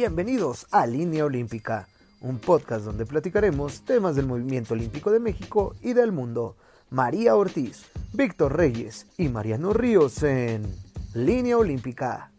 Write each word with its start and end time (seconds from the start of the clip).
Bienvenidos 0.00 0.68
a 0.70 0.86
Línea 0.86 1.24
Olímpica, 1.24 1.88
un 2.20 2.38
podcast 2.38 2.84
donde 2.84 3.04
platicaremos 3.04 3.84
temas 3.84 4.14
del 4.14 4.28
movimiento 4.28 4.74
olímpico 4.74 5.10
de 5.10 5.18
México 5.18 5.74
y 5.82 5.92
del 5.92 6.12
mundo. 6.12 6.56
María 6.88 7.34
Ortiz, 7.34 7.82
Víctor 8.12 8.56
Reyes 8.56 9.08
y 9.18 9.28
Mariano 9.28 9.72
Ríos 9.72 10.22
en 10.22 10.62
Línea 11.14 11.58
Olímpica. 11.58 12.30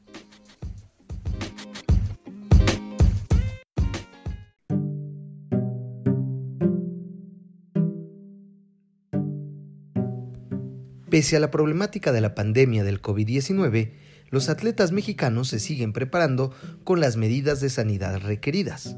Pese 11.09 11.35
a 11.35 11.41
la 11.41 11.51
problemática 11.51 12.13
de 12.13 12.21
la 12.21 12.35
pandemia 12.35 12.85
del 12.85 13.01
COVID-19, 13.01 13.91
los 14.29 14.49
atletas 14.49 14.91
mexicanos 14.91 15.49
se 15.49 15.59
siguen 15.59 15.93
preparando 15.93 16.53
con 16.83 16.99
las 16.99 17.17
medidas 17.17 17.61
de 17.61 17.69
sanidad 17.69 18.19
requeridas. 18.19 18.97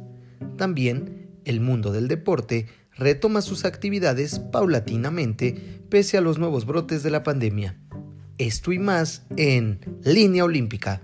También 0.58 1.30
el 1.46 1.60
mundo 1.60 1.92
del 1.92 2.08
deporte 2.08 2.68
retoma 2.96 3.42
sus 3.42 3.66
actividades 3.66 4.40
paulatinamente 4.40 5.82
pese 5.90 6.18
a 6.18 6.22
los 6.22 6.38
nuevos 6.38 6.66
brotes 6.66 7.04
de 7.04 7.12
la 7.12 7.24
pandemia. 7.24 7.78
Esto 8.38 8.72
y 8.72 8.80
más 8.80 9.26
en 9.38 9.80
Línea 10.04 10.44
Olímpica. 10.46 11.02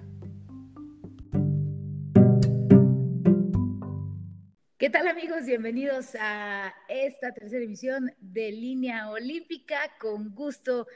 ¿Qué 4.77 4.89
tal 4.89 5.07
amigos? 5.07 5.45
Bienvenidos 5.45 6.15
a 6.19 6.73
esta 6.87 7.33
tercera 7.33 7.63
emisión 7.63 8.11
de 8.19 8.51
Línea 8.51 9.09
Olímpica. 9.09 9.77
Con 9.99 10.33
gusto 10.33 10.87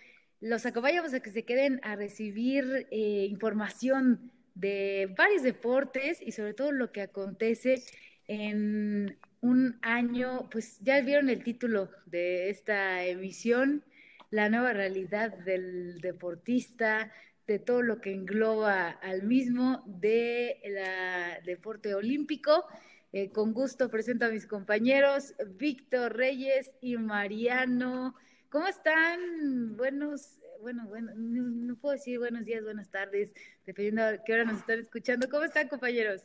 los 0.41 0.65
acompañamos 0.65 1.13
a 1.13 1.19
que 1.19 1.31
se 1.31 1.45
queden 1.45 1.79
a 1.83 1.95
recibir 1.95 2.87
eh, 2.89 3.27
información 3.29 4.31
de 4.55 5.13
varios 5.15 5.43
deportes 5.43 6.19
y 6.21 6.31
sobre 6.31 6.55
todo 6.55 6.71
lo 6.71 6.91
que 6.91 7.01
acontece 7.01 7.83
en 8.27 9.17
un 9.39 9.77
año, 9.81 10.49
pues 10.51 10.79
ya 10.81 10.99
vieron 11.01 11.29
el 11.29 11.43
título 11.43 11.89
de 12.07 12.49
esta 12.49 13.05
emisión, 13.05 13.83
la 14.31 14.49
nueva 14.49 14.73
realidad 14.73 15.37
del 15.37 16.01
deportista, 16.01 17.11
de 17.45 17.59
todo 17.59 17.83
lo 17.83 18.01
que 18.01 18.11
engloba 18.11 18.89
al 18.89 19.23
mismo 19.23 19.83
de 19.85 20.59
la 20.69 21.39
deporte 21.45 21.93
olímpico. 21.93 22.65
Eh, 23.13 23.29
con 23.29 23.53
gusto 23.53 23.89
presento 23.89 24.25
a 24.25 24.29
mis 24.29 24.47
compañeros 24.47 25.35
Víctor 25.57 26.15
Reyes 26.15 26.71
y 26.81 26.95
Mariano 26.97 28.15
¿Cómo 28.51 28.67
están? 28.67 29.70
Buenos, 29.81 30.37
bueno, 30.61 30.85
bueno, 30.89 31.11
no, 31.15 31.75
puedo 31.75 31.93
decir 31.93 32.19
buenos 32.19 32.45
días, 32.45 32.63
buenas 32.63 32.91
tardes, 32.91 33.33
dependiendo 33.65 34.05
de 34.05 34.21
qué 34.23 34.33
hora 34.33 34.43
nos 34.43 34.59
están 34.59 34.77
escuchando. 34.77 35.27
¿Cómo 35.27 35.43
están, 35.43 35.67
compañeros? 35.69 36.21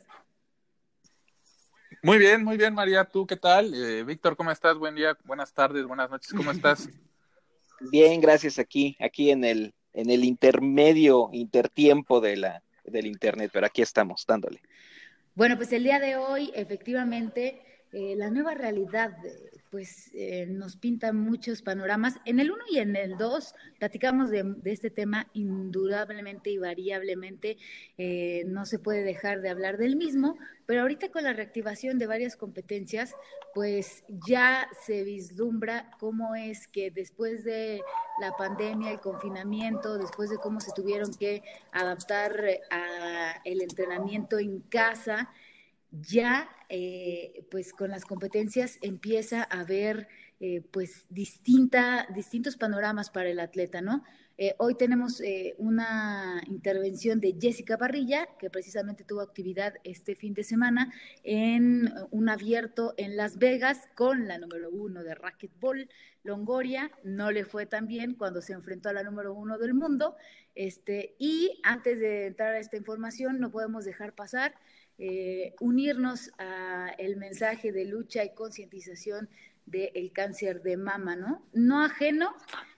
Muy 2.03 2.19
bien, 2.19 2.43
muy 2.43 2.55
bien, 2.55 2.75
María. 2.75 3.03
¿Tú 3.03 3.25
qué 3.25 3.35
tal? 3.35 3.73
Eh, 3.73 4.03
Víctor, 4.03 4.37
¿cómo 4.37 4.51
estás? 4.51 4.77
Buen 4.77 4.93
día, 4.93 5.17
buenas 5.23 5.51
tardes, 5.51 5.85
buenas 5.85 6.07
noches. 6.07 6.31
¿Cómo 6.33 6.51
estás? 6.51 6.87
Bien, 7.91 8.21
gracias. 8.21 8.59
Aquí, 8.59 8.95
aquí 8.99 9.31
en 9.31 9.43
el, 9.43 9.73
en 9.91 10.11
el 10.11 10.23
intermedio, 10.23 11.31
intertiempo 11.33 12.21
de 12.21 12.37
la, 12.37 12.63
del 12.83 13.07
internet, 13.07 13.49
pero 13.51 13.65
aquí 13.65 13.81
estamos 13.81 14.23
dándole. 14.27 14.61
Bueno, 15.33 15.57
pues 15.57 15.73
el 15.73 15.83
día 15.83 15.97
de 15.97 16.15
hoy, 16.15 16.51
efectivamente, 16.53 17.59
eh, 17.93 18.15
la 18.17 18.29
nueva 18.29 18.53
realidad 18.53 19.17
pues 19.69 20.09
eh, 20.13 20.45
nos 20.47 20.77
pinta 20.77 21.11
muchos 21.13 21.61
panoramas. 21.61 22.15
En 22.25 22.39
el 22.39 22.51
1 22.51 22.63
y 22.71 22.77
en 22.79 22.95
el 22.95 23.17
2 23.17 23.53
platicamos 23.79 24.29
de, 24.29 24.55
este 24.65 24.89
tema 24.89 25.27
indudablemente 25.33 26.49
y 26.49 26.57
variablemente, 26.57 27.57
eh, 27.97 28.43
no 28.47 28.65
se 28.65 28.79
puede 28.79 29.03
dejar 29.03 29.41
de 29.41 29.49
hablar 29.49 29.77
del 29.77 29.95
mismo, 29.95 30.37
pero 30.65 30.81
ahorita 30.81 31.09
con 31.11 31.23
la 31.23 31.33
reactivación 31.33 31.97
de 31.97 32.07
varias 32.07 32.35
competencias, 32.35 33.13
pues 33.53 34.03
ya 34.07 34.69
se 34.85 35.03
vislumbra 35.03 35.91
cómo 35.99 36.35
es 36.35 36.67
que 36.67 36.91
después 36.91 37.43
de 37.43 37.81
la 38.21 38.31
pandemia, 38.37 38.91
el 38.91 38.99
confinamiento, 38.99 39.97
después 39.97 40.29
de 40.29 40.37
cómo 40.37 40.59
se 40.59 40.71
tuvieron 40.73 41.13
que 41.13 41.43
adaptar 41.71 42.43
a 42.69 43.41
el 43.43 43.61
entrenamiento 43.61 44.39
en 44.39 44.61
casa, 44.61 45.29
ya 45.91 46.49
eh, 46.69 47.45
pues 47.49 47.73
con 47.73 47.89
las 47.91 48.05
competencias 48.05 48.77
empieza 48.81 49.43
a 49.43 49.61
haber 49.61 50.07
eh, 50.39 50.61
pues 50.71 51.05
distinta, 51.09 52.07
distintos 52.13 52.57
panoramas 52.57 53.09
para 53.09 53.29
el 53.29 53.39
atleta, 53.39 53.81
¿no? 53.81 54.03
Eh, 54.39 54.53
hoy 54.59 54.75
tenemos 54.75 55.19
una 55.57 56.43
intervención 56.45 57.19
de 57.19 57.35
Jessica 57.41 57.75
Barrilla, 57.75 58.27
que 58.37 58.51
precisamente 58.51 59.03
tuvo 59.03 59.21
actividad 59.21 59.73
este 59.83 60.13
fin 60.13 60.35
de 60.35 60.43
semana 60.43 60.93
en 61.23 61.91
un 62.11 62.29
abierto 62.29 62.93
en 62.97 63.17
Las 63.17 63.39
Vegas 63.39 63.89
con 63.95 64.27
la 64.27 64.37
número 64.37 64.69
uno 64.69 65.01
de 65.03 65.15
racquetball, 65.15 65.89
Longoria. 66.23 66.91
No 67.03 67.31
le 67.31 67.45
fue 67.45 67.65
tan 67.65 67.87
bien 67.87 68.13
cuando 68.13 68.43
se 68.43 68.53
enfrentó 68.53 68.89
a 68.89 68.93
la 68.93 69.01
número 69.01 69.33
uno 69.33 69.57
del 69.57 69.73
mundo. 69.73 70.15
Este, 70.53 71.15
y 71.17 71.59
antes 71.63 71.99
de 71.99 72.27
entrar 72.27 72.53
a 72.53 72.59
esta 72.59 72.77
información, 72.77 73.39
no 73.39 73.49
podemos 73.49 73.85
dejar 73.85 74.13
pasar 74.13 74.53
eh, 74.99 75.53
unirnos 75.59 76.31
a 76.37 76.89
el 76.97 77.17
mensaje 77.17 77.71
de 77.71 77.85
lucha 77.85 78.23
y 78.23 78.33
concientización 78.33 79.29
del 79.65 80.11
cáncer 80.11 80.63
de 80.63 80.77
mama, 80.77 81.15
¿no? 81.15 81.45
No 81.53 81.83
ajeno 81.83 82.33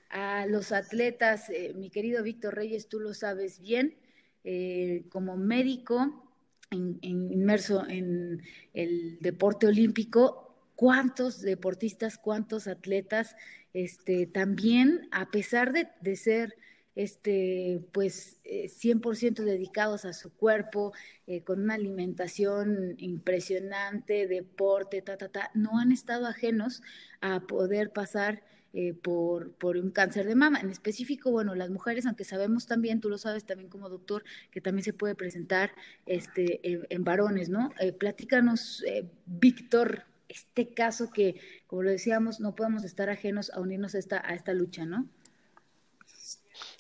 a 0.10 0.46
los 0.48 0.72
atletas, 0.72 1.50
eh, 1.50 1.74
mi 1.76 1.90
querido 1.90 2.24
Víctor 2.24 2.56
Reyes, 2.56 2.90
tú 2.90 3.00
lo 3.00 3.14
sabes 3.14 3.60
bien, 3.60 3.96
eh, 4.44 5.04
como 5.10 5.38
médico 5.38 6.26
inmerso 6.72 7.88
en 7.88 8.42
el 8.74 9.18
deporte 9.22 9.68
olímpico, 9.68 10.56
cuántos 10.76 11.42
deportistas, 11.42 12.18
cuántos 12.18 12.68
atletas, 12.68 13.36
este, 13.74 14.28
también, 14.28 15.08
a 15.12 15.32
pesar 15.32 15.74
de, 15.74 15.90
de 16.02 16.16
ser 16.16 16.56
este, 16.96 17.82
pues 17.92 18.40
100% 18.44 19.40
eh, 19.40 19.46
dedicados 19.46 20.06
a 20.06 20.14
su 20.14 20.34
cuerpo, 20.34 20.94
eh, 21.28 21.44
con 21.44 21.62
una 21.62 21.76
alimentación 21.76 22.96
impresionante, 22.98 24.28
deporte, 24.28 25.02
ta, 25.02 25.18
ta, 25.18 25.30
ta, 25.30 25.52
no 25.54 25.80
han 25.80 25.92
estado 25.92 26.26
ajenos 26.28 26.82
a 27.22 27.42
poder 27.42 27.92
pasar 27.92 28.44
eh, 28.74 28.94
por, 28.94 29.54
por 29.54 29.78
un 29.78 29.92
cáncer 29.92 30.28
de 30.28 30.36
mama. 30.36 30.60
En 30.60 30.70
específico, 30.70 31.32
bueno, 31.32 31.56
las 31.56 31.70
mujeres, 31.70 32.06
aunque 32.06 32.24
sabemos 32.24 32.68
también, 32.68 33.02
tú 33.02 33.10
lo 33.10 33.18
sabes 33.18 33.46
también 33.46 33.70
como 33.70 33.90
doctor, 33.90 34.24
que 34.52 34.62
también 34.62 34.84
se 34.84 34.94
puede 34.94 35.16
presentar 35.16 35.72
este, 36.06 36.60
en, 36.64 37.04
varones, 37.04 37.50
¿no? 37.50 37.72
platícanos, 37.98 38.84
Víctor, 39.26 40.06
este 40.30 40.74
caso 40.74 41.10
que, 41.10 41.42
como 41.66 41.84
lo 41.84 41.90
decíamos, 41.90 42.40
no 42.40 42.56
podemos 42.56 42.84
estar 42.84 43.10
ajenos 43.10 43.52
a 43.52 43.60
unirnos 43.60 43.96
a 43.96 44.00
esta, 44.00 44.22
a 44.24 44.36
esta 44.36 44.54
lucha, 44.54 44.86
¿no? 44.86 45.10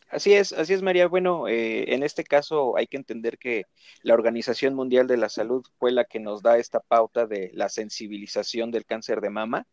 Así 0.10 0.34
es, 0.34 0.54
así 0.54 0.74
es, 0.74 0.82
María. 0.82 1.08
Bueno, 1.08 1.48
eh, 1.48 1.94
en 1.94 2.02
este 2.04 2.24
caso 2.24 2.76
hay 2.78 2.88
que 2.88 2.98
entender 2.98 3.38
que 3.38 3.66
la 4.02 4.16
Organización 4.16 4.74
Mundial 4.74 5.06
de 5.08 5.18
la 5.18 5.30
Salud 5.30 5.64
fue 5.78 5.92
la 5.92 6.04
que 6.06 6.20
nos 6.20 6.42
da 6.42 6.58
esta 6.58 6.80
pauta 6.80 7.28
de 7.28 7.52
la 7.54 7.70
sensibilización 7.70 8.72
del 8.72 8.86
cáncer 8.86 9.22
de 9.22 9.30
mama. 9.30 9.68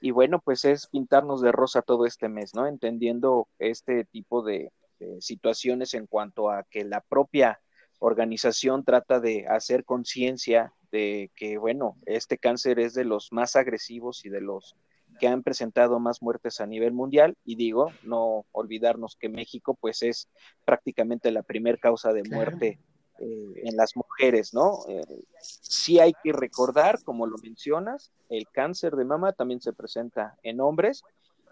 Y 0.00 0.10
bueno, 0.12 0.40
pues 0.40 0.64
es 0.64 0.86
pintarnos 0.86 1.42
de 1.42 1.52
rosa 1.52 1.82
todo 1.82 2.06
este 2.06 2.28
mes, 2.28 2.54
¿no? 2.54 2.66
Entendiendo 2.66 3.48
este 3.58 4.04
tipo 4.04 4.42
de, 4.42 4.72
de 5.00 5.20
situaciones 5.20 5.92
en 5.94 6.06
cuanto 6.06 6.50
a 6.50 6.64
que 6.64 6.84
la 6.84 7.02
propia 7.02 7.60
organización 7.98 8.84
trata 8.84 9.20
de 9.20 9.46
hacer 9.48 9.84
conciencia 9.84 10.72
de 10.92 11.30
que, 11.36 11.58
bueno, 11.58 11.96
este 12.06 12.38
cáncer 12.38 12.78
es 12.78 12.94
de 12.94 13.04
los 13.04 13.32
más 13.32 13.54
agresivos 13.56 14.24
y 14.24 14.30
de 14.30 14.40
los 14.40 14.76
que 15.18 15.28
han 15.28 15.42
presentado 15.42 15.98
más 15.98 16.22
muertes 16.22 16.60
a 16.60 16.66
nivel 16.66 16.92
mundial 16.92 17.36
y 17.44 17.56
digo, 17.56 17.90
no 18.02 18.44
olvidarnos 18.52 19.16
que 19.16 19.28
México 19.28 19.76
pues 19.80 20.02
es 20.02 20.28
prácticamente 20.64 21.30
la 21.30 21.42
primer 21.42 21.78
causa 21.78 22.12
de 22.12 22.22
muerte 22.24 22.78
eh, 23.18 23.62
en 23.64 23.76
las 23.76 23.96
mujeres, 23.96 24.54
¿no? 24.54 24.78
Eh, 24.88 25.02
sí 25.40 25.98
hay 25.98 26.12
que 26.22 26.32
recordar, 26.32 27.02
como 27.02 27.26
lo 27.26 27.36
mencionas, 27.38 28.12
el 28.28 28.48
cáncer 28.48 28.94
de 28.96 29.04
mama 29.04 29.32
también 29.32 29.60
se 29.60 29.72
presenta 29.72 30.36
en 30.42 30.60
hombres 30.60 31.02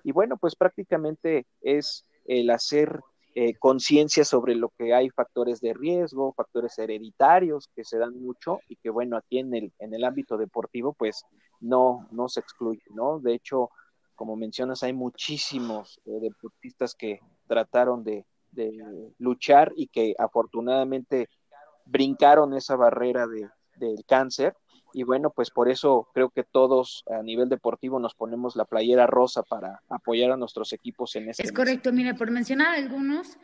y 0.05 0.13
bueno, 0.13 0.37
pues 0.37 0.55
prácticamente 0.55 1.47
es 1.63 2.07
el 2.27 2.51
hacer 2.51 3.01
eh, 3.39 3.55
conciencia 3.59 4.25
sobre 4.25 4.55
lo 4.55 4.71
que 4.71 4.95
hay 4.95 5.11
factores 5.11 5.61
de 5.61 5.75
riesgo, 5.75 6.33
factores 6.33 6.79
hereditarios 6.79 7.69
que 7.77 7.85
se 7.85 7.99
dan 7.99 8.19
mucho 8.19 8.61
y 8.67 8.77
que 8.77 8.89
bueno, 8.89 9.19
aquí 9.19 9.41
en 9.41 9.55
el, 9.55 9.75
en 9.79 9.93
el 9.93 10.05
ámbito 10.05 10.39
deportivo 10.39 10.95
pues 10.95 11.23
no, 11.61 12.09
no 12.13 12.31
se 12.31 12.41
excluye, 12.41 12.81
¿no? 12.95 13.19
De 13.19 13.35
hecho, 13.35 13.69
como 14.15 14.37
mencionas, 14.37 14.83
hay 14.83 14.95
muchísimos 14.95 16.01
eh, 16.07 16.19
deportistas 16.19 16.95
que 16.95 17.21
trataron 17.47 18.05
de, 18.05 18.25
de, 18.53 19.13
luchar 19.19 19.71
y 19.77 19.89
que 19.89 20.15
afortunadamente 20.19 21.29
brincaron 21.85 22.55
esa 22.55 22.75
barrera 22.77 23.27
de, 23.27 23.51
del 23.77 24.03
cáncer 24.07 24.57
y 24.93 25.03
bueno, 25.03 25.31
pues 25.31 25.51
por 25.51 25.69
eso 25.69 26.09
creo 26.15 26.31
que 26.31 26.43
todos 26.45 27.05
a 27.11 27.23
nivel 27.23 27.49
deportivo 27.49 27.99
nos 27.99 28.15
ponemos 28.15 28.57
la 28.57 28.65
playera 28.65 29.07
rosa 29.07 29.43
para 29.43 29.83
apoyar 29.89 30.33
a 30.33 30.37
nuestros 30.37 30.73
equipos 30.73 31.17
en 31.17 31.31
este. 31.31 31.43
Es 31.43 31.53
correcto, 31.53 31.93
mire, 31.93 32.15
por 32.15 32.31
mencionar 32.31 32.75
algunos, 32.75 33.39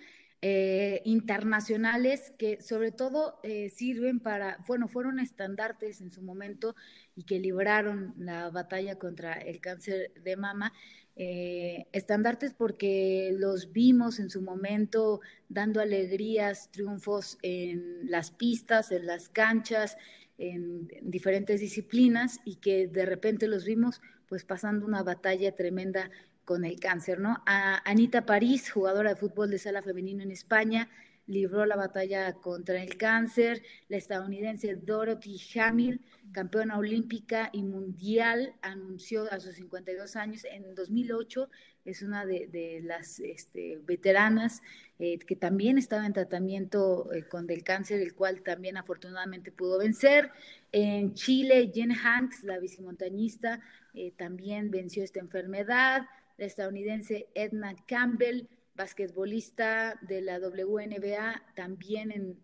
eh, 0.44 1.02
internacionales 1.04 2.32
que 2.36 2.60
sobre 2.60 2.90
todo 2.90 3.38
eh, 3.44 3.70
sirven 3.70 4.18
para, 4.18 4.58
bueno, 4.66 4.88
fueron 4.88 5.20
estandartes 5.20 6.00
en 6.00 6.10
su 6.10 6.20
momento 6.20 6.74
y 7.14 7.22
que 7.22 7.38
libraron 7.38 8.12
la 8.18 8.50
batalla 8.50 8.98
contra 8.98 9.34
el 9.34 9.60
cáncer 9.60 10.12
de 10.20 10.36
mama. 10.36 10.72
Eh, 11.14 11.86
estandartes 11.92 12.54
porque 12.54 13.32
los 13.38 13.70
vimos 13.70 14.18
en 14.18 14.30
su 14.30 14.42
momento 14.42 15.20
dando 15.48 15.80
alegrías, 15.80 16.72
triunfos 16.72 17.38
en 17.42 18.10
las 18.10 18.32
pistas, 18.32 18.90
en 18.90 19.06
las 19.06 19.28
canchas, 19.28 19.96
en, 20.38 20.88
en 20.90 21.10
diferentes 21.10 21.60
disciplinas 21.60 22.40
y 22.44 22.56
que 22.56 22.88
de 22.88 23.06
repente 23.06 23.46
los 23.46 23.64
vimos 23.64 24.00
pues 24.28 24.44
pasando 24.44 24.86
una 24.86 25.02
batalla 25.02 25.54
tremenda 25.54 26.10
con 26.44 26.64
el 26.64 26.80
cáncer, 26.80 27.20
¿no? 27.20 27.42
A 27.46 27.88
Anita 27.88 28.26
París, 28.26 28.70
jugadora 28.70 29.10
de 29.10 29.16
fútbol 29.16 29.50
de 29.50 29.58
sala 29.58 29.82
femenino 29.82 30.22
en 30.22 30.30
España, 30.30 30.88
libró 31.26 31.66
la 31.66 31.76
batalla 31.76 32.32
contra 32.34 32.82
el 32.82 32.96
cáncer. 32.96 33.62
La 33.88 33.96
estadounidense 33.96 34.74
Dorothy 34.74 35.40
Hamill, 35.58 36.00
campeona 36.32 36.78
olímpica 36.78 37.50
y 37.52 37.62
mundial, 37.62 38.54
anunció 38.62 39.30
a 39.32 39.38
sus 39.40 39.54
52 39.54 40.16
años 40.16 40.44
en 40.44 40.74
2008, 40.74 41.48
es 41.84 42.02
una 42.02 42.24
de, 42.24 42.80
las 42.84 43.18
este, 43.20 43.78
veteranas 43.84 44.62
eh, 44.98 45.18
que 45.18 45.36
también 45.36 45.78
estaba 45.78 46.06
en 46.06 46.12
tratamiento 46.12 47.12
eh, 47.12 47.24
con 47.26 47.50
el 47.50 47.64
cáncer, 47.64 48.00
el 48.00 48.14
cual 48.14 48.42
también 48.42 48.76
afortunadamente 48.76 49.50
pudo 49.50 49.78
vencer. 49.78 50.30
En 50.70 51.14
Chile, 51.14 51.70
Jen 51.74 51.92
Hanks, 51.92 52.44
la 52.44 52.58
bicimontañista, 52.58 53.60
eh, 53.94 54.12
también 54.16 54.70
venció 54.70 55.02
esta 55.02 55.20
enfermedad 55.20 56.02
la 56.38 56.46
estadounidense 56.46 57.28
Edna 57.34 57.76
Campbell, 57.86 58.48
basquetbolista 58.74 59.98
de 60.02 60.22
la 60.22 60.38
WNBA, 60.38 61.42
también 61.54 62.40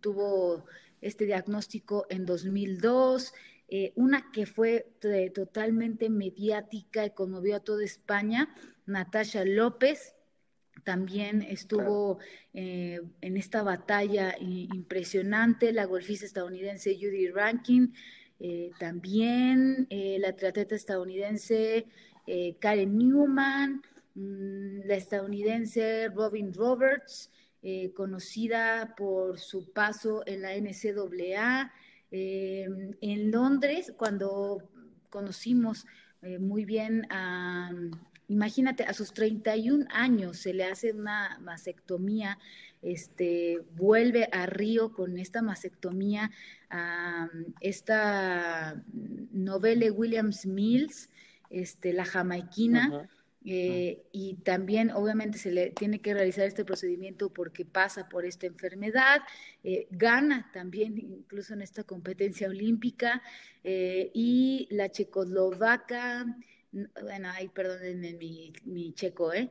tuvo 0.00 0.64
este 1.00 1.26
diagnóstico 1.26 2.06
en 2.08 2.24
2002. 2.26 3.32
Eh, 3.72 3.92
una 3.94 4.32
que 4.32 4.46
fue 4.46 4.84
totalmente 5.32 6.10
mediática 6.10 7.06
y 7.06 7.10
conmovió 7.10 7.54
a 7.54 7.60
toda 7.60 7.84
España, 7.84 8.52
Natasha 8.84 9.44
López, 9.44 10.16
también 10.82 11.42
estuvo 11.42 12.18
eh, 12.52 13.00
en 13.20 13.36
esta 13.36 13.62
batalla 13.62 14.34
impresionante, 14.40 15.72
la 15.72 15.84
golfista 15.84 16.26
estadounidense 16.26 16.96
Judy 16.96 17.28
Rankin, 17.28 17.94
eh, 18.40 18.72
también 18.80 19.86
la 19.88 20.34
triatleta 20.34 20.74
estadounidense 20.74 21.86
Karen 22.58 22.98
Newman, 22.98 23.82
mm, 24.14 24.80
la 24.84 24.96
estadounidense 24.96 26.08
Robin 26.08 26.52
Roberts, 26.52 27.30
conocida 27.94 28.94
por 28.96 29.38
su 29.38 29.70
paso 29.72 30.24
en 30.26 30.42
la 30.42 30.54
NCAA. 30.54 31.72
Eh, 32.10 32.66
en 33.00 33.30
Londres, 33.30 33.92
cuando 33.96 34.62
conocimos 35.08 35.86
muy 36.38 36.66
bien 36.66 37.06
a, 37.10 37.70
imagínate, 38.30 38.84
a 38.84 38.94
sus 38.94 39.12
31 39.12 39.86
años 39.90 40.38
se 40.38 40.54
le 40.54 40.64
hace 40.64 40.92
una 40.92 41.38
mastectomía, 41.40 42.38
este, 42.80 43.58
vuelve 43.74 44.28
a 44.32 44.46
Río 44.46 44.92
con 44.92 45.18
esta 45.18 45.42
mastectomía 45.42 46.30
a 46.70 47.28
esta 47.60 48.82
novela 49.32 49.92
Williams 49.92 50.46
Mills, 50.46 51.10
este, 51.50 51.92
la 51.92 52.04
jamaiquina. 52.04 53.08
Eh, 53.44 54.02
y 54.12 54.34
también 54.34 54.90
obviamente 54.90 55.38
se 55.38 55.50
le 55.50 55.70
tiene 55.70 56.00
que 56.00 56.12
realizar 56.12 56.46
este 56.46 56.64
procedimiento 56.64 57.32
porque 57.32 57.64
pasa 57.64 58.06
por 58.08 58.26
esta 58.26 58.46
enfermedad, 58.46 59.22
eh, 59.64 59.86
gana 59.90 60.50
también 60.52 60.98
incluso 60.98 61.54
en 61.54 61.62
esta 61.62 61.84
competencia 61.84 62.48
olímpica 62.48 63.22
eh, 63.64 64.10
y 64.12 64.68
la 64.70 64.90
checoslovaca, 64.90 66.26
bueno, 67.02 67.30
ay, 67.32 67.48
perdónenme 67.48 68.12
mi, 68.14 68.52
mi 68.64 68.92
checo, 68.92 69.32
¿eh? 69.32 69.50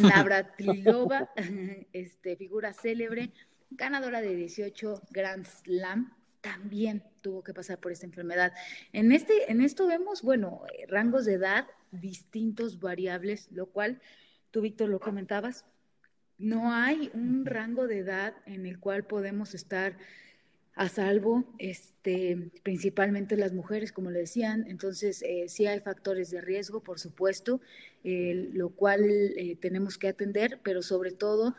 Navratilova, 0.00 1.30
este, 1.92 2.36
figura 2.36 2.72
célebre, 2.72 3.30
ganadora 3.70 4.20
de 4.20 4.34
18 4.34 5.02
Grand 5.10 5.46
Slam, 5.46 6.12
también 6.44 7.02
tuvo 7.22 7.42
que 7.42 7.54
pasar 7.54 7.78
por 7.78 7.90
esta 7.90 8.04
enfermedad. 8.04 8.52
En, 8.92 9.12
este, 9.12 9.50
en 9.50 9.62
esto 9.62 9.86
vemos, 9.86 10.20
bueno, 10.20 10.60
eh, 10.74 10.84
rangos 10.86 11.24
de 11.24 11.32
edad 11.32 11.66
distintos, 11.90 12.80
variables, 12.80 13.48
lo 13.50 13.64
cual 13.64 13.98
tú, 14.50 14.60
Víctor, 14.60 14.90
lo 14.90 15.00
comentabas. 15.00 15.64
No 16.36 16.70
hay 16.70 17.10
un 17.14 17.46
rango 17.46 17.86
de 17.86 18.00
edad 18.00 18.34
en 18.44 18.66
el 18.66 18.78
cual 18.78 19.04
podemos 19.04 19.54
estar 19.54 19.96
a 20.74 20.90
salvo, 20.90 21.44
este, 21.58 22.50
principalmente 22.62 23.38
las 23.38 23.54
mujeres, 23.54 23.90
como 23.90 24.10
le 24.10 24.18
decían. 24.18 24.66
Entonces, 24.68 25.22
eh, 25.22 25.46
sí 25.48 25.66
hay 25.66 25.80
factores 25.80 26.30
de 26.30 26.42
riesgo, 26.42 26.80
por 26.80 27.00
supuesto, 27.00 27.62
lo 28.02 28.68
cual 28.68 29.02
eh, 29.02 29.56
tenemos 29.58 29.96
que 29.96 30.08
atender, 30.08 30.60
pero 30.62 30.82
sobre 30.82 31.12
todo 31.12 31.56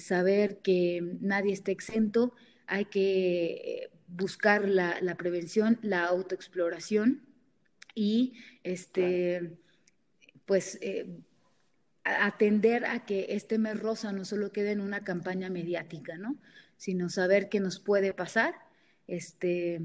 saber 0.00 0.58
que 0.58 1.00
nadie 1.20 1.52
está 1.52 1.70
exento. 1.70 2.34
Hay 2.66 2.86
que 2.86 3.90
buscar 4.08 4.68
la, 4.68 5.00
la 5.00 5.16
prevención, 5.16 5.78
la 5.82 6.04
autoexploración 6.04 7.22
y 7.94 8.34
este, 8.64 9.58
pues 10.46 10.78
eh, 10.80 11.20
atender 12.04 12.86
a 12.86 13.04
que 13.04 13.26
este 13.30 13.58
mes 13.58 13.78
rosa 13.78 14.12
no 14.12 14.24
solo 14.24 14.50
quede 14.50 14.72
en 14.72 14.80
una 14.80 15.04
campaña 15.04 15.50
mediática, 15.50 16.16
¿no? 16.16 16.36
sino 16.78 17.08
saber 17.10 17.48
qué 17.48 17.60
nos 17.60 17.80
puede 17.80 18.14
pasar 18.14 18.54
este, 19.06 19.82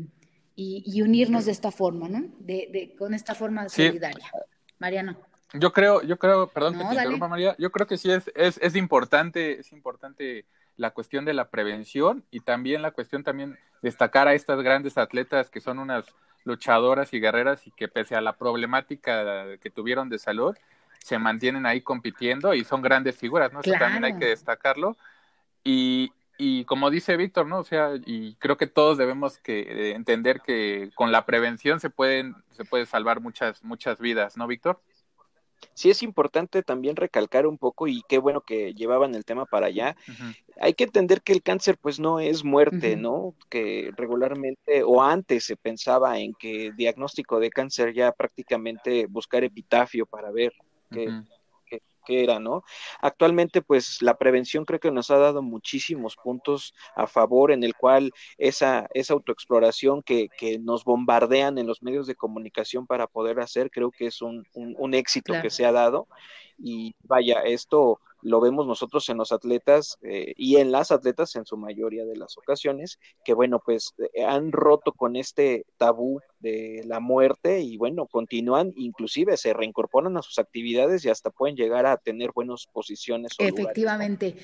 y, 0.55 1.01
unirnos 1.01 1.45
de 1.45 1.51
esta 1.51 1.71
forma, 1.71 2.07
¿no? 2.07 2.31
De, 2.39 2.69
de 2.71 2.95
con 2.95 3.13
esta 3.13 3.33
forma 3.35 3.67
solidaria. 3.67 4.31
Mariano. 4.77 5.17
Yo 5.53 5.71
creo, 5.71 6.01
yo 6.03 6.17
creo, 6.17 6.47
perdón 6.47 6.77
que 6.77 6.83
te 6.83 6.93
interrumpa, 6.93 7.27
María, 7.27 7.55
yo 7.57 7.71
creo 7.71 7.87
que 7.87 7.97
sí 7.97 8.11
es, 8.11 8.31
es, 8.35 8.59
es 8.61 8.75
importante, 8.75 9.59
es 9.59 9.71
importante 9.71 10.45
la 10.77 10.91
cuestión 10.91 11.25
de 11.25 11.33
la 11.33 11.49
prevención 11.49 12.23
y 12.31 12.39
también 12.39 12.81
la 12.81 12.91
cuestión 12.91 13.23
también 13.23 13.57
destacar 13.81 14.27
a 14.27 14.33
estas 14.33 14.61
grandes 14.61 14.97
atletas 14.97 15.49
que 15.49 15.61
son 15.61 15.79
unas 15.79 16.05
luchadoras 16.45 17.13
y 17.13 17.19
guerreras 17.19 17.67
y 17.67 17.71
que 17.71 17.87
pese 17.87 18.15
a 18.15 18.21
la 18.21 18.33
problemática 18.37 19.57
que 19.59 19.69
tuvieron 19.69 20.09
de 20.09 20.19
salud, 20.19 20.55
se 20.99 21.17
mantienen 21.19 21.65
ahí 21.65 21.81
compitiendo 21.81 22.53
y 22.53 22.63
son 22.63 22.81
grandes 22.81 23.17
figuras, 23.17 23.51
¿no? 23.51 23.61
Eso 23.61 23.73
también 23.77 24.05
hay 24.05 24.17
que 24.17 24.27
destacarlo. 24.27 24.95
Y, 25.63 26.11
y 26.37 26.65
como 26.65 26.89
dice 26.89 27.17
Víctor, 27.17 27.45
¿no? 27.45 27.59
O 27.59 27.63
sea, 27.63 27.91
y 28.05 28.35
creo 28.35 28.57
que 28.57 28.67
todos 28.67 28.97
debemos 28.97 29.37
que 29.37 29.61
eh, 29.61 29.95
entender 29.95 30.41
que 30.41 30.91
con 30.95 31.11
la 31.11 31.25
prevención 31.25 31.79
se 31.79 31.89
pueden 31.89 32.35
se 32.51 32.65
puede 32.65 32.85
salvar 32.85 33.19
muchas 33.19 33.63
muchas 33.63 33.99
vidas, 33.99 34.37
¿no, 34.37 34.47
Víctor? 34.47 34.81
Sí 35.73 35.89
es 35.89 36.03
importante 36.03 36.63
también 36.63 36.95
recalcar 36.95 37.47
un 37.47 37.57
poco, 37.57 37.87
y 37.87 38.01
qué 38.07 38.17
bueno 38.17 38.41
que 38.41 38.73
llevaban 38.73 39.15
el 39.15 39.25
tema 39.25 39.45
para 39.45 39.67
allá, 39.67 39.95
hay 40.59 40.73
que 40.73 40.83
entender 40.83 41.21
que 41.21 41.33
el 41.33 41.41
cáncer 41.41 41.77
pues 41.81 41.99
no 41.99 42.19
es 42.19 42.43
muerte, 42.43 42.95
¿no? 42.95 43.33
Que 43.49 43.91
regularmente 43.95 44.83
o 44.83 45.01
antes 45.01 45.45
se 45.45 45.55
pensaba 45.55 46.19
en 46.19 46.33
que 46.33 46.71
diagnóstico 46.75 47.39
de 47.39 47.49
cáncer 47.49 47.93
ya 47.93 48.11
prácticamente 48.11 49.05
buscar 49.07 49.43
epitafio 49.43 50.05
para 50.05 50.31
ver 50.31 50.53
qué, 50.91 51.09
que 52.03 52.23
era, 52.23 52.39
¿no? 52.39 52.63
Actualmente, 53.01 53.61
pues 53.61 54.01
la 54.01 54.17
prevención 54.17 54.65
creo 54.65 54.79
que 54.79 54.91
nos 54.91 55.11
ha 55.11 55.17
dado 55.17 55.41
muchísimos 55.41 56.15
puntos 56.15 56.73
a 56.95 57.07
favor 57.07 57.51
en 57.51 57.63
el 57.63 57.75
cual 57.75 58.11
esa, 58.37 58.87
esa 58.93 59.13
autoexploración 59.13 60.03
que, 60.03 60.29
que 60.37 60.59
nos 60.59 60.83
bombardean 60.83 61.57
en 61.57 61.67
los 61.67 61.83
medios 61.83 62.07
de 62.07 62.15
comunicación 62.15 62.87
para 62.87 63.07
poder 63.07 63.39
hacer, 63.39 63.71
creo 63.71 63.91
que 63.91 64.07
es 64.07 64.21
un, 64.21 64.45
un, 64.53 64.93
éxito 64.93 65.33
que 65.41 65.49
se 65.49 65.65
ha 65.65 65.71
dado. 65.71 66.07
Y 66.57 66.95
vaya, 67.03 67.41
esto 67.41 67.99
lo 68.23 68.39
vemos 68.39 68.65
nosotros 68.65 69.07
en 69.09 69.17
los 69.17 69.31
atletas 69.31 69.97
eh, 70.01 70.33
y 70.37 70.57
en 70.57 70.71
las 70.71 70.91
atletas 70.91 71.35
en 71.35 71.45
su 71.45 71.57
mayoría 71.57 72.05
de 72.05 72.15
las 72.15 72.37
ocasiones, 72.37 72.99
que 73.23 73.33
bueno, 73.33 73.61
pues 73.63 73.93
eh, 74.13 74.23
han 74.23 74.51
roto 74.51 74.93
con 74.93 75.15
este 75.15 75.65
tabú 75.77 76.19
de 76.39 76.81
la 76.85 76.99
muerte 76.99 77.61
y 77.61 77.77
bueno, 77.77 78.07
continúan, 78.07 78.73
inclusive 78.75 79.37
se 79.37 79.53
reincorporan 79.53 80.17
a 80.17 80.21
sus 80.21 80.39
actividades 80.39 81.05
y 81.05 81.09
hasta 81.09 81.29
pueden 81.29 81.55
llegar 81.55 81.85
a 81.85 81.97
tener 81.97 82.31
buenas 82.33 82.67
posiciones. 82.71 83.33
Efectivamente. 83.37 84.35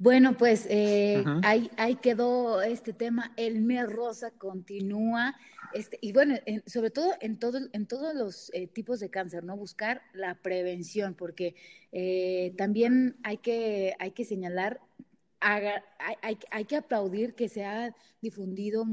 Bueno, 0.00 0.36
pues 0.36 0.64
eh, 0.70 1.24
ahí, 1.42 1.72
ahí, 1.76 1.96
quedó 1.96 2.62
este 2.62 2.92
tema. 2.92 3.32
El 3.36 3.62
mes 3.62 3.84
rosa 3.90 4.30
continúa. 4.30 5.34
Este, 5.74 5.98
y 6.00 6.12
bueno, 6.12 6.36
sobre 6.66 6.90
todo 6.90 7.14
en, 7.20 7.36
todo, 7.40 7.58
en 7.72 7.86
todos 7.86 8.14
los 8.14 8.50
eh, 8.54 8.68
tipos 8.68 9.00
de 9.00 9.10
cáncer, 9.10 9.42
¿no? 9.42 9.56
Buscar 9.56 10.02
la 10.12 10.36
prevención, 10.36 11.14
porque 11.14 11.56
eh, 11.90 12.54
también 12.56 13.16
hay 13.24 13.38
que, 13.38 13.94
hay 13.98 14.12
que 14.12 14.24
señalar, 14.24 14.80
hay, 15.40 15.66
hay, 16.22 16.38
hay, 16.52 16.64
que 16.64 16.76
aplaudir 16.76 17.34
que 17.34 17.48
se 17.48 17.64
ha 17.64 17.94
difundido 18.20 18.84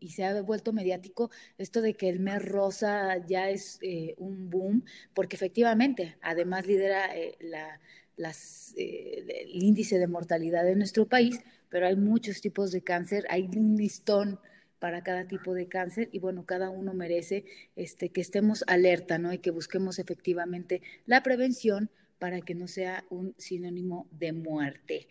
y 0.00 0.10
se 0.10 0.24
ha 0.24 0.42
vuelto 0.42 0.72
mediático 0.72 1.30
esto 1.56 1.80
de 1.82 1.94
que 1.94 2.08
el 2.08 2.20
mes 2.20 2.44
rosa 2.44 3.24
ya 3.26 3.48
es 3.48 3.80
un 4.16 4.50
boom, 4.50 4.84
porque 5.14 5.36
efectivamente, 5.36 6.16
además 6.20 6.66
lidera 6.66 7.10
la 7.40 7.80
las, 8.18 8.74
eh, 8.76 9.46
el 9.46 9.62
índice 9.62 9.98
de 9.98 10.06
mortalidad 10.06 10.64
de 10.64 10.76
nuestro 10.76 11.06
país, 11.06 11.40
pero 11.70 11.86
hay 11.86 11.96
muchos 11.96 12.40
tipos 12.40 12.70
de 12.72 12.82
cáncer, 12.82 13.24
hay 13.30 13.48
un 13.56 13.76
listón 13.76 14.38
para 14.78 15.02
cada 15.02 15.26
tipo 15.26 15.54
de 15.54 15.68
cáncer 15.68 16.08
y 16.12 16.18
bueno, 16.18 16.44
cada 16.44 16.70
uno 16.70 16.94
merece 16.94 17.44
este, 17.74 18.10
que 18.10 18.20
estemos 18.20 18.64
alerta, 18.66 19.18
¿no? 19.18 19.32
Y 19.32 19.38
que 19.38 19.50
busquemos 19.50 19.98
efectivamente 19.98 20.82
la 21.06 21.22
prevención 21.22 21.90
para 22.18 22.40
que 22.40 22.54
no 22.54 22.68
sea 22.68 23.04
un 23.10 23.34
sinónimo 23.38 24.08
de 24.10 24.32
muerte. 24.32 25.08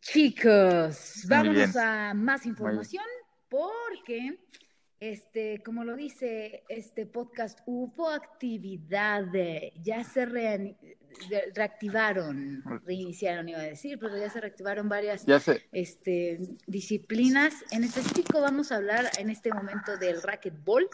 Chicos, 0.00 1.24
vámonos 1.28 1.76
a 1.76 2.14
más 2.14 2.46
información 2.46 3.04
porque 3.48 4.38
este, 5.00 5.62
como 5.64 5.84
lo 5.84 5.94
dice 5.94 6.64
este 6.68 7.06
podcast, 7.06 7.60
hubo 7.66 8.10
actividad, 8.10 9.26
ya 9.80 10.02
se 10.02 10.26
reactivaron, 11.54 12.62
reiniciaron 12.84 13.48
iba 13.48 13.58
a 13.58 13.62
decir, 13.62 13.98
pero 13.98 14.16
ya 14.16 14.30
se 14.30 14.40
reactivaron 14.40 14.88
varias 14.88 15.24
este, 15.72 16.38
disciplinas. 16.66 17.54
En 17.70 17.84
específico 17.84 18.40
vamos 18.40 18.72
a 18.72 18.76
hablar 18.76 19.10
en 19.18 19.30
este 19.30 19.52
momento 19.52 19.96
del 19.96 20.22
racquetball. 20.22 20.88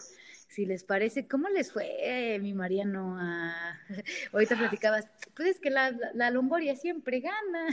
Si 0.47 0.65
les 0.65 0.83
parece, 0.83 1.27
¿cómo 1.27 1.49
les 1.49 1.71
fue, 1.71 2.37
mi 2.41 2.53
Mariano? 2.53 3.17
Ahorita 4.33 4.55
platicabas, 4.57 5.05
pues 5.35 5.49
es 5.49 5.59
que 5.59 5.69
la, 5.69 5.93
la 6.13 6.31
Longoria 6.31 6.75
siempre 6.75 7.19
gana. 7.19 7.67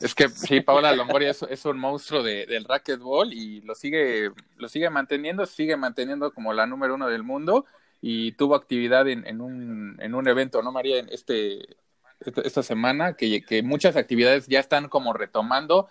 Es 0.00 0.14
que 0.14 0.28
sí, 0.28 0.60
Paola 0.60 0.94
Longoria 0.94 1.30
es, 1.30 1.64
un 1.64 1.78
monstruo 1.78 2.22
de, 2.22 2.46
del 2.46 2.64
racquetball 2.64 3.32
y 3.32 3.60
lo 3.62 3.74
sigue, 3.74 4.30
lo 4.56 4.68
sigue 4.68 4.90
manteniendo, 4.90 5.46
sigue 5.46 5.76
manteniendo 5.76 6.32
como 6.32 6.52
la 6.52 6.66
número 6.66 6.94
uno 6.94 7.08
del 7.08 7.22
mundo 7.22 7.66
y 8.00 8.32
tuvo 8.32 8.54
actividad 8.54 9.08
en, 9.08 9.26
en, 9.26 9.40
un, 9.40 9.96
en 10.00 10.14
un 10.14 10.28
evento, 10.28 10.62
¿no, 10.62 10.72
María? 10.72 10.98
En 10.98 11.08
este, 11.08 11.76
esta 12.20 12.62
semana, 12.62 13.14
que, 13.14 13.42
que 13.42 13.62
muchas 13.62 13.96
actividades 13.96 14.46
ya 14.46 14.60
están 14.60 14.88
como 14.88 15.12
retomando. 15.12 15.88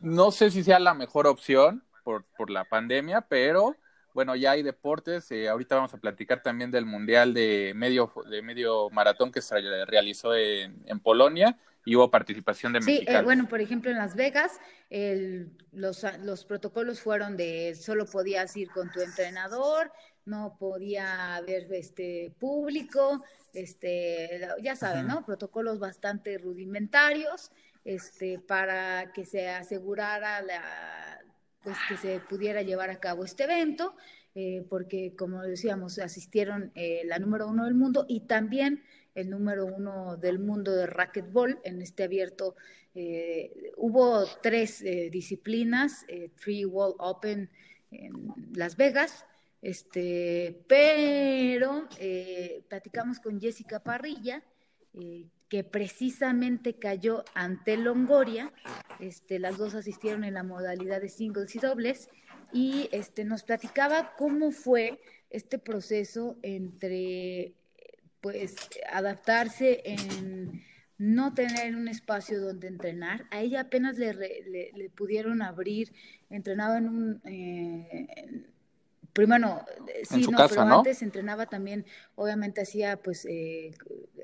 No 0.00 0.30
sé 0.30 0.50
si 0.50 0.64
sea 0.64 0.78
la 0.78 0.94
mejor 0.94 1.26
opción 1.26 1.84
por, 2.04 2.24
por 2.36 2.50
la 2.50 2.64
pandemia, 2.64 3.22
pero 3.22 3.76
bueno, 4.14 4.36
ya 4.36 4.52
hay 4.52 4.62
deportes. 4.62 5.30
Eh, 5.32 5.48
ahorita 5.48 5.74
vamos 5.74 5.92
a 5.92 5.98
platicar 5.98 6.42
también 6.42 6.70
del 6.70 6.86
Mundial 6.86 7.34
de 7.34 7.72
medio, 7.74 8.12
de 8.30 8.42
medio 8.42 8.88
maratón 8.90 9.32
que 9.32 9.42
se 9.42 9.60
realizó 9.86 10.34
en, 10.34 10.82
en 10.86 11.00
Polonia 11.00 11.58
y 11.84 11.96
hubo 11.96 12.10
participación 12.10 12.72
de 12.72 12.80
sí, 12.80 13.04
eh, 13.06 13.22
bueno, 13.22 13.46
por 13.48 13.60
ejemplo, 13.60 13.90
en 13.90 13.98
Las 13.98 14.14
Vegas 14.14 14.58
los, 15.72 16.06
los 16.20 16.44
protocolos 16.44 17.00
fueron 17.00 17.36
de 17.36 17.74
solo 17.74 18.06
podías 18.06 18.56
ir 18.56 18.70
con 18.70 18.90
tu 18.90 19.00
entrenador, 19.00 19.92
no 20.26 20.56
podía 20.58 21.36
haber 21.36 21.72
este 21.72 22.32
público, 22.38 23.22
este, 23.52 24.40
ya 24.62 24.76
saben, 24.76 25.06
¿no? 25.06 25.24
Protocolos 25.24 25.78
bastante 25.78 26.38
rudimentarios, 26.38 27.50
este, 27.84 28.38
para 28.38 29.12
que 29.12 29.26
se 29.26 29.48
asegurara 29.48 30.40
la, 30.42 31.20
pues 31.62 31.76
que 31.88 31.96
se 31.96 32.20
pudiera 32.20 32.62
llevar 32.62 32.90
a 32.90 33.00
cabo 33.00 33.24
este 33.24 33.44
evento, 33.44 33.94
eh, 34.34 34.64
porque 34.68 35.14
como 35.16 35.42
decíamos, 35.42 35.98
asistieron 35.98 36.72
eh, 36.74 37.02
la 37.04 37.18
número 37.18 37.46
uno 37.46 37.64
del 37.64 37.74
mundo 37.74 38.06
y 38.08 38.20
también 38.20 38.82
el 39.14 39.30
número 39.30 39.66
uno 39.66 40.16
del 40.16 40.38
mundo 40.38 40.72
de 40.72 40.86
racquetball 40.86 41.60
en 41.64 41.82
este 41.82 42.04
abierto. 42.04 42.56
Eh, 42.94 43.72
hubo 43.76 44.24
tres 44.42 44.82
eh, 44.82 45.08
disciplinas, 45.10 46.04
Three 46.42 46.64
Wall 46.64 46.94
Open 46.98 47.50
en 47.90 48.28
Las 48.54 48.76
Vegas, 48.76 49.24
este, 49.64 50.64
pero 50.68 51.88
platicamos 52.68 53.18
con 53.18 53.40
Jessica 53.40 53.80
Parrilla, 53.80 54.44
que 55.48 55.64
precisamente 55.64 56.74
cayó 56.74 57.24
ante 57.34 57.76
Longoria. 57.76 58.52
Este, 59.00 59.38
las 59.38 59.56
dos 59.56 59.74
asistieron 59.74 60.24
en 60.24 60.34
la 60.34 60.42
modalidad 60.42 61.00
de 61.00 61.08
singles 61.08 61.54
y 61.54 61.58
dobles 61.58 62.08
y 62.52 62.88
este, 62.92 63.24
nos 63.24 63.42
platicaba 63.42 64.14
cómo 64.16 64.50
fue 64.50 65.00
este 65.30 65.58
proceso 65.58 66.36
entre 66.42 67.54
pues 68.20 68.56
adaptarse 68.90 69.82
en 69.84 70.62
no 70.96 71.34
tener 71.34 71.76
un 71.76 71.88
espacio 71.88 72.40
donde 72.40 72.68
entrenar. 72.68 73.26
A 73.30 73.40
ella 73.40 73.62
apenas 73.62 73.98
le, 73.98 74.14
le, 74.14 74.90
pudieron 74.90 75.42
abrir, 75.42 75.92
entrenaba 76.30 76.78
en 76.78 76.88
un... 76.88 77.20
Eh, 77.24 78.46
primero, 79.14 79.64
sí, 80.02 80.26
no, 80.28 80.46
pero 80.48 80.62
antes 80.62 81.00
entrenaba 81.00 81.46
también, 81.46 81.86
obviamente 82.16 82.60
hacía 82.60 82.98
pues, 82.98 83.24
eh, 83.24 83.70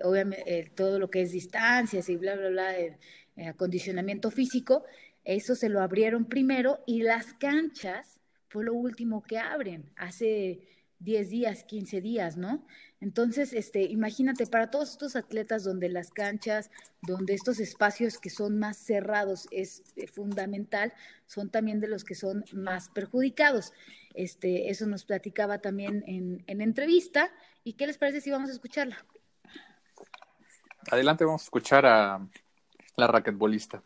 obviamente, 0.02 0.59
eh, 0.59 0.70
todo 0.75 0.99
lo 0.99 1.09
que 1.09 1.23
es 1.23 1.32
distancias 1.32 2.09
y 2.11 2.16
bla, 2.16 2.35
bla, 2.37 2.49
bla, 2.50 2.78
eh, 2.78 2.99
acondicionamiento 3.47 4.30
físico, 4.30 4.85
eso 5.25 5.54
se 5.54 5.68
lo 5.68 5.80
abrieron 5.80 6.25
primero 6.26 6.80
y 6.87 7.02
las 7.02 7.32
canchas 7.35 8.20
fue 8.49 8.64
lo 8.64 8.75
último 8.75 9.23
que 9.23 9.38
abren, 9.38 9.90
hace 9.97 10.61
10 10.99 11.30
días, 11.30 11.64
15 11.64 12.00
días, 12.00 12.37
¿no? 12.37 12.66
Entonces, 13.00 13.54
este, 13.54 13.83
imagínate, 13.83 14.47
para 14.47 14.71
todos 14.71 14.90
estos 14.90 15.16
atletas 15.16 15.64
donde 15.64 15.88
las 15.88 16.11
canchas, 16.11 16.71
donde 17.00 17.33
estos 17.33 17.59
espacios 17.59 18.19
que 18.19 18.28
son 18.28 18.59
más 18.59 18.76
cerrados 18.76 19.49
es 19.50 19.83
eh, 19.97 20.07
fundamental, 20.07 20.92
son 21.26 21.50
también 21.50 21.80
de 21.80 21.88
los 21.88 22.04
que 22.04 22.14
son 22.14 22.45
más 22.52 22.90
perjudicados. 22.90 23.73
Este, 24.14 24.71
eso 24.71 24.87
nos 24.87 25.04
platicaba 25.07 25.59
también 25.59 26.04
en, 26.07 26.45
en 26.47 26.61
entrevista. 26.61 27.30
¿Y 27.64 27.73
qué 27.73 27.87
les 27.87 27.97
parece 27.97 28.21
si 28.21 28.30
vamos 28.30 28.50
a 28.50 28.52
escucharla? 28.52 29.04
Adelante, 30.90 31.25
vamos 31.25 31.42
a 31.42 31.45
escuchar 31.45 31.87
a 31.87 32.26
la 32.97 33.07
raquetbolista. 33.07 33.83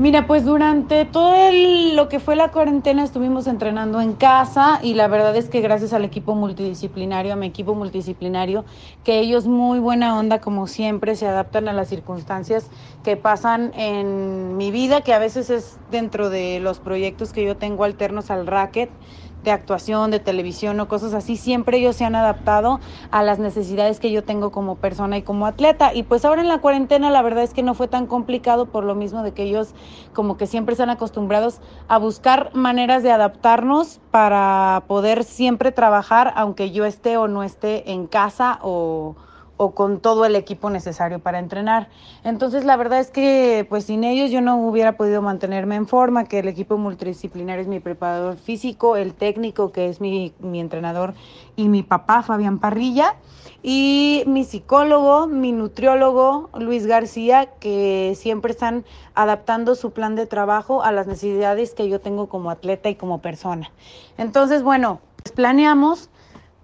Mira, 0.00 0.28
pues 0.28 0.44
durante 0.44 1.04
todo 1.06 1.50
lo 1.92 2.08
que 2.08 2.20
fue 2.20 2.36
la 2.36 2.52
cuarentena 2.52 3.02
estuvimos 3.02 3.48
entrenando 3.48 4.00
en 4.00 4.14
casa 4.14 4.78
y 4.80 4.94
la 4.94 5.08
verdad 5.08 5.34
es 5.34 5.48
que 5.48 5.60
gracias 5.60 5.92
al 5.92 6.04
equipo 6.04 6.36
multidisciplinario, 6.36 7.32
a 7.32 7.36
mi 7.36 7.48
equipo 7.48 7.74
multidisciplinario, 7.74 8.64
que 9.02 9.18
ellos 9.18 9.48
muy 9.48 9.80
buena 9.80 10.16
onda 10.16 10.40
como 10.40 10.68
siempre 10.68 11.16
se 11.16 11.26
adaptan 11.26 11.66
a 11.66 11.72
las 11.72 11.88
circunstancias 11.88 12.70
que 13.02 13.16
pasan 13.16 13.72
en 13.74 14.56
mi 14.56 14.70
vida, 14.70 15.00
que 15.00 15.14
a 15.14 15.18
veces 15.18 15.50
es 15.50 15.80
dentro 15.88 16.30
de 16.30 16.60
los 16.60 16.78
proyectos 16.78 17.32
que 17.32 17.44
yo 17.44 17.56
tengo 17.56 17.82
alternos 17.82 18.30
al 18.30 18.46
racket 18.46 19.00
de 19.42 19.50
actuación, 19.50 20.10
de 20.10 20.20
televisión 20.20 20.80
o 20.80 20.88
cosas 20.88 21.14
así, 21.14 21.36
siempre 21.36 21.78
ellos 21.78 21.96
se 21.96 22.04
han 22.04 22.14
adaptado 22.14 22.80
a 23.10 23.22
las 23.22 23.38
necesidades 23.38 24.00
que 24.00 24.10
yo 24.10 24.24
tengo 24.24 24.50
como 24.50 24.76
persona 24.76 25.16
y 25.16 25.22
como 25.22 25.46
atleta. 25.46 25.94
Y 25.94 26.04
pues 26.04 26.24
ahora 26.24 26.42
en 26.42 26.48
la 26.48 26.58
cuarentena 26.60 27.10
la 27.10 27.22
verdad 27.22 27.44
es 27.44 27.54
que 27.54 27.62
no 27.62 27.74
fue 27.74 27.88
tan 27.88 28.06
complicado 28.06 28.70
por 28.70 28.84
lo 28.84 28.94
mismo 28.94 29.22
de 29.22 29.32
que 29.32 29.44
ellos 29.44 29.74
como 30.12 30.36
que 30.36 30.46
siempre 30.46 30.72
están 30.72 30.90
acostumbrados 30.90 31.60
a 31.86 31.98
buscar 31.98 32.50
maneras 32.54 33.02
de 33.02 33.12
adaptarnos 33.12 34.00
para 34.10 34.84
poder 34.88 35.24
siempre 35.24 35.72
trabajar 35.72 36.32
aunque 36.36 36.70
yo 36.70 36.84
esté 36.84 37.16
o 37.16 37.28
no 37.28 37.42
esté 37.42 37.92
en 37.92 38.06
casa 38.06 38.58
o 38.62 39.16
o 39.58 39.72
con 39.72 40.00
todo 40.00 40.24
el 40.24 40.36
equipo 40.36 40.70
necesario 40.70 41.18
para 41.18 41.38
entrenar. 41.38 41.88
Entonces, 42.24 42.64
la 42.64 42.76
verdad 42.76 43.00
es 43.00 43.10
que 43.10 43.66
pues 43.68 43.84
sin 43.84 44.04
ellos 44.04 44.30
yo 44.30 44.40
no 44.40 44.56
hubiera 44.56 44.96
podido 44.96 45.20
mantenerme 45.20 45.74
en 45.74 45.86
forma, 45.86 46.24
que 46.24 46.38
el 46.38 46.48
equipo 46.48 46.78
multidisciplinario 46.78 47.60
es 47.60 47.68
mi 47.68 47.80
preparador 47.80 48.36
físico, 48.36 48.96
el 48.96 49.12
técnico 49.14 49.72
que 49.72 49.88
es 49.88 50.00
mi, 50.00 50.32
mi 50.38 50.60
entrenador 50.60 51.12
y 51.56 51.68
mi 51.68 51.82
papá, 51.82 52.22
Fabián 52.22 52.60
Parrilla, 52.60 53.16
y 53.62 54.22
mi 54.26 54.44
psicólogo, 54.44 55.26
mi 55.26 55.50
nutriólogo, 55.50 56.50
Luis 56.56 56.86
García, 56.86 57.46
que 57.58 58.14
siempre 58.16 58.52
están 58.52 58.84
adaptando 59.14 59.74
su 59.74 59.90
plan 59.90 60.14
de 60.14 60.26
trabajo 60.26 60.84
a 60.84 60.92
las 60.92 61.08
necesidades 61.08 61.74
que 61.74 61.88
yo 61.88 62.00
tengo 62.00 62.28
como 62.28 62.50
atleta 62.50 62.88
y 62.88 62.94
como 62.94 63.20
persona. 63.20 63.72
Entonces, 64.16 64.62
bueno, 64.62 65.00
pues 65.22 65.32
planeamos 65.32 66.10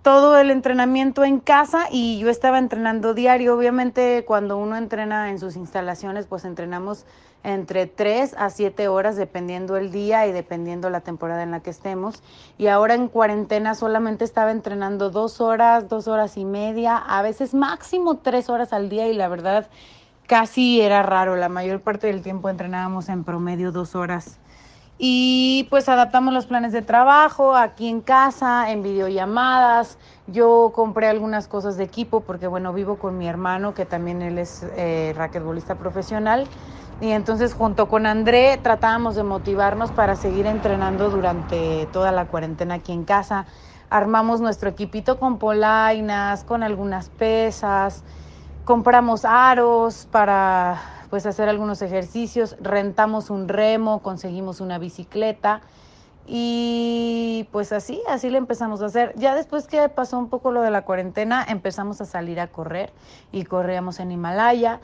todo 0.04 0.36
el 0.36 0.50
entrenamiento 0.50 1.24
en 1.24 1.40
casa 1.40 1.86
y 1.90 2.18
yo 2.18 2.28
estaba 2.28 2.58
entrenando 2.58 3.14
diario. 3.14 3.56
Obviamente 3.56 4.22
cuando 4.26 4.58
uno 4.58 4.76
entrena 4.76 5.30
en 5.30 5.38
sus 5.38 5.56
instalaciones, 5.56 6.26
pues 6.26 6.44
entrenamos 6.44 7.06
entre 7.42 7.86
3 7.86 8.34
a 8.36 8.50
7 8.50 8.86
horas 8.88 9.16
dependiendo 9.16 9.78
el 9.78 9.90
día 9.90 10.26
y 10.26 10.32
dependiendo 10.32 10.90
la 10.90 11.00
temporada 11.00 11.42
en 11.42 11.50
la 11.50 11.60
que 11.60 11.70
estemos. 11.70 12.22
Y 12.58 12.66
ahora 12.66 12.92
en 12.92 13.08
cuarentena 13.08 13.74
solamente 13.74 14.26
estaba 14.26 14.50
entrenando 14.50 15.08
dos 15.08 15.40
horas, 15.40 15.88
dos 15.88 16.06
horas 16.06 16.36
y 16.36 16.44
media, 16.44 16.98
a 16.98 17.22
veces 17.22 17.54
máximo 17.54 18.18
tres 18.18 18.50
horas 18.50 18.74
al 18.74 18.90
día 18.90 19.08
y 19.08 19.14
la 19.14 19.28
verdad 19.28 19.70
casi 20.26 20.82
era 20.82 21.02
raro. 21.02 21.34
La 21.34 21.48
mayor 21.48 21.80
parte 21.80 22.08
del 22.08 22.20
tiempo 22.20 22.50
entrenábamos 22.50 23.08
en 23.08 23.24
promedio 23.24 23.72
dos 23.72 23.94
horas 23.94 24.38
y 24.98 25.66
pues 25.70 25.88
adaptamos 25.88 26.32
los 26.32 26.46
planes 26.46 26.72
de 26.72 26.82
trabajo 26.82 27.56
aquí 27.56 27.88
en 27.88 28.00
casa, 28.00 28.70
en 28.70 28.82
videollamadas. 28.82 29.98
Yo 30.26 30.72
compré 30.74 31.08
algunas 31.08 31.48
cosas 31.48 31.76
de 31.76 31.84
equipo 31.84 32.24
porque 32.24 32.46
bueno, 32.46 32.72
vivo 32.72 32.98
con 32.98 33.18
mi 33.18 33.26
hermano 33.28 33.74
que 33.74 33.86
también 33.86 34.22
él 34.22 34.38
es 34.38 34.62
eh, 34.62 35.12
raquetbolista 35.16 35.76
profesional. 35.76 36.48
Y 37.00 37.10
entonces 37.10 37.54
junto 37.54 37.88
con 37.88 38.06
André 38.06 38.56
tratábamos 38.62 39.16
de 39.16 39.24
motivarnos 39.24 39.90
para 39.92 40.14
seguir 40.16 40.46
entrenando 40.46 41.10
durante 41.10 41.88
toda 41.92 42.12
la 42.12 42.26
cuarentena 42.26 42.74
aquí 42.76 42.92
en 42.92 43.04
casa. 43.04 43.46
armamos 43.90 44.40
nuestro 44.40 44.68
equipito 44.70 45.18
con 45.18 45.38
polainas, 45.38 46.44
con 46.44 46.62
algunas 46.62 47.10
pesas, 47.10 48.04
compramos 48.64 49.24
aros 49.24 50.06
para 50.10 50.82
pues 51.10 51.26
hacer 51.26 51.48
algunos 51.48 51.82
ejercicios, 51.82 52.56
rentamos 52.60 53.30
un 53.30 53.48
remo, 53.48 54.00
conseguimos 54.02 54.60
una 54.60 54.78
bicicleta 54.78 55.60
y 56.26 57.46
pues 57.52 57.72
así, 57.72 58.00
así 58.08 58.30
le 58.30 58.38
empezamos 58.38 58.80
a 58.82 58.86
hacer. 58.86 59.14
Ya 59.16 59.34
después 59.34 59.66
que 59.66 59.88
pasó 59.88 60.18
un 60.18 60.28
poco 60.28 60.52
lo 60.52 60.62
de 60.62 60.70
la 60.70 60.82
cuarentena, 60.82 61.44
empezamos 61.46 62.00
a 62.00 62.06
salir 62.06 62.40
a 62.40 62.48
correr 62.48 62.92
y 63.32 63.44
corríamos 63.44 64.00
en 64.00 64.10
Himalaya. 64.10 64.80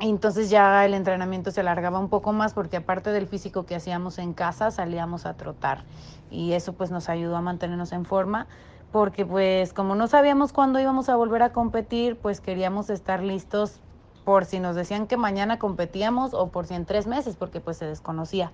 entonces 0.00 0.50
ya 0.50 0.84
el 0.84 0.92
entrenamiento 0.92 1.50
se 1.50 1.60
alargaba 1.60 1.98
un 1.98 2.08
poco 2.08 2.32
más 2.32 2.52
porque 2.52 2.76
aparte 2.76 3.10
del 3.10 3.26
físico 3.26 3.64
que 3.64 3.74
hacíamos 3.74 4.18
en 4.18 4.34
casa, 4.34 4.70
salíamos 4.70 5.24
a 5.24 5.34
trotar. 5.34 5.84
Y 6.30 6.52
eso 6.52 6.72
pues 6.74 6.90
nos 6.90 7.08
ayudó 7.08 7.36
a 7.36 7.40
mantenernos 7.40 7.92
en 7.92 8.04
forma 8.04 8.46
porque 8.92 9.26
pues 9.26 9.72
como 9.72 9.94
no 9.96 10.06
sabíamos 10.06 10.52
cuándo 10.52 10.78
íbamos 10.78 11.08
a 11.08 11.16
volver 11.16 11.42
a 11.42 11.52
competir, 11.52 12.16
pues 12.16 12.40
queríamos 12.40 12.90
estar 12.90 13.22
listos 13.22 13.80
por 14.24 14.44
si 14.44 14.60
nos 14.60 14.76
decían 14.76 15.06
que 15.06 15.16
mañana 15.16 15.58
competíamos 15.58 16.34
o 16.34 16.50
por 16.50 16.66
si 16.66 16.74
en 16.74 16.86
tres 16.86 17.06
meses, 17.06 17.36
porque 17.36 17.60
pues 17.60 17.76
se 17.76 17.86
desconocía. 17.86 18.52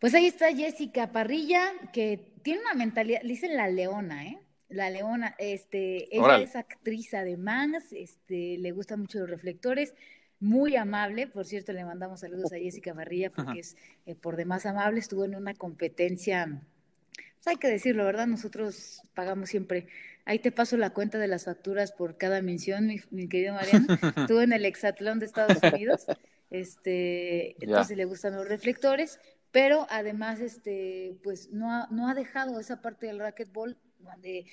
Pues 0.00 0.14
ahí 0.14 0.26
está 0.26 0.54
Jessica 0.54 1.10
Parrilla, 1.10 1.72
que 1.92 2.32
tiene 2.42 2.60
una 2.60 2.74
mentalidad, 2.74 3.20
le 3.22 3.28
dicen 3.30 3.56
la 3.56 3.68
leona, 3.68 4.26
¿eh? 4.26 4.38
La 4.68 4.90
leona, 4.90 5.34
este, 5.38 6.14
ella 6.14 6.40
es 6.40 6.54
actriz 6.54 7.14
además, 7.14 7.70
este, 7.92 8.58
le 8.58 8.70
gustan 8.72 9.00
mucho 9.00 9.18
los 9.18 9.30
reflectores, 9.30 9.94
muy 10.40 10.76
amable, 10.76 11.26
por 11.26 11.46
cierto, 11.46 11.72
le 11.72 11.84
mandamos 11.84 12.20
saludos 12.20 12.52
a 12.52 12.58
Jessica 12.58 12.94
Parrilla 12.94 13.30
porque 13.30 13.60
es 13.60 13.76
eh, 14.06 14.14
por 14.14 14.36
demás 14.36 14.66
amable, 14.66 15.00
estuvo 15.00 15.24
en 15.24 15.34
una 15.34 15.54
competencia, 15.54 16.62
pues 17.38 17.46
hay 17.46 17.56
que 17.56 17.68
decirlo, 17.68 18.04
¿verdad? 18.04 18.26
Nosotros 18.26 19.02
pagamos 19.14 19.48
siempre, 19.48 19.86
ahí 20.24 20.38
te 20.38 20.52
paso 20.52 20.76
la 20.76 20.90
cuenta 20.90 21.18
de 21.18 21.28
las 21.28 21.44
facturas 21.44 21.92
por 21.92 22.16
cada 22.18 22.42
mención, 22.42 22.86
mi, 22.86 23.00
mi 23.10 23.28
querido 23.28 23.54
Mariano, 23.54 23.86
estuvo 24.16 24.42
en 24.42 24.52
el 24.52 24.64
Exatlón 24.64 25.18
de 25.18 25.26
Estados 25.26 25.58
Unidos, 25.62 26.06
este, 26.50 27.62
entonces 27.64 27.96
le 27.96 28.04
gustan 28.04 28.34
los 28.34 28.48
reflectores, 28.48 29.20
pero 29.50 29.86
además, 29.90 30.40
este, 30.40 31.16
pues 31.22 31.50
no 31.50 31.72
ha, 31.72 31.88
no 31.90 32.08
ha 32.08 32.14
dejado 32.14 32.60
esa 32.60 32.82
parte 32.82 33.06
del 33.06 33.18
racquetball 33.18 33.78
donde 33.98 34.46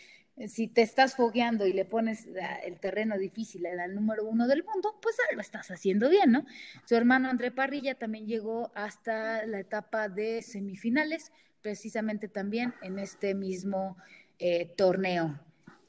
si 0.47 0.67
te 0.67 0.81
estás 0.81 1.15
fogueando 1.15 1.65
y 1.65 1.73
le 1.73 1.85
pones 1.85 2.27
el 2.63 2.79
terreno 2.79 3.17
difícil 3.17 3.65
al 3.65 3.95
número 3.95 4.25
uno 4.25 4.47
del 4.47 4.63
mundo, 4.63 4.99
pues 5.01 5.15
lo 5.33 5.39
estás 5.39 5.71
haciendo 5.71 6.09
bien, 6.09 6.31
¿no? 6.31 6.45
Su 6.85 6.95
hermano 6.95 7.29
André 7.29 7.51
Parrilla 7.51 7.95
también 7.95 8.27
llegó 8.27 8.71
hasta 8.75 9.45
la 9.45 9.59
etapa 9.59 10.09
de 10.09 10.41
semifinales, 10.41 11.31
precisamente 11.65 12.27
también 12.27 12.75
en 12.84 13.00
este 13.00 13.34
mismo 13.34 13.98
eh, 14.38 14.72
torneo. 14.77 15.39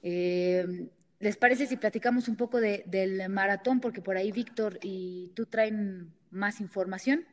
Eh, 0.03 0.89
¿Les 1.21 1.37
parece 1.37 1.67
si 1.67 1.77
platicamos 1.77 2.29
un 2.29 2.37
poco 2.37 2.63
de, 2.63 2.83
del 2.87 3.29
maratón? 3.29 3.79
Porque 3.79 4.01
por 4.01 4.17
ahí 4.17 4.33
Víctor 4.33 4.79
y 4.81 5.33
tú 5.35 5.45
traen 5.45 6.15
más 6.31 6.63
información. 6.63 7.27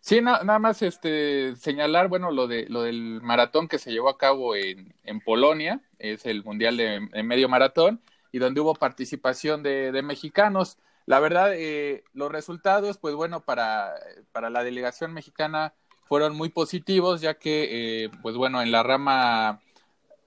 Sí, 0.00 0.20
nada 0.20 0.60
más 0.60 0.80
este 0.80 1.56
señalar, 1.56 2.06
bueno, 2.06 2.30
lo 2.30 2.46
de 2.46 2.66
lo 2.68 2.82
del 2.82 3.20
maratón 3.20 3.66
que 3.66 3.78
se 3.78 3.90
llevó 3.90 4.08
a 4.08 4.16
cabo 4.16 4.54
en, 4.54 4.94
en 5.02 5.18
Polonia, 5.18 5.80
es 5.98 6.24
el 6.24 6.44
mundial 6.44 6.76
de, 6.76 7.00
medio 7.24 7.48
maratón 7.48 8.00
y 8.30 8.38
donde 8.38 8.60
hubo 8.60 8.76
participación 8.76 9.64
de, 9.64 9.90
de 9.90 10.02
mexicanos. 10.02 10.78
La 11.04 11.18
verdad, 11.18 11.52
eh, 11.52 12.04
los 12.12 12.30
resultados, 12.30 12.98
pues 12.98 13.16
bueno, 13.16 13.40
para, 13.40 13.92
para 14.30 14.50
la 14.50 14.62
delegación 14.62 15.12
mexicana 15.12 15.74
fueron 16.06 16.36
muy 16.36 16.48
positivos, 16.48 17.20
ya 17.20 17.34
que, 17.34 18.04
eh, 18.04 18.10
pues 18.22 18.36
bueno, 18.36 18.62
en 18.62 18.72
la 18.72 18.82
rama 18.82 19.60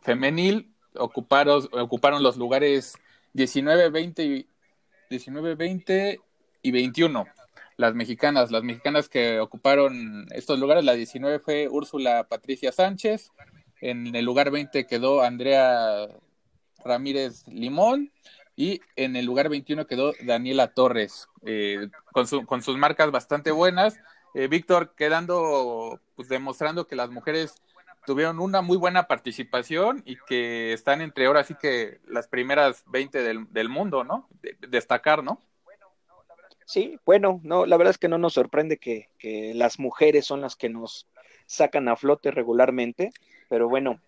femenil 0.01 0.71
ocuparon, 0.95 1.67
ocuparon 1.71 2.23
los 2.23 2.37
lugares 2.37 2.97
19, 3.33 3.89
20 3.89 4.45
19, 5.09 5.55
20 5.55 6.21
y 6.61 6.71
21 6.71 7.25
las 7.77 7.95
mexicanas. 7.95 8.51
Las 8.51 8.63
mexicanas 8.63 9.07
que 9.07 9.39
ocuparon 9.39 10.27
estos 10.31 10.59
lugares, 10.59 10.83
la 10.83 10.93
19 10.93 11.39
fue 11.39 11.69
Úrsula 11.69 12.25
Patricia 12.29 12.71
Sánchez, 12.71 13.31
en 13.81 14.13
el 14.15 14.25
lugar 14.25 14.51
20 14.51 14.85
quedó 14.85 15.21
Andrea 15.21 16.07
Ramírez 16.83 17.47
Limón 17.47 18.11
y 18.57 18.81
en 18.97 19.15
el 19.15 19.25
lugar 19.25 19.47
21 19.47 19.87
quedó 19.87 20.13
Daniela 20.21 20.73
Torres, 20.73 21.29
eh, 21.45 21.87
con, 22.11 22.27
con, 22.45 22.61
sus 22.61 22.77
marcas 22.77 23.11
bastante 23.11 23.51
buenas. 23.51 23.97
Eh, 24.33 24.47
Víctor 24.47 24.93
quedando, 24.95 25.99
pues 26.15 26.29
demostrando 26.29 26.87
que 26.87 26.95
las 26.95 27.09
mujeres 27.09 27.55
tuvieron 28.05 28.39
una 28.39 28.61
muy 28.61 28.77
buena 28.77 29.07
participación 29.07 30.01
y 30.05 30.17
que 30.27 30.73
están 30.73 31.01
entre 31.01 31.25
ahora 31.25 31.43
sí 31.43 31.55
que 31.59 31.99
las 32.07 32.27
primeras 32.27 32.83
20 32.87 33.21
del, 33.21 33.51
del 33.51 33.69
mundo, 33.69 34.03
¿no? 34.03 34.27
destacar, 34.67 35.23
¿no? 35.23 35.39
Sí, 36.65 36.99
bueno, 37.05 37.39
no, 37.43 37.65
la 37.65 37.77
verdad 37.77 37.91
es 37.91 37.97
que 37.97 38.07
no 38.07 38.19
nos 38.19 38.33
sorprende 38.33 38.77
que, 38.77 39.09
que 39.17 39.53
las 39.55 39.79
mujeres 39.79 40.25
son 40.25 40.41
las 40.41 40.55
que 40.55 40.69
nos 40.69 41.07
sacan 41.47 41.87
a 41.87 41.95
flote 41.95 42.29
regularmente, 42.29 43.11
pero 43.49 43.67
bueno, 43.67 43.99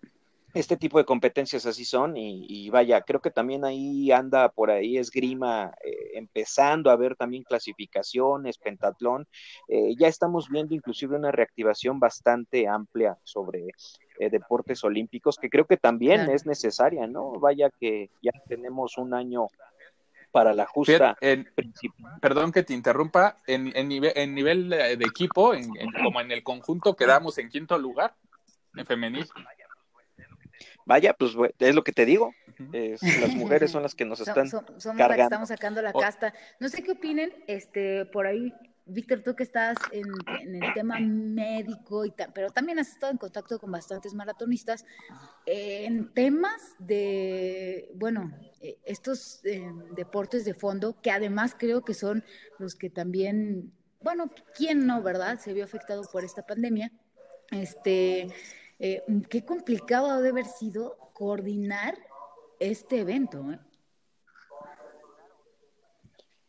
este 0.54 0.76
tipo 0.76 0.98
de 0.98 1.04
competencias 1.04 1.66
así 1.66 1.84
son 1.84 2.16
y, 2.16 2.68
vaya, 2.70 3.00
creo 3.02 3.20
que 3.20 3.30
también 3.30 3.64
ahí 3.64 4.12
anda 4.12 4.48
por 4.50 4.70
ahí 4.70 4.98
esgrima 4.98 5.72
eh, 5.84 6.10
empezando 6.14 6.90
a 6.90 6.96
ver 6.96 7.16
también 7.16 7.42
clasificaciones, 7.42 8.58
pentatlón, 8.58 9.26
eh, 9.68 9.94
ya 9.98 10.08
estamos 10.08 10.48
viendo 10.48 10.74
inclusive 10.74 11.16
una 11.16 11.32
reactivación 11.32 11.98
bastante 11.98 12.68
amplia 12.68 13.16
sobre 13.22 13.68
eh, 14.18 14.30
deportes 14.30 14.84
olímpicos 14.84 15.38
que 15.38 15.48
creo 15.48 15.66
que 15.66 15.76
también 15.76 16.28
es 16.30 16.44
necesaria, 16.46 17.06
¿no? 17.06 17.32
Vaya 17.40 17.70
que 17.70 18.10
ya 18.22 18.32
tenemos 18.46 18.98
un 18.98 19.14
año 19.14 19.46
para 20.30 20.54
la 20.54 20.66
justa. 20.66 21.16
perdón 22.20 22.52
que 22.52 22.62
te 22.62 22.72
interrumpa, 22.72 23.36
en, 23.46 23.70
en 23.76 23.88
nivel, 23.88 24.12
en 24.16 24.34
nivel 24.34 24.70
de, 24.70 24.92
equipo, 24.94 25.54
en, 25.54 25.68
como 26.02 26.20
en 26.20 26.30
el 26.30 26.42
conjunto, 26.42 26.96
quedamos 26.96 27.38
en 27.38 27.48
quinto 27.48 27.78
lugar 27.78 28.14
en 28.76 28.86
femenil. 28.86 29.28
Vaya, 30.84 31.14
pues 31.14 31.32
es 31.58 31.74
lo 31.74 31.84
que 31.84 31.92
te 31.92 32.04
digo. 32.04 32.32
las 32.72 33.34
mujeres 33.34 33.70
son 33.70 33.82
las 33.82 33.94
que 33.94 34.04
nos 34.04 34.20
están 34.20 34.48
somos 34.48 34.64
cargando. 34.84 35.08
Las 35.08 35.16
que 35.16 35.22
estamos 35.22 35.48
sacando 35.48 35.82
la 35.82 35.92
casta. 35.92 36.34
No 36.60 36.68
sé 36.68 36.82
qué 36.82 36.92
opinen, 36.92 37.32
este, 37.46 38.06
por 38.06 38.26
ahí 38.26 38.52
Víctor, 38.84 39.22
tú 39.22 39.36
que 39.36 39.44
estás 39.44 39.76
en, 39.92 40.04
el 40.62 40.74
tema 40.74 40.98
médico, 40.98 42.04
y 42.04 42.12
pero 42.34 42.50
también 42.50 42.78
has 42.80 42.88
estado 42.88 43.12
en 43.12 43.18
contacto 43.18 43.58
con 43.58 43.70
bastantes 43.70 44.12
maratonistas, 44.12 44.84
en 45.46 46.12
temas 46.12 46.74
de, 46.78 47.90
bueno, 47.94 48.32
eh, 48.60 48.78
estos 48.84 49.44
eh, 49.44 49.70
deportes 49.94 50.44
de 50.44 50.54
fondo, 50.54 51.00
que 51.00 51.12
además 51.12 51.54
creo 51.56 51.84
que 51.84 51.94
son 51.94 52.24
los 52.58 52.74
que 52.74 52.90
también, 52.90 53.72
bueno, 54.00 54.28
¿quién 54.56 54.84
no, 54.86 55.00
verdad? 55.00 55.38
Se 55.38 55.52
vio 55.52 55.64
afectado 55.64 56.02
por 56.10 56.24
esta 56.24 56.44
pandemia. 56.44 56.90
Este, 57.52 58.28
eh, 58.84 59.04
qué 59.30 59.44
complicado 59.44 60.10
ha 60.10 60.20
de 60.20 60.30
haber 60.30 60.44
sido 60.44 60.98
coordinar 61.12 61.96
este 62.58 62.98
evento. 62.98 63.52
¿eh? 63.52 63.60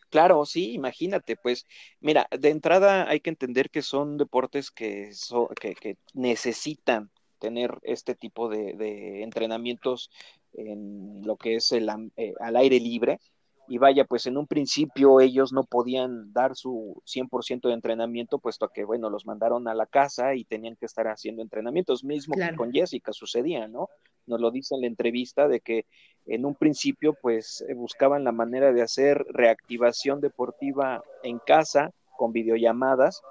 Claro, 0.10 0.44
sí, 0.44 0.74
imagínate, 0.74 1.36
pues, 1.38 1.68
mira, 2.00 2.28
de 2.32 2.50
entrada 2.50 3.08
hay 3.08 3.20
que 3.20 3.30
entender 3.30 3.70
que 3.70 3.84
son 3.84 4.18
deportes 4.18 4.72
que, 4.72 5.12
que, 5.60 5.98
necesitan 6.16 7.12
tener 7.38 7.78
este 7.84 8.16
tipo 8.16 8.50
de, 8.50 9.22
entrenamientos 9.22 10.10
en 10.54 11.22
lo 11.22 11.38
que 11.38 11.58
es 11.58 11.72
el, 11.72 11.88
eh, 12.18 12.34
al 12.40 12.56
aire 12.56 12.80
libre. 12.80 13.20
Y 13.68 13.78
vaya, 13.78 14.04
pues 14.04 14.26
en 14.26 14.38
un 14.38 14.46
principio 14.46 15.22
ellos 15.22 15.54
no 15.54 15.64
podían 15.64 16.34
dar 16.34 16.56
su 16.56 17.02
100% 17.06 17.70
de 17.70 17.74
entrenamiento, 17.74 18.40
puesto 18.40 18.68
que, 18.70 18.84
bueno, 18.84 19.10
los 19.10 19.26
mandaron 19.26 19.68
a 19.68 19.74
la 19.74 19.86
casa 19.86 20.36
y 20.36 20.44
tenían 20.44 20.76
que 20.76 20.86
estar 20.86 21.08
haciendo 21.08 21.42
entrenamientos, 21.42 22.04
mismo 22.04 22.36
que 22.36 22.56
con 22.56 22.74
Jessica 22.74 23.14
sucedía, 23.14 23.68
¿no? 23.68 23.88
Nos 24.26 24.42
lo 24.42 24.52
dice 24.52 24.76
en 24.76 24.82
la 24.82 24.88
entrevista 24.88 25.48
de 25.48 25.60
que 25.62 25.86
en 26.26 26.46
un 26.46 26.56
principio 26.56 27.14
pues 27.22 27.64
eh, 27.68 27.74
buscaban 27.74 28.24
la 28.24 28.32
manera 28.32 28.72
de 28.72 28.82
hacer 28.82 29.26
reactivación 29.30 30.22
deportiva 30.22 31.04
en 31.24 31.40
casa 31.40 31.92
con 32.18 32.32
videollamadas 32.32 33.22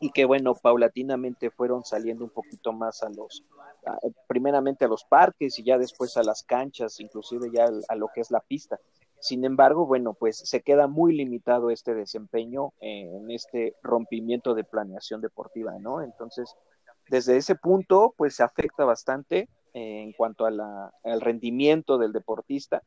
y 0.00 0.10
que 0.10 0.24
bueno, 0.24 0.54
paulatinamente 0.54 1.50
fueron 1.50 1.84
saliendo 1.84 2.24
un 2.24 2.30
poquito 2.30 2.72
más 2.72 3.04
a 3.04 3.08
los, 3.08 3.44
primeramente 4.26 4.84
a 4.84 4.88
los 4.88 5.04
parques 5.04 5.58
y 5.60 5.62
ya 5.62 5.78
después 5.78 6.16
a 6.16 6.24
las 6.24 6.42
canchas, 6.42 6.98
inclusive 6.98 7.50
ya 7.52 7.68
a 7.88 7.94
lo 7.94 8.08
que 8.12 8.20
es 8.20 8.32
la 8.32 8.40
pista. 8.40 8.80
Sin 9.22 9.44
embargo, 9.44 9.86
bueno, 9.86 10.14
pues 10.14 10.36
se 10.36 10.62
queda 10.62 10.88
muy 10.88 11.14
limitado 11.14 11.70
este 11.70 11.94
desempeño 11.94 12.72
en 12.80 13.30
este 13.30 13.76
rompimiento 13.80 14.52
de 14.52 14.64
planeación 14.64 15.20
deportiva, 15.20 15.78
¿no? 15.78 16.02
Entonces, 16.02 16.52
desde 17.08 17.36
ese 17.36 17.54
punto, 17.54 18.14
pues 18.16 18.34
se 18.34 18.42
afecta 18.42 18.84
bastante 18.84 19.48
en 19.74 20.12
cuanto 20.12 20.44
a 20.44 20.50
la, 20.50 20.92
al 21.04 21.20
rendimiento 21.20 21.98
del 21.98 22.12
deportista. 22.12 22.82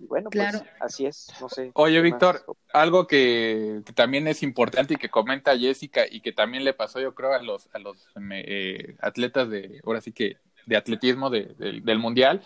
bueno, 0.00 0.30
pues 0.30 0.64
así 0.80 1.06
es, 1.06 1.28
no 1.40 1.48
sé. 1.48 1.70
Oye, 1.74 2.00
Víctor, 2.00 2.44
algo 2.72 3.06
que, 3.06 3.82
también 3.94 4.26
es 4.26 4.42
importante 4.42 4.94
y 4.94 4.96
que 4.96 5.10
comenta 5.10 5.56
Jessica 5.56 6.02
y 6.10 6.22
que 6.22 6.32
también 6.32 6.64
le 6.64 6.74
pasó, 6.74 6.98
yo 6.98 7.14
creo, 7.14 7.34
a 7.34 7.40
los, 7.40 7.72
a 7.72 7.78
los 7.78 8.08
eh, 8.32 8.96
atletas 9.00 9.48
de, 9.48 9.80
ahora 9.86 10.00
sí 10.00 10.10
que, 10.10 10.38
de 10.66 10.76
atletismo 10.76 11.30
del 11.30 11.98
mundial, 12.00 12.42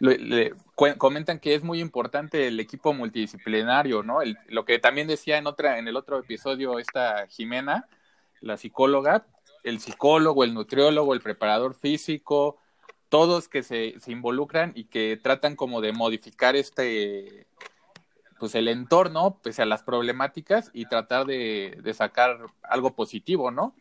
le, 0.00 0.52
comentan 0.74 1.40
que 1.40 1.54
es 1.54 1.62
muy 1.62 1.80
importante 1.80 2.46
el 2.46 2.60
equipo 2.60 2.92
multidisciplinario, 2.92 4.02
¿no? 4.02 4.18
lo 4.48 4.64
que 4.64 4.78
también 4.78 5.08
decía 5.08 5.38
en 5.38 5.46
otra, 5.46 5.78
en 5.78 5.88
el 5.88 5.96
otro 5.96 6.18
episodio 6.18 6.78
esta 6.78 7.26
Jimena, 7.28 7.88
la 8.40 8.56
psicóloga, 8.56 9.26
el 9.64 9.80
psicólogo, 9.80 10.44
el 10.44 10.54
nutriólogo, 10.54 11.14
el 11.14 11.20
preparador 11.20 11.74
físico, 11.74 12.58
todos 13.08 13.48
que 13.48 13.62
se, 13.62 13.98
se 14.00 14.12
involucran 14.12 14.72
y 14.74 14.84
que 14.84 15.18
tratan 15.20 15.56
como 15.56 15.80
de 15.80 15.92
modificar 15.92 16.56
este 16.56 17.46
pues 18.38 18.54
el 18.54 18.68
entorno 18.68 19.40
pese 19.42 19.62
a 19.62 19.66
las 19.66 19.82
problemáticas 19.82 20.70
y 20.72 20.86
tratar 20.86 21.26
de 21.26 21.92
sacar 21.92 22.38
algo 22.62 22.94
positivo, 22.94 23.50
¿no? 23.50 23.74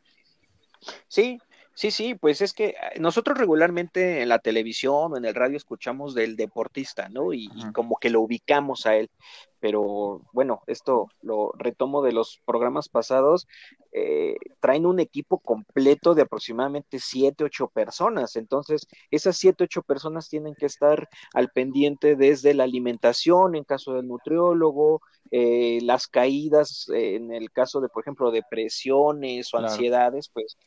Sí, 1.07 1.39
Sí, 1.77 1.91
sí, 1.91 2.15
pues 2.15 2.41
es 2.41 2.53
que 2.53 2.73
ah, 2.81 2.89
nosotros 2.99 3.37
regularmente 3.37 4.23
en 4.23 4.29
la 4.29 4.39
televisión 4.39 5.13
o 5.13 5.17
en 5.17 5.25
el 5.25 5.35
radio 5.35 5.57
escuchamos 5.57 6.15
del 6.15 6.35
deportista, 6.35 7.07
¿no? 7.07 7.33
Y, 7.33 7.51
como 7.71 7.97
que 7.97 8.09
lo 8.09 8.21
ubicamos 8.21 8.87
a 8.87 8.95
él. 8.95 9.11
Pero 9.59 10.21
bueno, 10.33 10.61
esto 10.67 11.07
lo 11.21 11.51
retomo 11.57 12.01
de 12.01 12.11
los 12.11 12.41
programas 12.45 12.89
pasados. 12.89 13.47
Eh, 13.91 14.35
traen 14.59 14.85
un 14.85 14.99
equipo 14.99 15.39
completo 15.39 16.13
de 16.13 16.23
aproximadamente 16.23 16.99
siete, 16.99 17.43
ocho 17.43 17.67
personas. 17.67 18.35
Entonces, 18.35 18.87
esas 19.11 19.37
siete, 19.37 19.63
ocho 19.63 19.81
personas 19.81 20.29
tienen 20.29 20.55
que 20.55 20.67
estar 20.67 21.09
al 21.33 21.49
pendiente 21.49 22.15
desde 22.15 22.53
la 22.53 22.63
alimentación, 22.63 23.55
en 23.55 23.63
caso 23.63 23.93
del 23.93 24.07
nutriólogo, 24.07 25.01
eh, 25.31 25.79
las 25.81 26.07
caídas, 26.07 26.87
eh, 26.93 27.15
en 27.15 27.33
el 27.33 27.51
caso 27.51 27.81
de, 27.81 27.89
por 27.89 28.03
ejemplo, 28.03 28.31
depresiones 28.31 29.53
o 29.53 29.57
ansiedades, 29.57 30.29
pues 30.29 30.57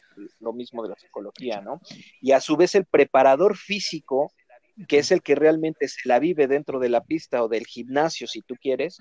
lo 0.40 0.52
mismo 0.52 0.82
de 0.82 0.90
la 0.90 0.96
psicología, 0.96 1.60
¿no? 1.60 1.80
Y 2.20 2.32
a 2.32 2.40
su 2.40 2.56
vez 2.56 2.74
el 2.74 2.84
preparador 2.84 3.56
físico, 3.56 4.32
que 4.88 4.98
es 4.98 5.10
el 5.10 5.22
que 5.22 5.34
realmente 5.34 5.88
se 5.88 6.08
la 6.08 6.18
vive 6.18 6.46
dentro 6.46 6.78
de 6.78 6.88
la 6.88 7.02
pista 7.02 7.42
o 7.42 7.48
del 7.48 7.66
gimnasio, 7.66 8.26
si 8.26 8.40
tú 8.40 8.56
quieres. 8.60 8.98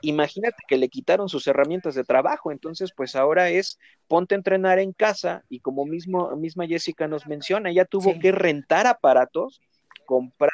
Imagínate 0.00 0.56
que 0.66 0.78
le 0.78 0.88
quitaron 0.88 1.28
sus 1.28 1.46
herramientas 1.46 1.94
de 1.94 2.04
trabajo, 2.04 2.50
entonces 2.50 2.92
pues 2.96 3.14
ahora 3.14 3.50
es 3.50 3.78
ponte 4.08 4.34
a 4.34 4.38
entrenar 4.38 4.78
en 4.78 4.92
casa 4.92 5.44
y 5.48 5.60
como 5.60 5.84
mismo 5.86 6.34
misma 6.36 6.66
Jessica 6.66 7.08
nos 7.08 7.26
menciona, 7.26 7.70
ella 7.70 7.84
tuvo 7.84 8.18
que 8.18 8.32
rentar 8.32 8.86
aparatos, 8.86 9.60
comprar 10.06 10.50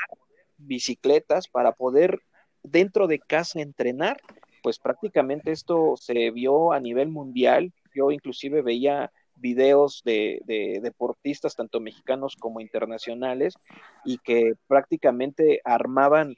bicicletas 0.59 1.49
para 1.49 1.73
poder 1.73 2.21
dentro 2.63 3.07
de 3.07 3.19
casa 3.21 3.61
entrenar, 3.61 4.21
pues 4.63 4.79
prácticamente 4.79 5.53
esto 5.53 5.95
se 5.97 6.31
vio 6.31 6.73
a 6.73 6.81
nivel 6.81 7.09
mundial. 7.09 7.73
Yo 7.95 8.11
inclusive 8.11 8.61
veía 8.63 9.11
videos 9.41 10.03
de, 10.05 10.41
deportistas, 10.83 11.57
tanto 11.57 11.81
mexicanos 11.81 12.37
como 12.37 12.61
internacionales, 12.61 13.55
y 14.05 14.19
que 14.19 14.55
prácticamente 14.67 15.61
armaban 15.65 16.37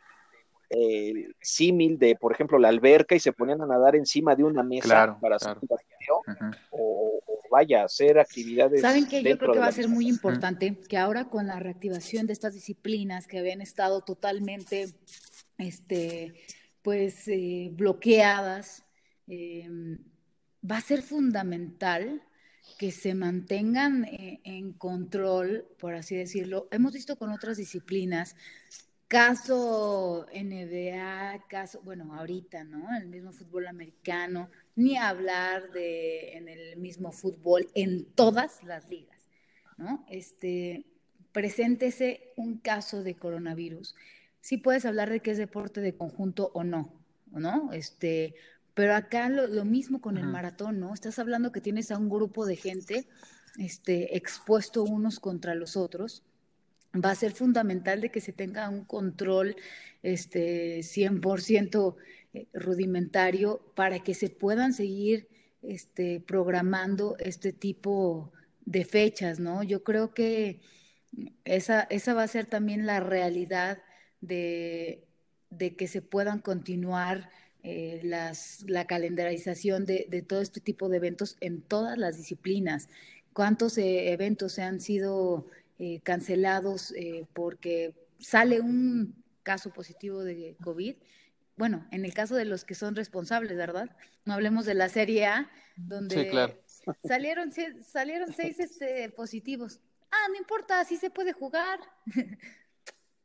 el 0.71 1.35
símil 1.41 1.99
de, 1.99 2.15
por 2.15 2.33
ejemplo, 2.33 2.59
la 2.59 2.69
alberca 2.69 3.17
y 3.17 3.21
se 3.21 3.33
ponían 3.33 3.61
a 3.61 3.67
nadar 3.67 3.97
encima 3.97 4.37
de 4.37 4.45
una 4.45 4.63
mesa 4.63 5.19
para 5.21 5.37
hacer 5.37 5.57
un 5.61 5.69
o, 6.71 7.21
vaya, 7.51 7.85
hacer 7.85 8.19
actividades. 8.19 8.81
¿Saben 8.81 9.09
que 9.09 9.23
Yo 9.23 9.37
creo 9.37 9.53
que 9.53 9.59
va 9.59 9.67
a 9.67 9.73
ser 9.73 9.89
muy 9.89 10.09
importante 10.09 10.79
que 10.89 10.97
ahora 10.97 11.29
con 11.29 11.49
la 11.49 11.59
reactivación 11.59 12.27
de 12.29 12.33
estas 12.33 12.55
disciplinas 12.55 13.27
que 13.27 13.41
habían 13.41 13.61
estado 13.61 14.03
totalmente 14.03 14.95
este, 15.59 16.35
pues, 16.83 17.27
eh, 17.29 17.71
bloqueadas, 17.73 18.85
em, 19.27 19.99
va 20.69 20.79
a 20.79 20.81
ser 20.81 21.03
fundamental 21.03 22.23
que 22.79 22.91
se 22.91 23.15
mantengan 23.15 24.05
eh, 24.05 24.41
en 24.45 24.73
control, 24.73 25.67
por 25.79 25.95
así 25.95 26.17
decirlo. 26.17 26.69
Hemos 26.71 26.93
visto 26.93 27.17
con 27.17 27.31
otras 27.31 27.57
disciplinas, 27.57 28.37
caso 29.09 30.27
NBA, 30.33 31.47
caso, 31.49 31.81
bueno, 31.83 32.15
ahorita, 32.15 32.65
¿no? 32.65 32.97
El 32.97 33.09
mismo 33.09 33.33
fútbol 33.33 33.67
americano, 33.67 34.51
ni 34.77 34.97
hablar 34.97 35.71
de 35.73 36.33
en 36.37 36.49
el 36.49 36.77
mismo 36.77 37.13
fútbol 37.13 37.69
en 37.75 38.05
todas 38.15 38.63
las 38.63 38.89
ligas, 38.89 39.29
¿no? 39.77 40.07
Este, 40.09 40.87
preséntese 41.33 42.33
un 42.37 42.59
caso 42.59 43.03
de 43.03 43.17
coronavirus 43.17 43.95
sí 44.41 44.57
puedes 44.57 44.85
hablar 44.85 45.11
de 45.11 45.21
que 45.21 45.31
es 45.31 45.39
deporte 45.39 45.81
de 45.81 45.97
conjunto 45.97 46.51
o 46.55 46.65
no, 46.65 46.93
¿no? 47.31 47.73
Este, 47.73 48.35
pero 48.75 48.95
acá 48.95 49.29
lo, 49.29 49.65
mismo 49.65 50.01
con 50.01 50.17
el 50.17 50.27
maratón, 50.27 50.81
¿no? 50.81 50.95
Estás 50.95 51.19
hablando 51.19 51.53
que 51.53 51.61
tienes 51.61 51.91
a 51.91 51.99
un 51.99 52.09
grupo 52.09 52.47
de 52.47 52.57
gente 52.57 53.07
este, 53.59 54.17
expuesto 54.17 54.85
unos 54.85 55.21
contra 55.21 55.55
los 55.55 55.77
otros. 55.77 56.23
Va 56.95 57.11
a 57.11 57.15
ser 57.15 57.33
fundamental 57.33 58.01
de 58.01 58.11
que 58.11 58.21
se 58.21 58.33
tenga 58.33 58.69
un 58.69 58.85
control 58.85 59.57
este, 60.03 60.81
100% 60.81 61.97
eh, 62.33 62.47
rudimentario 62.53 63.61
para 63.75 64.01
que 64.01 64.15
se 64.15 64.29
puedan 64.29 64.73
seguir 64.73 65.29
este, 65.63 66.21
programando 66.21 67.17
este 67.19 67.53
tipo 67.53 68.33
de 68.65 68.85
fechas, 68.85 69.41
¿no? 69.41 69.63
Yo 69.63 69.83
creo 69.83 70.15
que 70.15 70.61
esa, 71.45 71.83
esa 71.83 72.15
va 72.15 72.23
a 72.23 72.29
ser 72.29 72.47
también 72.47 72.87
la 72.87 73.01
realidad 73.01 73.83
de, 74.21 75.07
que 75.77 75.89
se 75.89 76.03
puedan 76.03 76.41
continuar 76.41 77.31
eh, 77.62 78.01
las, 78.03 78.64
la 78.66 78.87
calendarización 78.87 79.85
de, 79.85 80.07
de, 80.09 80.23
todo 80.23 80.40
este 80.40 80.61
tipo 80.61 80.88
de 80.88 80.96
eventos 80.96 81.37
en 81.40 81.61
todas 81.61 81.99
las 81.99 82.16
disciplinas. 82.16 82.88
¿Cuántos 83.33 83.77
eh, 83.79 84.12
eventos 84.12 84.53
se 84.53 84.62
han 84.62 84.81
sido 84.81 85.46
eh, 85.79 86.01
cancelados 86.03 86.94
porque 87.33 87.94
sale 88.18 88.61
un 88.61 89.14
caso 89.42 89.73
positivo 89.73 90.25
de 90.25 90.57
COVID? 90.62 90.96
Bueno, 91.57 91.87
en 91.90 92.05
el 92.07 92.14
caso 92.14 92.35
de 92.35 92.46
los 92.46 92.64
que 92.64 92.75
son 92.75 92.96
responsables, 92.96 93.57
¿verdad? 93.57 93.90
No 94.25 94.33
hablemos 94.33 94.64
de 94.64 94.75
la 94.75 94.88
Serie 94.88 95.27
A, 95.27 95.51
donde 95.77 96.57
salieron, 97.07 97.53
salieron 97.83 98.33
seis 98.33 98.59
este, 98.59 99.11
positivos. 99.11 99.81
Ah, 100.11 100.29
no 100.31 100.37
importa, 100.37 100.81
así 100.81 100.96
se 100.96 101.11
puede 101.11 101.33
jugar. 101.33 101.79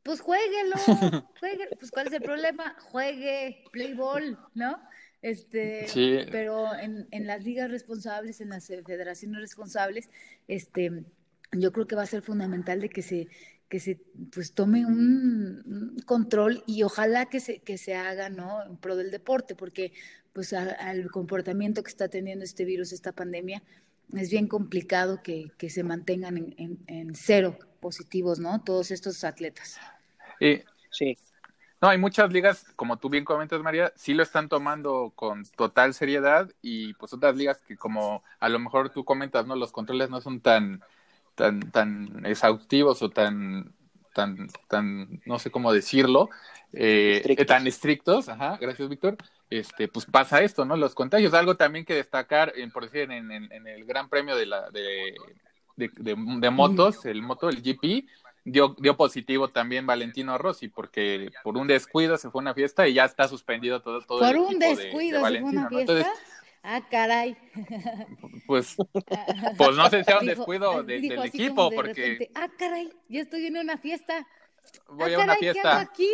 pues 0.06 0.20
jueguelo, 0.20 0.76
juegue, 1.40 1.68
pues 1.78 1.90
cuál 1.90 2.06
es 2.06 2.12
el 2.12 2.22
problema, 2.22 2.76
juegue, 2.80 3.64
play 3.72 3.92
ball, 3.92 4.38
¿no? 4.54 4.78
Este, 5.20 5.88
sí. 5.88 6.18
pero 6.30 6.72
en, 6.76 7.08
en 7.10 7.26
las 7.26 7.42
ligas 7.42 7.68
responsables, 7.68 8.40
en 8.40 8.50
las 8.50 8.68
federaciones 8.68 9.40
responsables, 9.40 10.08
este, 10.46 11.04
yo 11.50 11.72
creo 11.72 11.88
que 11.88 11.96
va 11.96 12.02
a 12.02 12.06
ser 12.06 12.22
fundamental 12.22 12.80
de 12.80 12.88
que 12.88 13.02
se, 13.02 13.26
que 13.68 13.80
se 13.80 14.00
pues 14.32 14.52
tome 14.52 14.86
un, 14.86 15.96
control 16.06 16.62
y 16.66 16.84
ojalá 16.84 17.26
que 17.26 17.40
se, 17.40 17.58
que 17.58 17.76
se 17.76 17.96
haga, 17.96 18.30
¿no? 18.30 18.62
En 18.62 18.76
pro 18.76 18.94
del 18.94 19.10
deporte, 19.10 19.56
porque 19.56 19.92
pues 20.32 20.52
al 20.52 21.10
comportamiento 21.10 21.82
que 21.82 21.90
está 21.90 22.08
teniendo 22.08 22.44
este 22.44 22.64
virus, 22.64 22.92
esta 22.92 23.10
pandemia, 23.10 23.62
es 24.14 24.30
bien 24.30 24.46
complicado 24.46 25.20
que, 25.22 25.50
que 25.58 25.70
se 25.70 25.82
mantengan 25.82 26.36
en, 26.36 26.54
en, 26.58 26.78
en 26.86 27.14
cero 27.16 27.58
positivos, 27.80 28.38
¿no? 28.38 28.62
Todos 28.62 28.92
estos 28.92 29.24
atletas. 29.24 29.80
Y, 30.40 30.60
sí. 30.90 31.16
No, 31.80 31.88
hay 31.88 31.98
muchas 31.98 32.32
ligas, 32.32 32.64
como 32.74 32.96
tú 32.96 33.10
bien 33.10 33.24
comentas, 33.24 33.60
María, 33.60 33.92
sí 33.96 34.14
lo 34.14 34.22
están 34.22 34.48
tomando 34.48 35.12
con 35.14 35.44
total 35.44 35.92
seriedad 35.92 36.50
y 36.62 36.94
pues 36.94 37.12
otras 37.12 37.36
ligas 37.36 37.60
que 37.60 37.76
como 37.76 38.24
a 38.40 38.48
lo 38.48 38.58
mejor 38.58 38.90
tú 38.90 39.04
comentas, 39.04 39.46
¿no? 39.46 39.56
Los 39.56 39.72
controles 39.72 40.08
no 40.08 40.22
son 40.22 40.40
tan, 40.40 40.82
tan, 41.34 41.70
tan 41.72 42.24
exhaustivos 42.24 43.02
o 43.02 43.10
tan, 43.10 43.74
tan, 44.14 44.48
tan, 44.68 45.20
no 45.26 45.38
sé 45.38 45.50
cómo 45.50 45.70
decirlo, 45.70 46.30
eh, 46.72 47.44
tan 47.46 47.66
estrictos, 47.66 48.30
ajá, 48.30 48.56
gracias 48.58 48.88
Víctor, 48.88 49.18
este, 49.50 49.86
pues 49.86 50.06
pasa 50.06 50.40
esto, 50.40 50.64
¿no? 50.64 50.76
Los 50.76 50.94
contagios, 50.94 51.34
algo 51.34 51.56
también 51.56 51.84
que 51.84 51.94
destacar, 51.94 52.54
por 52.72 52.84
decir, 52.84 53.10
en, 53.10 53.30
en, 53.30 53.66
el 53.66 53.84
Gran 53.84 54.08
Premio 54.08 54.34
de 54.34 54.46
la, 54.46 54.70
de, 54.70 55.14
de, 55.76 55.90
de 55.94 56.50
motos, 56.50 57.04
el 57.04 57.20
moto, 57.20 57.50
el 57.50 57.62
GP, 57.62 58.08
dio, 58.46 58.76
dio 58.78 58.96
positivo 58.96 59.48
también 59.48 59.86
Valentino 59.86 60.38
Rossi, 60.38 60.68
porque 60.68 61.30
por 61.42 61.56
un 61.56 61.66
descuido 61.66 62.16
se 62.16 62.30
fue 62.30 62.40
a 62.40 62.42
una 62.42 62.54
fiesta 62.54 62.86
y 62.86 62.94
ya 62.94 63.04
está 63.04 63.28
suspendido 63.28 63.82
todo, 63.82 64.00
todo 64.00 64.20
por 64.20 64.36
un 64.36 64.58
descuido 64.58 65.22
se 65.26 65.28
fue 65.28 65.38
a 65.38 65.42
una 65.42 65.68
fiesta. 65.68 66.12
ah, 66.62 66.80
caray. 66.88 67.36
Pues, 68.46 68.76
pues 69.58 69.76
no 69.76 69.90
sé 69.90 69.98
si 69.98 70.04
sea 70.04 70.20
un 70.20 70.26
descuido 70.26 70.82
del 70.84 71.24
equipo, 71.24 71.70
porque. 71.70 72.30
ah, 72.34 72.48
caray, 72.56 72.90
yo 73.08 73.20
estoy 73.20 73.46
en 73.46 73.58
una 73.58 73.76
fiesta. 73.76 74.26
Voy 74.88 75.12
ah, 75.14 75.18
a 75.18 75.24
una 75.24 75.36
fiesta. 75.36 75.80
aquí? 75.80 76.08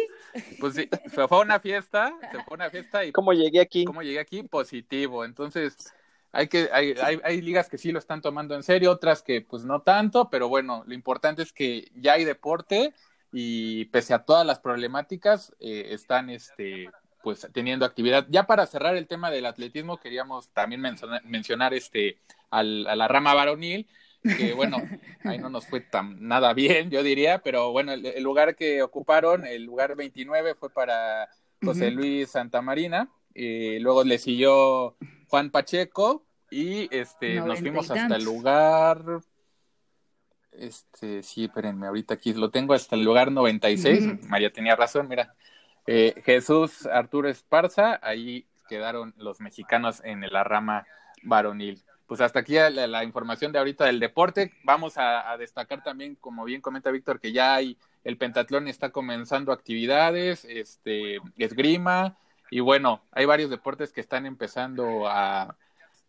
Pues 0.59 0.75
sí, 0.75 0.88
se 1.05 1.29
fue 1.29 1.38
a 1.38 1.40
una 1.40 1.61
fiesta, 1.61 2.14
se 2.21 2.42
fue 2.42 2.53
a 2.53 2.55
una 2.55 2.71
fiesta 2.71 3.05
y. 3.05 3.12
¿Cómo 3.12 3.33
llegué 3.33 3.61
aquí? 3.61 3.85
¿Cómo 3.85 4.03
llegué 4.03 4.21
aquí? 4.21 4.42
Positivo. 4.42 5.25
Entonces, 5.25 5.92
hay 6.33 6.49
que 6.49 6.71
hay, 6.73 6.95
hay, 7.03 7.21
hay, 7.23 7.40
ligas 7.42 7.68
que 7.68 7.79
sí 7.79 7.92
lo 7.92 7.99
están 7.99 8.23
tomando 8.23 8.55
en 8.55 8.62
serio, 8.62 8.90
otras 8.90 9.23
que 9.23 9.42
pues 9.42 9.64
no 9.64 9.83
tanto, 9.83 10.31
pero 10.31 10.49
bueno, 10.49 10.83
lo 10.87 10.95
importante 10.95 11.42
es 11.42 11.53
que 11.53 11.90
ya 11.95 12.14
hay 12.14 12.25
deporte 12.25 12.95
y 13.33 13.87
pese 13.87 14.14
a 14.14 14.25
todas 14.25 14.47
las 14.47 14.59
problemáticas, 14.59 15.55
eh, 15.61 15.88
están 15.90 16.31
este, 16.31 16.90
pues 17.23 17.49
teniendo 17.53 17.85
actividad. 17.85 18.27
Ya 18.29 18.47
para 18.47 18.66
cerrar 18.66 18.97
el 18.97 19.07
tema 19.07 19.31
del 19.31 19.47
atletismo, 19.47 19.99
queríamos 19.99 20.51
también 20.53 20.83
mencionar, 21.25 21.75
este 21.75 22.18
a 22.51 22.62
la 22.62 23.09
rama 23.09 23.33
varonil, 23.33 23.87
que 24.23 24.53
bueno, 24.53 24.77
ahí 25.25 25.38
no 25.38 25.49
nos 25.49 25.66
fue 25.66 25.81
tan 25.81 26.27
nada 26.27 26.53
bien, 26.53 26.90
yo 26.90 27.03
diría, 27.03 27.38
pero 27.42 27.73
bueno, 27.73 27.92
el, 27.92 28.23
lugar 28.23 28.55
que 28.55 28.83
ocuparon, 28.83 29.47
el 29.47 29.64
lugar 29.64 29.97
29 29.97 30.55
fue 30.55 30.71
para 30.71 31.29
José 31.62 31.90
Luis 31.90 32.31
Santamarina, 32.31 33.11
y 33.35 33.79
luego 33.79 34.05
le 34.05 34.18
siguió 34.18 34.97
Juan 35.29 35.51
Pacheco 35.51 36.25
y 36.51 36.95
este 36.95 37.37
nos 37.40 37.61
fuimos 37.61 37.90
hasta 37.90 38.16
el 38.16 38.25
lugar 38.25 39.23
este, 40.53 41.23
sí, 41.23 41.45
espérenme, 41.45 41.87
ahorita 41.87 42.14
aquí 42.14 42.35
lo 42.35 42.51
tengo 42.51 42.75
hasta 42.75 42.95
el 42.95 43.03
lugar 43.03 43.33
96, 43.33 44.29
María 44.29 44.53
tenía 44.53 44.77
razón, 44.77 45.09
mira, 45.09 45.35
eh, 45.87 46.14
Jesús 46.25 46.87
Arturo 46.87 47.29
Esparza, 47.29 47.99
ahí 48.03 48.47
quedaron 48.68 49.14
los 49.16 49.40
mexicanos 49.40 50.01
en 50.05 50.21
la 50.21 50.45
rama 50.45 50.87
varonil. 51.23 51.83
Pues 52.07 52.21
hasta 52.21 52.40
aquí 52.40 52.55
la, 52.55 53.05
información 53.05 53.53
de 53.53 53.59
ahorita 53.59 53.87
del 53.87 53.99
deporte. 53.99 54.53
Vamos 54.64 54.95
a, 54.99 55.35
destacar 55.38 55.83
también, 55.83 56.14
como 56.16 56.45
bien 56.45 56.61
comenta 56.61 56.90
Víctor, 56.90 57.21
que 57.21 57.33
ya 57.33 57.55
hay 57.55 57.79
el 58.05 58.18
pentatlón 58.18 58.68
está 58.68 58.90
comenzando 58.90 59.51
actividades, 59.51 60.45
este, 60.45 61.21
esgrima, 61.38 62.18
y 62.52 62.60
bueno, 62.60 63.00
hay 63.12 63.24
varios 63.24 63.48
deportes 63.48 63.94
que 63.94 64.02
están 64.02 64.26
empezando 64.26 65.08
a, 65.08 65.56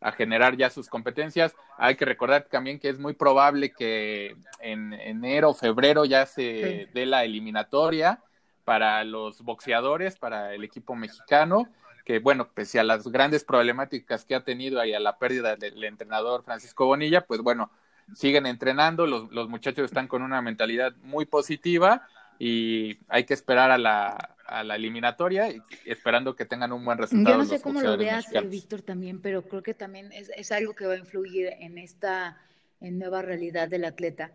a 0.01 0.11
generar 0.11 0.57
ya 0.57 0.69
sus 0.69 0.89
competencias. 0.89 1.55
Hay 1.77 1.95
que 1.95 2.03
recordar 2.03 2.49
también 2.51 2.79
que 2.79 2.89
es 2.89 2.99
muy 2.99 3.13
probable 3.13 3.71
que 3.71 4.35
en 4.59 4.91
enero 4.91 5.51
o 5.51 5.53
febrero 5.53 6.03
ya 6.03 6.25
se 6.25 6.89
dé 6.93 7.05
la 7.05 7.23
eliminatoria 7.23 8.19
para 8.65 9.05
los 9.05 9.41
boxeadores, 9.41 10.17
para 10.17 10.53
el 10.53 10.65
equipo 10.65 10.95
mexicano, 10.95 11.69
que 12.03 12.19
bueno, 12.19 12.49
pese 12.53 12.77
a 12.77 12.83
las 12.83 13.07
grandes 13.07 13.45
problemáticas 13.45 14.25
que 14.25 14.35
ha 14.35 14.43
tenido 14.43 14.83
y 14.83 14.93
a 14.93 14.99
la 14.99 15.17
pérdida 15.17 15.55
del 15.55 15.81
entrenador 15.85 16.43
Francisco 16.43 16.87
Bonilla, 16.87 17.21
pues 17.21 17.39
bueno, 17.39 17.71
siguen 18.13 18.47
entrenando, 18.47 19.07
los, 19.07 19.31
los 19.31 19.47
muchachos 19.47 19.85
están 19.85 20.09
con 20.09 20.21
una 20.21 20.41
mentalidad 20.41 20.93
muy 21.03 21.25
positiva 21.25 22.05
y 22.37 22.97
hay 23.07 23.23
que 23.23 23.33
esperar 23.33 23.71
a 23.71 23.77
la, 23.77 24.35
a 24.53 24.63
la 24.63 24.75
eliminatoria 24.75 25.49
y 25.49 25.61
esperando 25.85 26.35
que 26.35 26.45
tengan 26.45 26.71
un 26.71 26.85
buen 26.85 26.99
resultado. 26.99 27.35
Yo 27.35 27.43
no 27.43 27.49
sé 27.49 27.59
cómo 27.59 27.81
lo 27.81 27.97
veas, 27.97 28.27
Víctor, 28.49 28.83
también, 28.83 29.19
pero 29.19 29.41
creo 29.41 29.63
que 29.63 29.73
también 29.73 30.11
es, 30.11 30.29
es, 30.35 30.51
algo 30.51 30.75
que 30.75 30.85
va 30.85 30.93
a 30.93 30.97
influir 30.97 31.47
en 31.59 31.79
esta 31.79 32.37
en 32.79 32.99
nueva 32.99 33.23
realidad 33.23 33.67
del 33.67 33.85
atleta. 33.85 34.31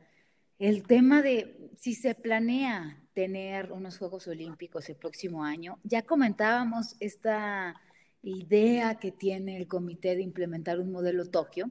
El 0.58 0.82
tema 0.82 1.22
de 1.22 1.70
si 1.76 1.94
se 1.94 2.16
planea 2.16 3.00
tener 3.14 3.70
unos 3.70 3.98
Juegos 3.98 4.26
Olímpicos 4.26 4.88
el 4.88 4.96
próximo 4.96 5.44
año, 5.44 5.78
ya 5.84 6.02
comentábamos 6.02 6.96
esta 6.98 7.80
idea 8.22 8.96
que 8.96 9.12
tiene 9.12 9.56
el 9.56 9.68
comité 9.68 10.16
de 10.16 10.22
implementar 10.22 10.80
un 10.80 10.90
modelo 10.90 11.30
Tokio. 11.30 11.70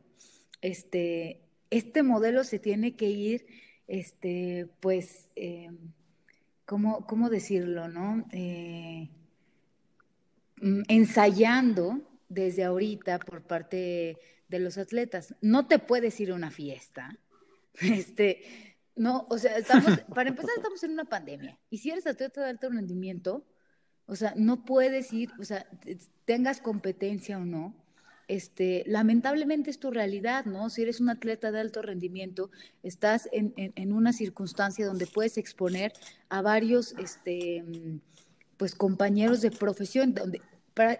Este, 0.61 1.41
este 1.69 2.01
modelo 2.01 2.45
se 2.45 2.59
tiene 2.59 2.95
que 2.95 3.09
ir, 3.09 3.45
este, 3.87 4.67
pues, 4.79 5.29
eh, 5.35 5.69
¿cómo, 6.67 7.07
cómo 7.07 7.29
decirlo, 7.29 7.87
no? 7.87 8.27
Eh, 8.31 9.09
mm, 10.61 10.81
ensayando 10.89 12.01
desde 12.29 12.65
ahorita 12.65 13.17
por 13.19 13.41
parte 13.41 14.19
de 14.49 14.59
los 14.59 14.77
atletas. 14.77 15.33
No 15.41 15.67
te 15.67 15.79
puedes 15.79 16.19
ir 16.19 16.29
a 16.31 16.35
una 16.35 16.51
fiesta. 16.51 17.17
Este, 17.79 18.41
no, 18.95 19.27
o 19.29 19.37
sea, 19.37 19.55
estamos, 19.55 19.85
para 20.15 20.29
empezar 20.29 20.49
estamos 20.57 20.83
en 20.83 20.91
una 20.91 21.05
pandemia. 21.05 21.59
Y 21.69 21.77
si 21.77 21.91
eres 21.91 22.07
atleta 22.07 22.41
de 22.41 22.49
alto 22.49 22.69
rendimiento, 22.69 23.45
o 24.07 24.15
sea, 24.15 24.33
no 24.35 24.65
puedes 24.65 25.13
ir, 25.13 25.29
o 25.39 25.43
sea, 25.43 25.67
tengas 26.25 26.59
competencia 26.59 27.37
o 27.37 27.45
no, 27.45 27.75
este, 28.27 28.83
lamentablemente 28.85 29.69
es 29.69 29.79
tu 29.79 29.89
realidad, 29.89 30.45
¿no? 30.45 30.69
Si 30.69 30.81
eres 30.81 30.99
un 30.99 31.09
atleta 31.09 31.51
de 31.51 31.59
alto 31.59 31.81
rendimiento, 31.81 32.51
estás 32.83 33.29
en, 33.31 33.53
en, 33.55 33.93
una 33.93 34.11
circunstancia 34.11 34.85
donde 34.85 35.07
puedes 35.07 35.37
exponer 35.37 35.93
a 36.29 36.41
varios, 36.41 36.93
este, 36.99 37.63
pues, 38.57 38.75
compañeros 38.75 39.41
de 39.41 39.51
profesión, 39.51 40.13
donde 40.13 40.41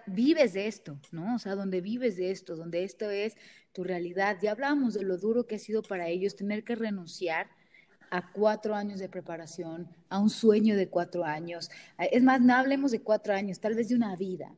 vives 0.06 0.54
de 0.54 0.66
esto, 0.66 0.98
¿no? 1.12 1.36
O 1.36 1.38
sea, 1.38 1.54
donde 1.54 1.80
vives 1.80 2.16
de 2.16 2.30
esto, 2.30 2.56
donde 2.56 2.84
esto 2.84 3.10
es 3.10 3.36
tu 3.72 3.84
realidad. 3.84 4.38
Ya 4.42 4.52
hablamos 4.52 4.94
de 4.94 5.02
lo 5.02 5.18
duro 5.18 5.46
que 5.46 5.56
ha 5.56 5.58
sido 5.58 5.82
para 5.82 6.08
ellos 6.08 6.34
tener 6.34 6.64
que 6.64 6.74
renunciar 6.74 7.48
a 8.10 8.32
cuatro 8.32 8.74
años 8.74 9.00
de 9.00 9.08
preparación, 9.08 9.88
a 10.08 10.18
un 10.18 10.30
sueño 10.30 10.76
de 10.76 10.88
cuatro 10.88 11.24
años. 11.24 11.70
Es 11.98 12.22
más, 12.22 12.40
no 12.40 12.54
hablemos 12.54 12.90
de 12.90 13.02
cuatro 13.02 13.34
años, 13.34 13.60
tal 13.60 13.74
vez 13.74 13.90
de 13.90 13.94
una 13.94 14.16
vida, 14.16 14.54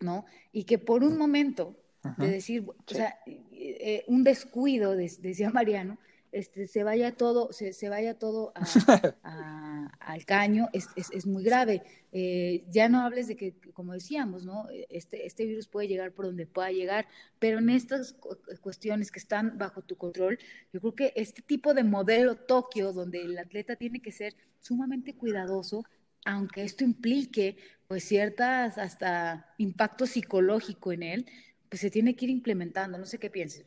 ¿no? 0.00 0.24
Y 0.50 0.64
que 0.64 0.78
por 0.78 1.04
un 1.04 1.16
momento 1.16 1.76
de 2.18 2.28
decir, 2.28 2.64
o 2.68 2.74
sea, 2.86 3.18
eh, 3.26 3.40
eh, 3.52 4.04
un 4.08 4.24
descuido, 4.24 4.96
decía 4.96 5.50
Mariano, 5.50 5.98
este, 6.32 6.66
se 6.66 6.82
vaya 6.82 7.14
todo, 7.14 7.52
se, 7.52 7.74
se 7.74 7.90
vaya 7.90 8.18
todo 8.18 8.54
al 10.00 10.24
caño, 10.24 10.68
es, 10.72 10.88
es, 10.96 11.26
muy 11.26 11.44
grave. 11.44 11.82
Eh, 12.10 12.64
ya 12.70 12.88
no 12.88 13.02
hables 13.02 13.28
de 13.28 13.36
que, 13.36 13.54
como 13.74 13.92
decíamos, 13.92 14.44
¿no? 14.44 14.66
Este, 14.88 15.26
este 15.26 15.44
virus 15.44 15.68
puede 15.68 15.88
llegar 15.88 16.12
por 16.12 16.24
donde 16.24 16.46
pueda 16.46 16.72
llegar, 16.72 17.06
pero 17.38 17.58
en 17.58 17.68
estas 17.68 18.16
cuestiones 18.62 19.12
que 19.12 19.18
están 19.18 19.58
bajo 19.58 19.82
tu 19.82 19.96
control, 19.96 20.38
yo 20.72 20.80
creo 20.80 20.94
que 20.94 21.12
este 21.16 21.42
tipo 21.42 21.74
de 21.74 21.84
modelo 21.84 22.36
Tokio, 22.36 22.94
donde 22.94 23.20
el 23.20 23.38
atleta 23.38 23.76
tiene 23.76 24.00
que 24.00 24.10
ser 24.10 24.34
sumamente 24.58 25.14
cuidadoso, 25.14 25.84
aunque 26.24 26.62
esto 26.62 26.82
implique 26.82 27.56
pues 27.88 28.04
ciertas 28.04 28.78
hasta 28.78 29.52
impacto 29.58 30.06
psicológico 30.06 30.92
en 30.92 31.02
él, 31.02 31.26
pues 31.72 31.80
se 31.80 31.90
tiene 31.90 32.14
que 32.14 32.26
ir 32.26 32.30
implementando. 32.30 32.98
No 32.98 33.06
sé 33.06 33.16
qué 33.16 33.30
pienses. 33.30 33.64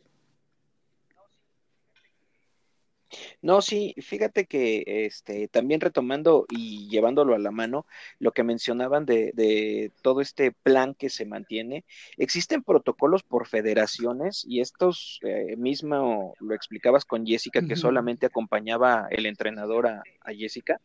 No, 3.41 3.61
sí, 3.61 3.95
fíjate 4.01 4.45
que 4.45 4.83
este, 4.85 5.47
también 5.47 5.81
retomando 5.81 6.45
y 6.49 6.89
llevándolo 6.89 7.35
a 7.35 7.39
la 7.39 7.51
mano, 7.51 7.85
lo 8.19 8.31
que 8.31 8.43
mencionaban 8.43 9.05
de, 9.05 9.31
de, 9.33 9.91
todo 10.01 10.21
este 10.21 10.51
plan 10.51 10.95
que 10.95 11.09
se 11.09 11.25
mantiene, 11.25 11.85
existen 12.17 12.63
protocolos 12.63 13.23
por 13.23 13.47
federaciones 13.47 14.45
y 14.47 14.59
estos 14.59 15.19
eh, 15.23 15.55
mismo 15.57 16.33
lo 16.39 16.55
explicabas 16.55 17.05
con 17.05 17.25
Jessica, 17.25 17.65
que 17.65 17.75
solamente 17.75 18.25
acompañaba 18.25 19.07
el 19.11 19.25
entrenador 19.25 19.87
a, 19.87 20.03
a, 20.21 20.33
Jessica, 20.33 20.81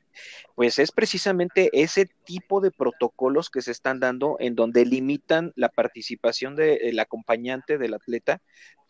pues 0.54 0.78
es 0.78 0.92
precisamente 0.92 1.70
ese 1.72 2.06
tipo 2.24 2.60
de 2.60 2.70
protocolos 2.70 3.50
que 3.50 3.62
se 3.62 3.72
están 3.72 4.00
dando 4.00 4.36
en 4.38 4.54
donde 4.54 4.84
limitan 4.84 5.52
la 5.56 5.68
participación 5.68 6.56
del 6.56 6.98
acompañante 6.98 7.78
del 7.78 7.94
atleta 7.94 8.40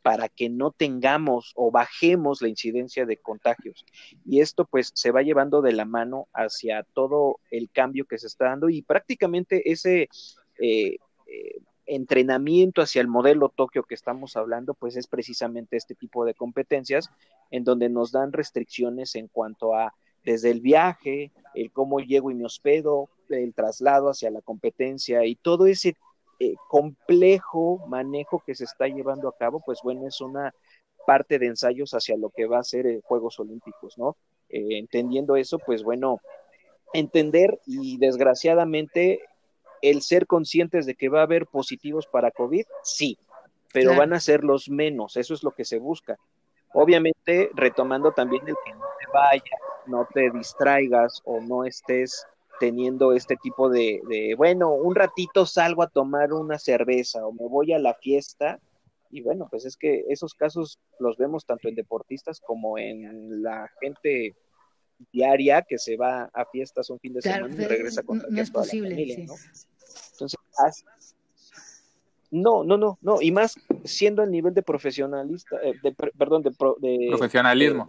para 0.02 0.28
que 0.28 0.48
no 0.48 0.70
tengamos 0.70 1.52
o 1.54 1.70
bajemos 1.70 2.40
la 2.42 2.48
incidencia 2.48 3.06
de 3.06 3.16
contagios. 3.16 3.84
Y 4.24 4.40
esto 4.40 4.64
pues 4.64 4.90
se 4.94 5.10
va 5.10 5.22
llevando 5.22 5.62
de 5.62 5.72
la 5.72 5.84
mano 5.84 6.28
hacia 6.32 6.82
todo 6.94 7.40
el 7.50 7.70
cambio 7.70 8.06
que 8.06 8.18
se 8.18 8.26
está 8.26 8.46
dando 8.46 8.68
y 8.68 8.82
prácticamente 8.82 9.70
ese 9.70 10.08
eh, 10.58 10.96
eh, 11.26 11.58
entrenamiento 11.86 12.82
hacia 12.82 13.02
el 13.02 13.08
modelo 13.08 13.48
Tokio 13.48 13.82
que 13.82 13.94
estamos 13.94 14.36
hablando 14.36 14.74
pues 14.74 14.96
es 14.96 15.06
precisamente 15.06 15.76
este 15.76 15.94
tipo 15.94 16.24
de 16.24 16.34
competencias 16.34 17.10
en 17.50 17.64
donde 17.64 17.88
nos 17.88 18.12
dan 18.12 18.32
restricciones 18.32 19.16
en 19.16 19.28
cuanto 19.28 19.74
a 19.74 19.92
desde 20.24 20.50
el 20.50 20.60
viaje, 20.60 21.32
el 21.54 21.72
cómo 21.72 22.00
llego 22.00 22.30
y 22.30 22.34
me 22.34 22.44
hospedo, 22.44 23.08
el 23.28 23.54
traslado 23.54 24.10
hacia 24.10 24.30
la 24.30 24.42
competencia 24.42 25.24
y 25.24 25.34
todo 25.34 25.66
ese 25.66 25.96
eh, 26.40 26.54
complejo 26.68 27.86
manejo 27.86 28.42
que 28.44 28.54
se 28.54 28.64
está 28.64 28.88
llevando 28.88 29.28
a 29.28 29.36
cabo, 29.36 29.62
pues 29.64 29.80
bueno, 29.82 30.08
es 30.08 30.22
una 30.22 30.54
parte 31.06 31.38
de 31.38 31.46
ensayos 31.46 31.92
hacia 31.92 32.16
lo 32.16 32.30
que 32.30 32.46
va 32.46 32.58
a 32.58 32.64
ser 32.64 32.86
el 32.86 33.02
Juegos 33.02 33.38
Olímpicos, 33.38 33.98
¿no? 33.98 34.16
Eh, 34.48 34.78
entendiendo 34.78 35.36
eso, 35.36 35.58
pues 35.58 35.82
bueno, 35.82 36.18
entender 36.94 37.60
y 37.66 37.98
desgraciadamente 37.98 39.20
el 39.82 40.00
ser 40.00 40.26
conscientes 40.26 40.86
de 40.86 40.94
que 40.94 41.10
va 41.10 41.20
a 41.20 41.24
haber 41.24 41.46
positivos 41.46 42.06
para 42.06 42.30
COVID, 42.30 42.64
sí, 42.82 43.18
pero 43.72 43.94
van 43.94 44.14
a 44.14 44.20
ser 44.20 44.42
los 44.42 44.70
menos, 44.70 45.16
eso 45.16 45.34
es 45.34 45.42
lo 45.42 45.52
que 45.52 45.66
se 45.66 45.78
busca. 45.78 46.18
Obviamente, 46.72 47.50
retomando 47.54 48.12
también 48.12 48.48
el 48.48 48.56
que 48.64 48.72
no 48.72 48.86
te 48.98 49.06
vayas, 49.12 49.60
no 49.86 50.08
te 50.12 50.30
distraigas 50.30 51.20
o 51.24 51.40
no 51.40 51.64
estés 51.64 52.26
teniendo 52.60 53.14
este 53.14 53.36
tipo 53.36 53.70
de, 53.70 54.34
bueno, 54.36 54.72
un 54.74 54.94
ratito 54.94 55.46
salgo 55.46 55.82
a 55.82 55.88
tomar 55.88 56.32
una 56.34 56.58
cerveza 56.58 57.26
o 57.26 57.32
me 57.32 57.48
voy 57.48 57.72
a 57.72 57.78
la 57.78 57.94
fiesta. 57.94 58.60
Y 59.10 59.22
bueno, 59.22 59.48
pues 59.50 59.64
es 59.64 59.76
que 59.76 60.04
esos 60.08 60.34
casos 60.34 60.78
los 61.00 61.16
vemos 61.16 61.44
tanto 61.44 61.68
en 61.68 61.74
deportistas 61.74 62.38
como 62.38 62.78
en 62.78 63.42
la 63.42 63.68
gente 63.80 64.36
diaria 65.10 65.62
que 65.62 65.78
se 65.78 65.96
va 65.96 66.30
a 66.32 66.44
fiestas 66.44 66.90
un 66.90 67.00
fin 67.00 67.14
de 67.14 67.22
semana 67.22 67.52
y 67.52 67.66
regresa 67.66 68.02
con 68.02 68.22
no 68.28 68.40
es 68.40 68.50
posible, 68.50 69.24
¿no? 69.26 69.34
Entonces, 70.12 70.38
no, 72.30 72.62
no, 72.62 72.76
no, 72.76 72.98
no, 73.00 73.22
y 73.22 73.32
más 73.32 73.56
siendo 73.84 74.22
el 74.22 74.30
nivel 74.30 74.54
de 74.54 74.62
profesionalista, 74.62 75.56
eh, 75.64 75.74
de, 75.82 75.92
perdón, 75.92 76.42
de, 76.42 76.52
profesionalismo. 77.08 77.88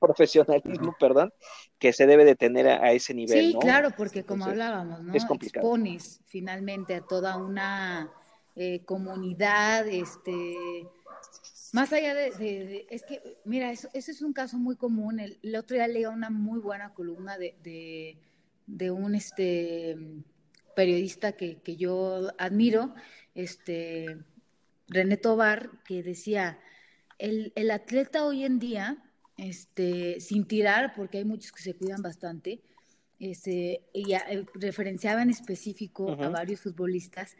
Profesionalismo, 0.00 0.94
perdón, 0.98 1.32
que 1.78 1.92
se 1.92 2.06
debe 2.06 2.24
de 2.24 2.36
tener 2.36 2.68
a, 2.68 2.92
ese 2.92 3.14
nivel. 3.14 3.52
Sí, 3.52 3.58
claro, 3.60 3.90
porque 3.96 4.24
como 4.24 4.44
hablábamos, 4.44 5.02
¿no? 5.02 5.14
Es 5.14 5.24
complicado. 5.24 5.66
Expones 5.66 6.20
finalmente 6.26 6.94
a 6.94 7.00
toda 7.00 7.36
una 7.36 8.10
eh, 8.54 8.84
comunidad, 8.84 9.86
este, 9.86 10.54
más 11.72 11.92
allá 11.92 12.14
de, 12.14 12.86
es 12.90 13.02
que, 13.02 13.20
mira, 13.44 13.70
eso, 13.70 13.88
ese 13.92 14.12
es 14.12 14.22
un 14.22 14.32
caso 14.32 14.56
muy 14.58 14.76
común. 14.76 15.20
El, 15.20 15.56
otro 15.56 15.76
día 15.76 15.88
leía 15.88 16.10
una 16.10 16.30
muy 16.30 16.58
buena 16.58 16.94
columna 16.94 17.36
de, 17.36 18.16
de, 18.66 18.90
un 18.90 19.14
este 19.14 19.96
periodista 20.74 21.32
que, 21.32 21.58
que, 21.58 21.76
yo 21.76 22.28
admiro, 22.38 22.94
este 23.34 24.18
René 24.88 25.16
Tobar, 25.16 25.70
que 25.84 26.02
decía, 26.02 26.58
el, 27.18 27.52
el 27.56 27.70
atleta 27.70 28.24
hoy 28.24 28.44
en 28.44 28.58
día, 28.58 29.02
este, 29.36 30.20
sin 30.20 30.46
tirar, 30.46 30.94
porque 30.94 31.18
hay 31.18 31.24
muchos 31.24 31.52
que 31.52 31.62
se 31.62 31.74
cuidan 31.74 32.02
bastante, 32.02 32.60
este, 33.18 33.82
y 33.92 34.12
eh, 34.12 34.46
referenciaba 34.54 35.22
en 35.22 35.30
específico 35.30 36.12
a 36.12 36.28
varios 36.28 36.60
futbolistas, 36.60 37.36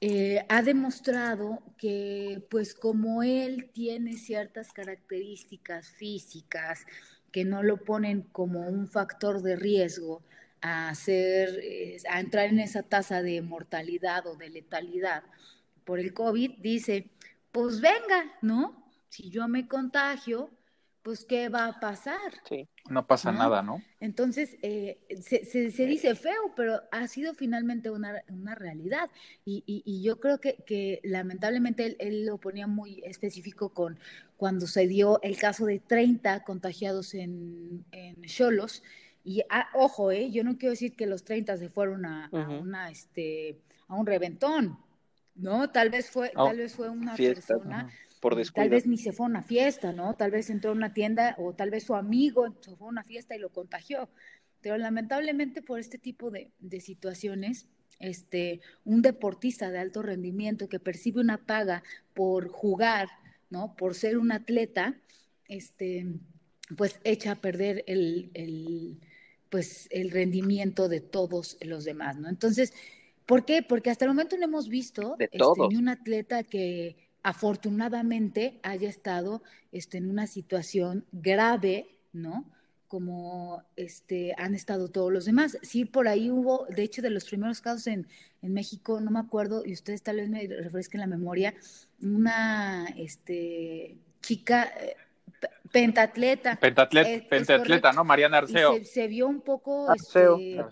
eh, 0.00 0.44
ha 0.48 0.62
demostrado 0.62 1.62
que, 1.78 2.44
pues 2.50 2.74
como 2.74 3.22
él 3.22 3.70
tiene 3.72 4.14
ciertas 4.14 4.72
características 4.72 5.90
físicas 5.90 6.84
que 7.30 7.44
no 7.44 7.62
lo 7.62 7.84
ponen 7.84 8.22
como 8.22 8.66
un 8.66 8.88
factor 8.88 9.42
de 9.42 9.54
riesgo 9.54 10.24
a, 10.60 10.88
hacer, 10.88 11.58
eh, 11.62 11.98
a 12.10 12.20
entrar 12.20 12.46
en 12.46 12.58
esa 12.58 12.82
tasa 12.82 13.22
de 13.22 13.40
mortalidad 13.42 14.26
o 14.26 14.34
de 14.34 14.50
letalidad 14.50 15.22
por 15.84 16.00
el 16.00 16.12
COVID, 16.12 16.58
dice, 16.58 17.10
pues 17.52 17.80
venga, 17.80 18.32
¿no? 18.42 18.90
Si 19.08 19.30
yo 19.30 19.46
me 19.46 19.68
contagio, 19.68 20.50
pues 21.02 21.24
¿qué 21.24 21.48
va 21.48 21.66
a 21.66 21.80
pasar? 21.80 22.32
Sí, 22.48 22.68
no 22.88 23.06
pasa 23.06 23.32
nada, 23.32 23.62
¿no? 23.62 23.82
Entonces, 23.98 24.56
eh, 24.62 24.98
se, 25.20 25.44
se, 25.44 25.86
dice 25.86 26.14
feo, 26.14 26.52
pero 26.54 26.80
ha 26.92 27.08
sido 27.08 27.34
finalmente 27.34 27.90
una, 27.90 28.22
una 28.28 28.54
realidad. 28.54 29.10
Y, 29.44 29.64
y, 29.66 30.02
yo 30.02 30.20
creo 30.20 30.38
que, 30.38 30.56
que 30.66 31.00
lamentablemente 31.02 31.96
él, 31.98 32.24
lo 32.24 32.38
ponía 32.38 32.66
muy 32.66 33.02
específico 33.04 33.70
con 33.70 33.98
cuando 34.36 34.66
se 34.66 34.86
dio 34.86 35.20
el 35.22 35.36
caso 35.36 35.66
de 35.66 35.80
30 35.80 36.44
contagiados 36.44 37.14
en 37.14 37.84
Cholos. 38.26 38.82
y 39.24 39.42
ah, 39.50 39.68
ojo, 39.74 40.10
eh, 40.10 40.30
yo 40.30 40.44
no 40.44 40.56
quiero 40.56 40.70
decir 40.70 40.94
que 40.94 41.06
los 41.06 41.24
30 41.24 41.56
se 41.56 41.68
fueron 41.68 42.06
a, 42.06 42.28
una, 42.32 42.90
este, 42.90 43.58
a 43.88 43.94
un 43.94 44.06
reventón, 44.06 44.78
¿no? 45.34 45.70
Tal 45.70 45.90
vez 45.90 46.10
fue, 46.10 46.32
oh, 46.36 46.46
tal 46.46 46.58
vez 46.58 46.74
fue 46.74 46.88
una 46.88 47.16
persona 47.16 47.90
Tal 48.62 48.70
vez 48.70 48.86
ni 48.86 48.98
se 48.98 49.10
fue 49.10 49.26
a 49.26 49.30
una 49.30 49.42
fiesta, 49.42 49.92
¿no? 49.92 50.14
Tal 50.14 50.30
vez 50.30 50.48
entró 50.48 50.70
a 50.70 50.74
una 50.74 50.94
tienda 50.94 51.34
o 51.38 51.54
tal 51.54 51.70
vez 51.70 51.82
su 51.82 51.96
amigo 51.96 52.46
se 52.60 52.76
fue 52.76 52.86
a 52.86 52.90
una 52.90 53.02
fiesta 53.02 53.34
y 53.34 53.40
lo 53.40 53.50
contagió. 53.50 54.08
Pero 54.60 54.78
lamentablemente 54.78 55.60
por 55.60 55.80
este 55.80 55.98
tipo 55.98 56.30
de, 56.30 56.52
situaciones, 56.80 57.66
este, 57.98 58.60
un 58.84 59.02
deportista 59.02 59.72
de 59.72 59.80
alto 59.80 60.02
rendimiento 60.02 60.68
que 60.68 60.78
percibe 60.78 61.20
una 61.20 61.38
paga 61.38 61.82
por 62.14 62.48
jugar, 62.48 63.08
¿no? 63.50 63.74
Por 63.74 63.96
ser 63.96 64.16
un 64.16 64.30
atleta, 64.30 64.94
este, 65.48 66.06
pues 66.76 67.00
echa 67.02 67.32
a 67.32 67.40
perder 67.40 67.82
el, 67.88 69.00
pues, 69.50 69.88
el 69.90 70.12
rendimiento 70.12 70.88
de 70.88 71.00
todos 71.00 71.58
los 71.60 71.84
demás, 71.84 72.18
¿no? 72.18 72.28
Entonces, 72.28 72.72
¿por 73.26 73.44
qué? 73.44 73.62
Porque 73.62 73.90
hasta 73.90 74.04
el 74.04 74.12
momento 74.12 74.36
no 74.36 74.44
hemos 74.44 74.68
visto 74.68 75.16
este, 75.18 75.38
ni 75.68 75.76
un 75.76 75.88
atleta 75.88 76.44
que 76.44 77.10
afortunadamente 77.22 78.58
haya 78.62 78.88
estado 78.88 79.42
este, 79.70 79.98
en 79.98 80.10
una 80.10 80.26
situación 80.26 81.04
grave, 81.12 81.96
¿no? 82.12 82.44
Como 82.88 83.62
este, 83.76 84.34
han 84.36 84.54
estado 84.54 84.88
todos 84.88 85.12
los 85.12 85.24
demás. 85.24 85.56
Sí, 85.62 85.84
por 85.84 86.08
ahí 86.08 86.30
hubo, 86.30 86.66
de 86.66 86.82
hecho, 86.82 87.00
de 87.00 87.10
los 87.10 87.24
primeros 87.24 87.60
casos 87.60 87.86
en, 87.86 88.06
en 88.42 88.52
México, 88.52 89.00
no 89.00 89.10
me 89.10 89.20
acuerdo, 89.20 89.62
y 89.64 89.72
ustedes 89.72 90.02
tal 90.02 90.16
vez 90.16 90.28
me 90.28 90.46
refresquen 90.46 91.00
la 91.00 91.06
memoria, 91.06 91.54
una 92.02 92.86
este, 92.96 93.96
chica 94.20 94.64
eh, 94.64 94.96
pentatleta. 95.70 96.56
Pentatleta, 96.56 97.28
pentatleta 97.28 97.92
¿no? 97.92 98.04
Mariana 98.04 98.38
Arceo. 98.38 98.84
Se, 98.84 99.06
vio 99.06 99.28
un 99.28 99.40
poco, 99.40 99.92
este, 99.94 100.62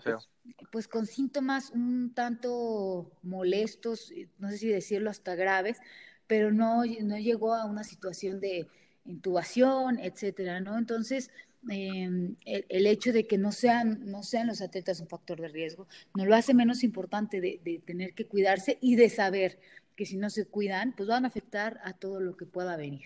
pues 0.71 0.87
con 0.87 1.05
síntomas 1.05 1.71
un 1.71 2.13
tanto 2.13 3.11
molestos, 3.23 4.13
no 4.37 4.49
sé 4.49 4.57
si 4.57 4.67
decirlo 4.67 5.09
hasta 5.09 5.35
graves, 5.35 5.79
pero 6.31 6.53
no, 6.53 6.83
no 6.85 7.17
llegó 7.17 7.53
a 7.53 7.65
una 7.65 7.83
situación 7.83 8.39
de 8.39 8.65
intubación, 9.03 9.99
etcétera, 9.99 10.61
¿no? 10.61 10.77
Entonces, 10.77 11.29
em, 11.69 12.37
el, 12.45 12.87
hecho 12.87 13.11
de 13.11 13.27
que 13.27 13.37
no 13.37 13.51
sean, 13.51 14.09
no 14.09 14.23
sean 14.23 14.47
los 14.47 14.61
atletas 14.61 15.01
un 15.01 15.09
factor 15.09 15.41
de 15.41 15.49
riesgo, 15.49 15.89
no 16.15 16.23
lo 16.25 16.33
hace 16.33 16.53
menos 16.53 16.85
importante 16.85 17.41
de, 17.41 17.59
de, 17.65 17.79
tener 17.79 18.13
que 18.13 18.27
cuidarse 18.27 18.77
y 18.79 18.95
de 18.95 19.09
saber 19.09 19.59
que 19.97 20.05
si 20.05 20.15
no 20.15 20.29
se 20.29 20.45
cuidan, 20.45 20.93
pues 20.95 21.09
van 21.09 21.25
a 21.25 21.27
afectar 21.27 21.81
a 21.83 21.91
todo 21.91 22.21
lo 22.21 22.37
que 22.37 22.45
pueda 22.45 22.77
venir. 22.77 23.03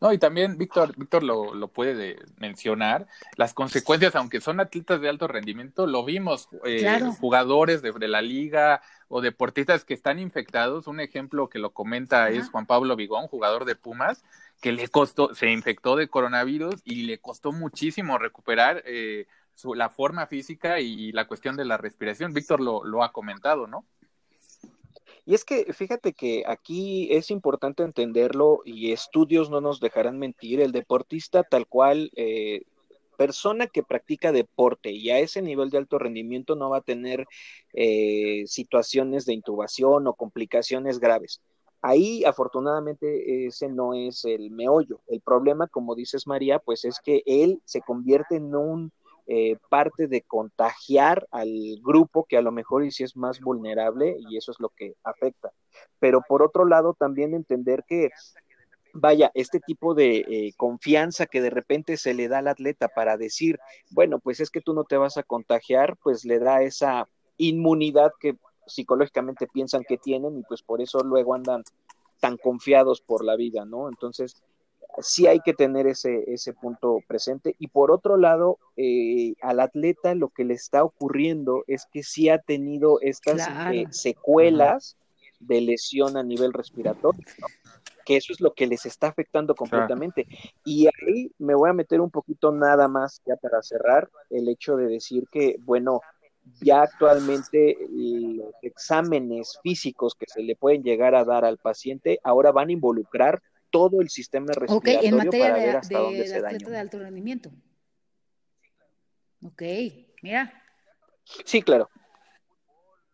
No, 0.00 0.12
y 0.12 0.18
también 0.18 0.56
Víctor, 0.58 0.94
Víctor 0.96 1.24
lo, 1.24 1.54
lo 1.54 1.68
puede 1.68 2.18
mencionar, 2.36 3.08
las 3.36 3.52
consecuencias, 3.52 4.14
aunque 4.14 4.40
son 4.40 4.60
atletas 4.60 5.00
de 5.00 5.08
alto 5.08 5.26
rendimiento, 5.26 5.88
lo 5.88 6.04
vimos, 6.04 6.48
eh, 6.64 7.00
jugadores 7.20 7.82
de, 7.82 8.08
la 8.08 8.22
liga 8.22 8.80
o 9.08 9.20
deportistas 9.20 9.84
que 9.84 9.94
están 9.94 10.20
infectados, 10.20 10.86
un 10.86 11.00
ejemplo 11.00 11.48
que 11.48 11.58
lo 11.58 11.70
comenta 11.70 12.28
es 12.30 12.48
Juan 12.48 12.66
Pablo 12.66 12.94
Vigón, 12.94 13.26
jugador 13.26 13.64
de 13.64 13.74
Pumas, 13.74 14.24
que 14.60 14.70
le 14.70 14.86
costó, 14.88 15.34
se 15.34 15.50
infectó 15.50 15.96
de 15.96 16.08
coronavirus 16.08 16.76
y 16.84 17.02
le 17.02 17.18
costó 17.18 17.50
muchísimo 17.50 18.18
recuperar 18.18 18.82
eh, 18.86 19.26
su, 19.54 19.74
la 19.74 19.88
forma 19.88 20.26
física 20.26 20.78
y, 20.78 21.10
la 21.10 21.26
cuestión 21.26 21.56
de 21.56 21.64
la 21.64 21.76
respiración. 21.76 22.32
Víctor 22.32 22.60
lo, 22.60 22.84
lo 22.84 23.02
ha 23.02 23.10
comentado, 23.10 23.66
¿no? 23.66 23.84
Y 25.28 25.34
es 25.34 25.44
que 25.44 25.74
fíjate 25.74 26.14
que 26.14 26.42
aquí 26.46 27.12
es 27.12 27.30
importante 27.30 27.82
entenderlo 27.82 28.62
y 28.64 28.92
estudios 28.92 29.50
no 29.50 29.60
nos 29.60 29.78
dejarán 29.78 30.18
mentir. 30.18 30.58
El 30.58 30.72
deportista 30.72 31.42
tal 31.42 31.66
cual, 31.66 32.10
eh, 32.16 32.62
persona 33.18 33.66
que 33.66 33.82
practica 33.82 34.32
deporte 34.32 34.90
y 34.90 35.10
a 35.10 35.18
ese 35.18 35.42
nivel 35.42 35.68
de 35.68 35.76
alto 35.76 35.98
rendimiento 35.98 36.56
no 36.56 36.70
va 36.70 36.78
a 36.78 36.80
tener 36.80 37.26
eh, 37.74 38.44
situaciones 38.46 39.26
de 39.26 39.34
intubación 39.34 40.06
o 40.06 40.14
complicaciones 40.14 40.98
graves. 40.98 41.42
Ahí, 41.82 42.24
afortunadamente, 42.24 43.48
ese 43.48 43.68
no 43.68 43.92
es 43.92 44.24
el 44.24 44.50
meollo. 44.50 45.02
El 45.08 45.20
problema, 45.20 45.66
como 45.66 45.94
dices 45.94 46.26
María, 46.26 46.58
pues 46.58 46.86
es 46.86 47.00
que 47.04 47.22
él 47.26 47.60
se 47.66 47.82
convierte 47.82 48.36
en 48.36 48.54
un 48.54 48.92
eh, 49.30 49.58
parte 49.68 50.08
de 50.08 50.22
contagiar 50.22 51.28
al 51.30 51.50
grupo 51.82 52.24
que 52.24 52.38
a 52.38 52.42
lo 52.42 52.50
mejor 52.50 52.82
es 52.84 53.14
más 53.14 53.40
vulnerable 53.40 54.16
y 54.18 54.38
eso 54.38 54.52
es 54.52 54.58
lo 54.58 54.70
que 54.70 54.94
afecta. 55.04 55.52
Pero 55.98 56.22
por 56.26 56.42
otro 56.42 56.64
lado, 56.64 56.94
también 56.94 57.34
entender 57.34 57.84
que 57.86 58.08
vaya, 58.94 59.30
este 59.34 59.60
tipo 59.60 59.94
de 59.94 60.24
eh, 60.28 60.54
confianza 60.56 61.26
que 61.26 61.42
de 61.42 61.50
repente 61.50 61.98
se 61.98 62.14
le 62.14 62.28
da 62.28 62.38
al 62.38 62.48
atleta 62.48 62.88
para 62.88 63.18
decir, 63.18 63.58
bueno, 63.90 64.18
pues 64.18 64.40
es 64.40 64.50
que 64.50 64.62
tú 64.62 64.72
no 64.72 64.84
te 64.84 64.96
vas 64.96 65.18
a 65.18 65.22
contagiar, 65.22 65.98
pues 66.02 66.24
le 66.24 66.38
da 66.38 66.62
esa 66.62 67.06
inmunidad 67.36 68.12
que 68.18 68.36
psicológicamente 68.66 69.46
piensan 69.46 69.84
que 69.86 69.98
tienen 69.98 70.38
y 70.38 70.42
pues 70.42 70.62
por 70.62 70.80
eso 70.80 71.00
luego 71.00 71.34
andan 71.34 71.62
tan 72.20 72.38
confiados 72.38 73.00
por 73.00 73.24
la 73.24 73.36
vida, 73.36 73.64
¿no? 73.64 73.88
Entonces, 73.88 74.42
sí 75.00 75.26
hay 75.26 75.40
que 75.40 75.54
tener 75.54 75.86
ese, 75.86 76.24
ese 76.26 76.52
punto 76.52 77.00
presente. 77.06 77.54
Y 77.58 77.68
por 77.68 77.90
otro 77.90 78.16
lado, 78.16 78.58
eh, 78.76 79.34
al 79.42 79.60
atleta 79.60 80.14
lo 80.14 80.28
que 80.28 80.44
le 80.44 80.54
está 80.54 80.84
ocurriendo 80.84 81.64
es 81.66 81.86
que 81.92 82.02
sí 82.02 82.28
ha 82.28 82.38
tenido 82.38 83.00
estas 83.00 83.48
eh, 83.72 83.86
secuelas 83.90 84.96
de 85.40 85.60
lesión 85.60 86.16
a 86.16 86.22
nivel 86.22 86.52
respiratorio, 86.52 87.24
que 88.04 88.16
eso 88.16 88.32
es 88.32 88.40
lo 88.40 88.54
que 88.54 88.66
les 88.66 88.86
está 88.86 89.08
afectando 89.08 89.54
completamente. 89.54 90.26
Y 90.64 90.86
ahí 90.86 91.30
me 91.38 91.54
voy 91.54 91.70
a 91.70 91.74
meter 91.74 92.00
un 92.00 92.10
poquito 92.10 92.50
nada 92.50 92.88
más 92.88 93.22
ya 93.26 93.36
para 93.36 93.62
cerrar 93.62 94.08
el 94.30 94.48
hecho 94.48 94.76
de 94.76 94.88
decir 94.88 95.24
que, 95.30 95.56
bueno, 95.60 96.00
ya 96.60 96.82
actualmente 96.82 97.76
los 97.90 98.54
exámenes 98.62 99.58
físicos 99.62 100.14
que 100.14 100.26
se 100.26 100.42
le 100.42 100.56
pueden 100.56 100.82
llegar 100.82 101.14
a 101.14 101.24
dar 101.24 101.44
al 101.44 101.58
paciente 101.58 102.20
ahora 102.24 102.52
van 102.52 102.70
a 102.70 102.72
involucrar 102.72 103.42
todo 103.70 104.00
el 104.00 104.08
sistema 104.08 104.52
respiratorio 104.52 105.08
en 105.08 105.16
materia 105.16 105.48
para 105.48 105.58
de, 105.58 105.66
ver 105.66 105.76
hasta 105.76 105.98
dónde 105.98 106.26
se 106.26 106.40
daña. 106.40 106.58
de 106.58 106.78
alto 106.78 106.98
rendimiento. 106.98 107.50
Ok, 109.42 109.62
mira. 110.22 110.62
Sí, 111.44 111.62
claro. 111.62 111.88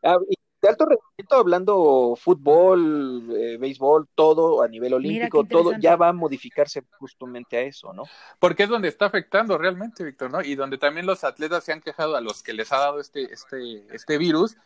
Ah, 0.03 0.19
de 0.65 0.69
alto 0.69 0.87
rendimiento, 0.87 1.37
hablando 1.37 2.17
fútbol, 2.17 3.31
eh, 3.37 3.59
béisbol, 3.59 4.09
todo 4.15 4.63
a 4.63 4.69
nivel 4.69 4.95
olímpico, 4.95 5.45
todo 5.45 5.73
ya 5.79 5.97
va 5.97 6.09
a 6.09 6.13
modificarse 6.15 6.83
justamente 6.99 7.59
a 7.59 7.61
eso, 7.61 7.93
¿no? 7.93 8.05
Porque 8.39 8.63
es 8.63 8.71
donde 8.71 8.89
está 8.89 9.07
afectando 9.07 9.59
realmente, 9.59 10.05
Víctor, 10.05 10.31
¿no? 10.31 10.41
Y 10.41 10.55
donde 10.55 10.79
también 10.79 11.05
los 11.05 11.23
atletas 11.23 11.65
se 11.65 11.73
han 11.73 11.83
quejado 11.83 12.17
a 12.17 12.23
los 12.23 12.43
que 12.43 12.55
les 12.55 12.73
ha 12.73 12.79
dado 12.79 12.99
este, 12.99 13.31
este, 13.33 13.85
este 13.95 14.17
virus, 14.17 14.57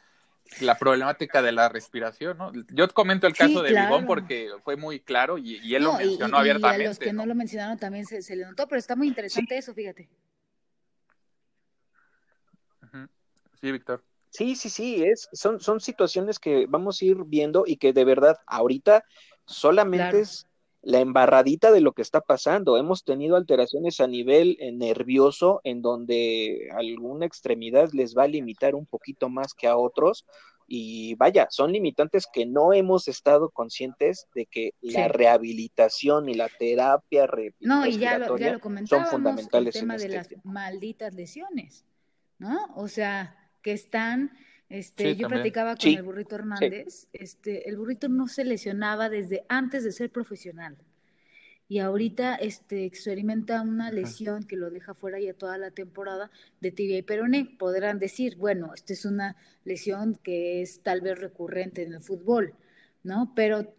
la 0.61 0.76
problemática 0.76 1.42
de 1.42 1.53
la 1.53 1.68
respiración, 1.68 2.38
¿no? 2.38 2.53
Yo 2.72 2.88
comento 2.88 3.26
el 3.26 3.34
caso 3.34 3.62
de 3.62 3.70
claro. 3.70 4.05
porque 4.07 4.51
fue 4.64 4.76
muy 4.76 5.01
claro 5.01 5.38
y, 5.38 5.74
él 5.74 5.84
lo 5.84 5.94
mencionó 5.94 6.38
abiertamente. 6.38 6.82
Y 6.82 6.86
a 6.86 6.88
los 6.88 6.99
que 6.99 7.12
¿no? 7.12 7.26
lo 7.26 7.34
mencionaron 7.34 7.78
también 7.78 8.07
se, 8.07 8.36
le 8.36 8.44
notó, 8.44 8.66
pero 8.66 8.78
está 8.78 8.96
muy 8.96 9.09
interesante 9.09 9.57
eso, 9.57 9.74
fíjate. 9.74 10.09
Sí, 13.61 13.72
Víctor. 13.72 14.05
Sí, 14.30 14.57
sí, 14.57 14.70
sí, 14.70 15.05
es, 15.05 15.28
son, 15.32 15.61
son 15.61 15.80
situaciones 15.80 16.38
que 16.38 16.66
vamos 16.68 17.01
a 17.01 17.05
ir 17.05 17.16
viendo 17.24 17.64
y 17.66 17.76
que 17.76 17.92
de 17.92 18.05
verdad 18.05 18.38
ahorita 18.46 19.05
solamente 19.46 20.20
es 20.20 20.47
la 20.83 21.01
embarradita 21.01 21.72
de 21.72 21.81
lo 21.81 21.93
que 21.93 22.03
está 22.03 22.20
pasando. 22.20 22.76
Hemos 22.76 23.05
tenido 23.05 23.37
alteraciones 23.37 24.01
a 24.01 24.07
nivel 24.07 24.57
eh, 24.61 24.72
nervioso 24.72 25.61
en 25.64 25.83
donde 25.83 26.68
alguna 26.76 27.26
extremidad 27.26 27.91
les 27.93 28.16
va 28.16 28.24
a 28.24 28.29
limitar 28.29 28.74
un 28.74 28.87
poquito 28.87 29.29
más 29.29 29.55
que 29.55 29.66
a 29.66 29.76
otros. 29.76 30.24
Y 30.70 31.14
vaya, 31.14 31.47
son 31.51 31.72
limitantes 31.72 32.26
que 32.31 32.45
no 32.45 32.74
hemos 32.74 33.09
estado 33.09 33.49
conscientes 33.49 34.29
de 34.35 34.45
que 34.45 34.72
la 34.83 35.09
rehabilitación 35.09 36.29
y 36.29 36.35
la 36.35 36.51
terapia 36.51 37.26
no, 37.61 37.87
y 37.87 37.97
ya 37.97 38.18
lo, 38.18 38.37
ya 38.37 38.53
lo 38.53 38.87
son 38.87 39.07
fundamentales. 39.07 39.74
El 39.76 39.81
tema 39.81 39.97
de 39.97 40.05
este 40.05 40.37
las 40.37 40.45
malditas 40.45 41.14
lesiones, 41.14 41.87
¿no? 42.39 42.66
O 42.76 42.87
sea, 42.87 43.35
que 43.62 43.72
están 43.72 44.31
este, 44.69 45.16
yo 45.16 45.29
platicaba 45.29 45.77
con 45.77 45.91
el 45.91 46.03
burrito 46.03 46.35
Hernández, 46.35 47.09
este, 47.12 47.69
el 47.69 47.77
burrito 47.77 48.09
no 48.09 48.29
se 48.29 48.45
lesionaba 48.45 49.09
desde 49.09 49.45
antes 49.49 49.83
de 49.85 49.93
ser 49.93 50.11
profesional. 50.11 50.77
Y 51.71 51.81
ahorita 51.81 52.35
este, 52.37 52.87
experimenta 52.87 53.61
una 53.61 53.91
lesión 53.91 54.45
que 54.45 54.57
lo 54.57 54.71
deja 54.71 54.95
fuera 54.95 55.21
ya 55.21 55.35
toda 55.35 55.59
la 55.59 55.71
temporada 55.71 56.31
de 56.61 56.71
tibia 56.71 56.97
y 56.97 57.03
peroné. 57.03 57.45
Podrán 57.59 57.99
decir, 57.99 58.37
bueno, 58.37 58.73
esta 58.75 58.95
es 58.95 59.05
una 59.05 59.37
lesión 59.64 60.19
que 60.23 60.62
es 60.62 60.83
tal 60.83 61.03
vez 61.03 61.19
recurrente 61.19 61.83
en 61.83 61.93
el 61.93 62.01
fútbol, 62.01 62.55
¿no? 63.03 63.33
Pero 63.35 63.75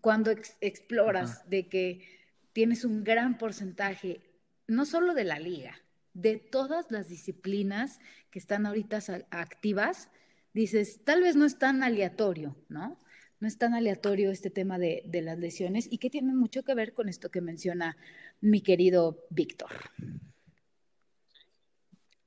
cuando 0.00 0.30
exploras 0.60 1.48
de 1.50 1.66
que 1.68 2.06
tienes 2.52 2.84
un 2.84 3.02
gran 3.02 3.36
porcentaje, 3.36 4.20
no 4.68 4.84
solo 4.84 5.12
de 5.12 5.24
la 5.24 5.40
liga, 5.40 5.74
de 6.12 6.36
todas 6.36 6.90
las 6.90 7.08
disciplinas 7.08 7.98
que 8.30 8.38
están 8.38 8.64
ahorita 8.66 9.00
activas, 9.30 10.08
dices, 10.54 11.00
tal 11.04 11.22
vez 11.22 11.36
no 11.36 11.44
es 11.44 11.58
tan 11.58 11.82
aleatorio, 11.82 12.56
¿no? 12.68 13.00
No 13.40 13.48
es 13.48 13.58
tan 13.58 13.74
aleatorio 13.74 14.30
este 14.30 14.48
tema 14.48 14.78
de, 14.78 15.02
las 15.22 15.38
lesiones 15.38 15.88
y 15.90 15.98
que 15.98 16.08
tiene 16.08 16.32
mucho 16.32 16.62
que 16.62 16.74
ver 16.74 16.94
con 16.94 17.08
esto 17.08 17.30
que 17.30 17.42
menciona 17.42 17.96
mi 18.40 18.62
querido 18.62 19.26
Víctor. 19.28 19.70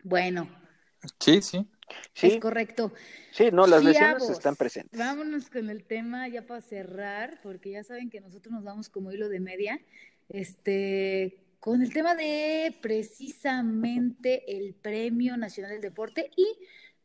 Bueno. 0.04 0.48
Sí, 1.20 1.42
sí. 1.42 1.66
Sí. 2.14 2.28
Es 2.28 2.38
correcto. 2.40 2.94
Sí, 3.32 3.46
no, 3.52 3.66
las 3.66 3.84
lesiones 3.84 4.30
están 4.30 4.58
presentes. 4.58 5.00
Vámonos 5.00 5.50
con 5.50 5.70
el 5.70 5.86
tema 5.86 6.28
ya 6.28 6.46
para 6.46 6.62
cerrar, 6.62 7.40
porque 7.42 7.72
ya 7.72 7.84
saben 7.84 8.10
que 8.10 8.20
nosotros 8.20 8.54
nos 8.54 8.64
vamos 8.64 8.90
como 8.90 9.12
hilo 9.12 9.30
de 9.30 9.40
media. 9.40 9.80
Este, 10.28 11.48
con 11.60 11.82
el 11.82 11.94
tema 11.94 12.14
de 12.14 12.78
precisamente 12.82 14.58
el 14.58 14.74
Premio 14.76 15.38
Nacional 15.38 15.72
del 15.72 15.82
Deporte 15.82 16.30
y 16.36 16.46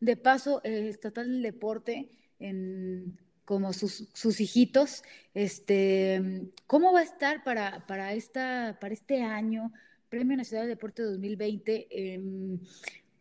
de 0.03 0.17
paso, 0.17 0.61
el 0.65 0.89
estatal 0.89 1.29
del 1.31 1.43
deporte, 1.43 2.09
en, 2.41 3.19
como 3.45 3.73
sus, 3.73 4.09
sus, 4.13 4.41
hijitos, 4.41 5.05
este, 5.33 6.51
¿cómo 6.67 6.93
va 6.93 7.01
a 7.01 7.05
estar 7.05 7.45
para, 7.45 7.87
para, 7.87 8.13
esta, 8.13 8.79
para 8.81 8.95
este 8.95 9.23
año, 9.23 9.73
Premio 10.09 10.37
Nacional 10.37 10.67
del 10.67 10.77
Deporte 10.77 11.03
2020? 11.05 11.87
Em, 11.91 12.59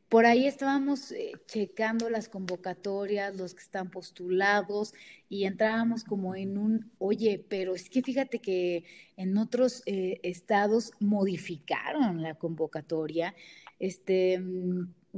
por 0.09 0.25
ahí 0.25 0.47
estábamos 0.47 1.11
eh, 1.11 1.33
checando 1.45 2.09
las 2.09 2.27
convocatorias, 2.27 3.35
los 3.37 3.53
que 3.53 3.61
están 3.61 3.91
postulados, 3.91 4.95
y 5.29 5.45
entrábamos 5.45 6.03
como 6.03 6.35
en 6.35 6.57
un, 6.57 6.91
oye, 6.97 7.45
pero 7.47 7.75
es 7.75 7.91
que 7.91 8.01
fíjate 8.01 8.39
que 8.39 8.85
en 9.17 9.37
otros 9.37 9.83
eh, 9.85 10.19
estados 10.23 10.93
modificaron 10.99 12.23
la 12.23 12.33
convocatoria. 12.33 13.35
Este, 13.77 14.41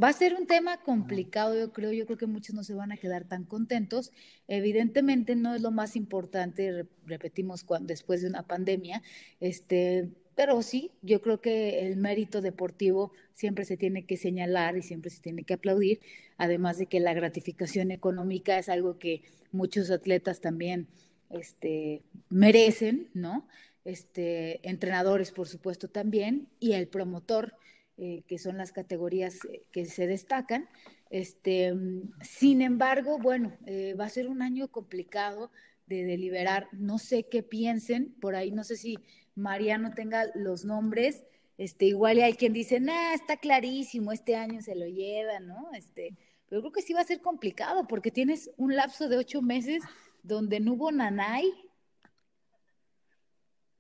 Va 0.01 0.09
a 0.09 0.13
ser 0.13 0.33
un 0.33 0.47
tema 0.47 0.77
complicado, 0.77 1.55
yo 1.55 1.71
creo, 1.71 1.91
yo 1.91 2.05
creo 2.05 2.17
que 2.17 2.25
muchos 2.25 2.55
no 2.55 2.63
se 2.63 2.73
van 2.73 2.91
a 2.91 2.97
quedar 2.97 3.25
tan 3.25 3.43
contentos. 3.43 4.11
Evidentemente 4.47 5.35
no 5.35 5.53
es 5.53 5.61
lo 5.61 5.69
más 5.69 5.95
importante, 5.95 6.87
repetimos, 7.05 7.63
cuando, 7.63 7.87
después 7.87 8.21
de 8.21 8.27
una 8.29 8.43
pandemia, 8.43 9.03
este, 9.39 10.09
pero 10.35 10.61
sí, 10.63 10.91
yo 11.03 11.21
creo 11.21 11.41
que 11.41 11.85
el 11.85 11.97
mérito 11.97 12.41
deportivo 12.41 13.11
siempre 13.33 13.65
se 13.65 13.77
tiene 13.77 14.05
que 14.05 14.17
señalar 14.17 14.77
y 14.77 14.81
siempre 14.81 15.11
se 15.11 15.21
tiene 15.21 15.43
que 15.43 15.53
aplaudir, 15.53 15.99
además 16.37 16.79
de 16.79 16.87
que 16.87 16.99
la 16.99 17.13
gratificación 17.13 17.91
económica 17.91 18.57
es 18.57 18.69
algo 18.69 18.97
que 18.97 19.21
muchos 19.51 19.91
atletas 19.91 20.41
también 20.41 20.87
este, 21.29 22.01
merecen, 22.29 23.09
¿no? 23.13 23.47
Este, 23.85 24.67
entrenadores, 24.67 25.31
por 25.31 25.47
supuesto, 25.47 25.87
también, 25.87 26.47
y 26.59 26.73
el 26.73 26.87
promotor 26.87 27.53
eh, 27.97 28.23
que 28.27 28.39
son 28.39 28.57
las 28.57 28.71
categorías 28.71 29.39
eh, 29.45 29.63
que 29.71 29.85
se 29.85 30.07
destacan. 30.07 30.67
Este, 31.11 31.73
sin 32.21 32.63
embargo, 32.63 33.19
bueno, 33.19 33.55
eh, 33.67 33.93
va 33.93 34.05
a 34.05 34.09
ser 34.09 34.27
un 34.27 34.41
año 34.41 34.69
complicado 34.69 35.51
de 35.85 36.03
deliberar. 36.03 36.67
No 36.71 36.97
sé 36.97 37.27
qué 37.29 37.43
piensen, 37.43 38.15
por 38.19 38.35
ahí 38.35 38.51
no 38.51 38.63
sé 38.63 38.77
si 38.77 38.97
Mariano 39.35 39.93
tenga 39.93 40.25
los 40.33 40.65
nombres. 40.65 41.23
Este, 41.59 41.85
igual 41.85 42.19
hay 42.19 42.33
quien 42.33 42.51
dice, 42.51 42.79
nah, 42.79 43.13
está 43.13 43.37
clarísimo, 43.37 44.11
este 44.11 44.35
año 44.35 44.61
se 44.61 44.75
lo 44.75 44.87
lleva, 44.87 45.39
¿no? 45.39 45.69
Este, 45.73 46.17
pero 46.49 46.61
creo 46.61 46.71
que 46.71 46.81
sí 46.81 46.93
va 46.93 47.01
a 47.01 47.05
ser 47.05 47.21
complicado 47.21 47.87
porque 47.87 48.09
tienes 48.09 48.49
un 48.57 48.75
lapso 48.75 49.07
de 49.07 49.17
ocho 49.17 49.41
meses 49.43 49.83
donde 50.23 50.59
no 50.59 50.73
hubo 50.73 50.91
nanay, 50.91 51.53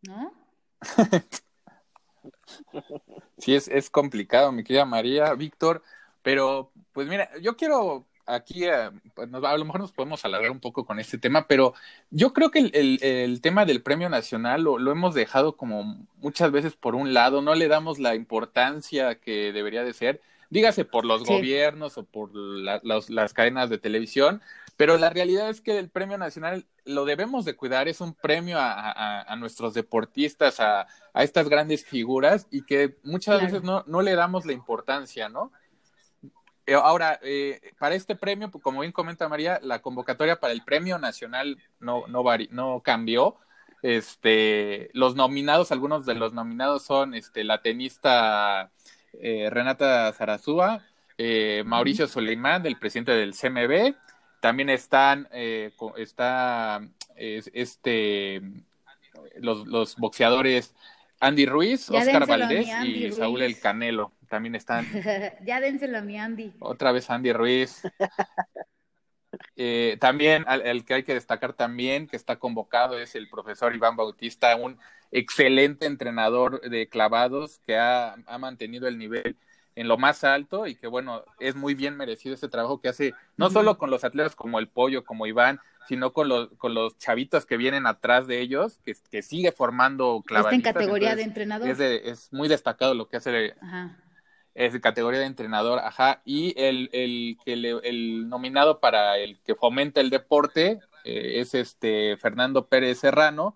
¿no? 0.03 0.33
Sí, 3.37 3.55
es, 3.55 3.67
es 3.67 3.89
complicado, 3.89 4.51
mi 4.51 4.63
querida 4.63 4.85
María, 4.85 5.33
Víctor, 5.33 5.83
pero 6.21 6.71
pues 6.93 7.07
mira, 7.07 7.29
yo 7.41 7.57
quiero 7.57 8.05
aquí, 8.25 8.65
eh, 8.65 8.89
pues, 9.13 9.29
a 9.33 9.57
lo 9.57 9.65
mejor 9.65 9.81
nos 9.81 9.91
podemos 9.91 10.23
alargar 10.23 10.51
un 10.51 10.59
poco 10.59 10.85
con 10.85 10.99
este 10.99 11.17
tema, 11.17 11.47
pero 11.47 11.73
yo 12.09 12.33
creo 12.33 12.51
que 12.51 12.59
el, 12.59 12.99
el, 13.01 13.41
tema 13.41 13.65
del 13.65 13.81
premio 13.81 14.09
nacional 14.09 14.63
lo, 14.63 14.77
lo, 14.77 14.91
hemos 14.91 15.13
dejado 15.13 15.57
como 15.57 16.07
muchas 16.17 16.51
veces 16.51 16.75
por 16.75 16.95
un 16.95 17.13
lado, 17.13 17.41
no 17.41 17.55
le 17.55 17.67
damos 17.67 17.99
la 17.99 18.15
importancia 18.15 19.15
que 19.15 19.51
debería 19.51 19.83
de 19.83 19.93
ser, 19.93 20.21
dígase 20.49 20.85
por 20.85 21.05
los 21.05 21.25
gobiernos 21.25 21.97
o 21.97 22.03
por 22.03 22.31
las 22.33 23.33
cadenas 23.33 23.69
de 23.69 23.77
televisión, 23.77 24.41
pero 24.77 24.97
la 24.97 25.09
realidad 25.09 25.49
es 25.49 25.61
que 25.61 25.77
el 25.77 25.89
premio 25.89 26.17
nacional 26.17 26.65
lo 26.85 27.05
debemos 27.05 27.45
de 27.45 27.55
cuidar, 27.55 27.87
es 27.87 28.01
un 28.01 28.13
premio 28.13 28.57
a, 28.59 29.35
nuestros 29.37 29.73
deportistas, 29.73 30.59
a, 30.59 30.87
estas 31.13 31.49
grandes 31.49 31.85
figuras 31.85 32.47
y 32.51 32.65
que 32.65 32.97
muchas 33.03 33.41
veces 33.41 33.63
no, 33.63 33.83
no 33.87 34.01
le 34.01 34.15
damos 34.15 34.45
la 34.45 34.53
importancia, 34.53 35.29
¿no? 35.29 35.51
Eh, 36.65 36.75
ahora, 36.75 37.19
eh, 37.21 37.73
para 37.77 37.95
este 37.95 38.15
premio, 38.15 38.49
pues, 38.49 38.63
como 38.63 38.81
bien 38.81 38.93
comenta 38.93 39.27
María, 39.27 39.59
la 39.61 39.81
convocatoria 39.81 40.39
para 40.39 40.53
el 40.53 40.63
premio 40.63 40.97
nacional 40.97 41.57
no, 41.79 42.05
no, 42.07 42.23
no 42.51 42.81
cambió. 42.81 43.35
Este, 43.81 44.89
los 44.93 45.15
nominados, 45.15 45.73
algunos 45.73 46.05
de 46.05 46.15
los 46.15 46.31
nominados 46.31 46.83
son 46.83 47.15
este, 47.15 47.43
la 47.43 47.61
tenista 47.61 48.71
eh, 49.13 49.49
Renata 49.51 50.11
Zarazúa, 50.13 50.85
Mauricio 51.65 52.07
Soleimán, 52.07 52.65
el 52.65 52.79
presidente 52.79 53.11
del 53.11 53.33
CMB, 53.33 53.95
también 54.43 54.69
están, 54.69 55.29
eh, 55.31 55.71
está 55.95 56.85
este, 57.15 58.41
los, 59.37 59.65
los 59.65 59.95
boxeadores 59.95 60.75
Andy 61.21 61.45
Ruiz, 61.45 61.89
Oscar 61.89 62.27
Valdés 62.27 62.67
y 62.83 63.09
Saúl 63.13 63.41
El 63.41 63.57
Canelo. 63.57 64.11
También 64.27 64.55
están. 64.55 64.85
ya 65.45 65.61
dénselo 65.61 65.99
a 65.99 66.01
mi 66.01 66.19
Andy. 66.19 66.51
Otra 66.59 66.91
vez 66.91 67.09
Andy 67.09 67.31
Ruiz. 67.31 67.83
Eh, 69.55 69.97
también 69.99 70.45
el 70.47 70.85
que 70.85 70.93
hay 70.93 71.03
que 71.03 71.15
destacar 71.15 71.53
también 71.53 72.07
que 72.07 72.15
está 72.15 72.37
convocado 72.37 72.99
es 72.99 73.15
el 73.15 73.27
profesor 73.29 73.73
Iván 73.75 73.95
Bautista, 73.95 74.55
un 74.55 74.77
excelente 75.09 75.87
entrenador 75.87 76.61
de 76.61 76.87
clavados 76.87 77.57
que 77.65 77.75
ha, 77.75 78.13
ha 78.27 78.37
mantenido 78.37 78.87
el 78.87 78.99
nivel 78.99 79.35
en 79.75 79.87
lo 79.87 79.97
más 79.97 80.23
alto 80.23 80.67
y 80.67 80.75
que 80.75 80.87
bueno, 80.87 81.23
es 81.39 81.55
muy 81.55 81.73
bien 81.73 81.97
merecido 81.97 82.35
ese 82.35 82.47
trabajo 82.47 82.79
que 82.79 82.89
hace, 82.89 83.13
no 83.37 83.49
solo 83.49 83.77
con 83.77 83.89
los 83.89 84.03
atletas 84.03 84.35
como 84.35 84.59
el 84.59 84.67
Pollo, 84.67 85.03
como 85.03 85.25
Iván, 85.25 85.59
sino 85.87 86.13
con 86.13 86.29
los, 86.29 86.49
con 86.57 86.73
los 86.73 86.97
chavitos 86.97 87.45
que 87.45 87.57
vienen 87.57 87.87
atrás 87.87 88.27
de 88.27 88.39
ellos, 88.39 88.79
que, 88.85 88.95
que 89.09 89.21
sigue 89.21 89.51
formando 89.51 90.23
clavadistas. 90.25 90.67
en 90.67 90.73
categoría 90.73 91.15
de 91.15 91.23
entrenador. 91.23 91.67
Es, 91.67 91.79
es, 91.79 92.31
muy 92.31 92.47
destacado 92.47 92.93
lo 92.93 93.07
que 93.07 93.17
hace. 93.17 93.55
Ajá. 93.61 93.97
Es 94.55 94.71
de 94.71 94.81
categoría 94.81 95.19
de 95.19 95.25
entrenador, 95.25 95.79
ajá. 95.79 96.21
Y 96.25 96.53
el, 96.61 96.89
el, 96.93 97.37
el, 97.45 97.65
el 97.83 98.29
nominado 98.29 98.79
para 98.79 99.17
el 99.17 99.39
que 99.41 99.55
fomenta 99.55 99.99
el 99.99 100.11
deporte 100.11 100.79
eh, 101.03 101.39
es 101.39 101.55
este 101.55 102.17
Fernando 102.17 102.67
Pérez 102.67 102.99
Serrano, 102.99 103.55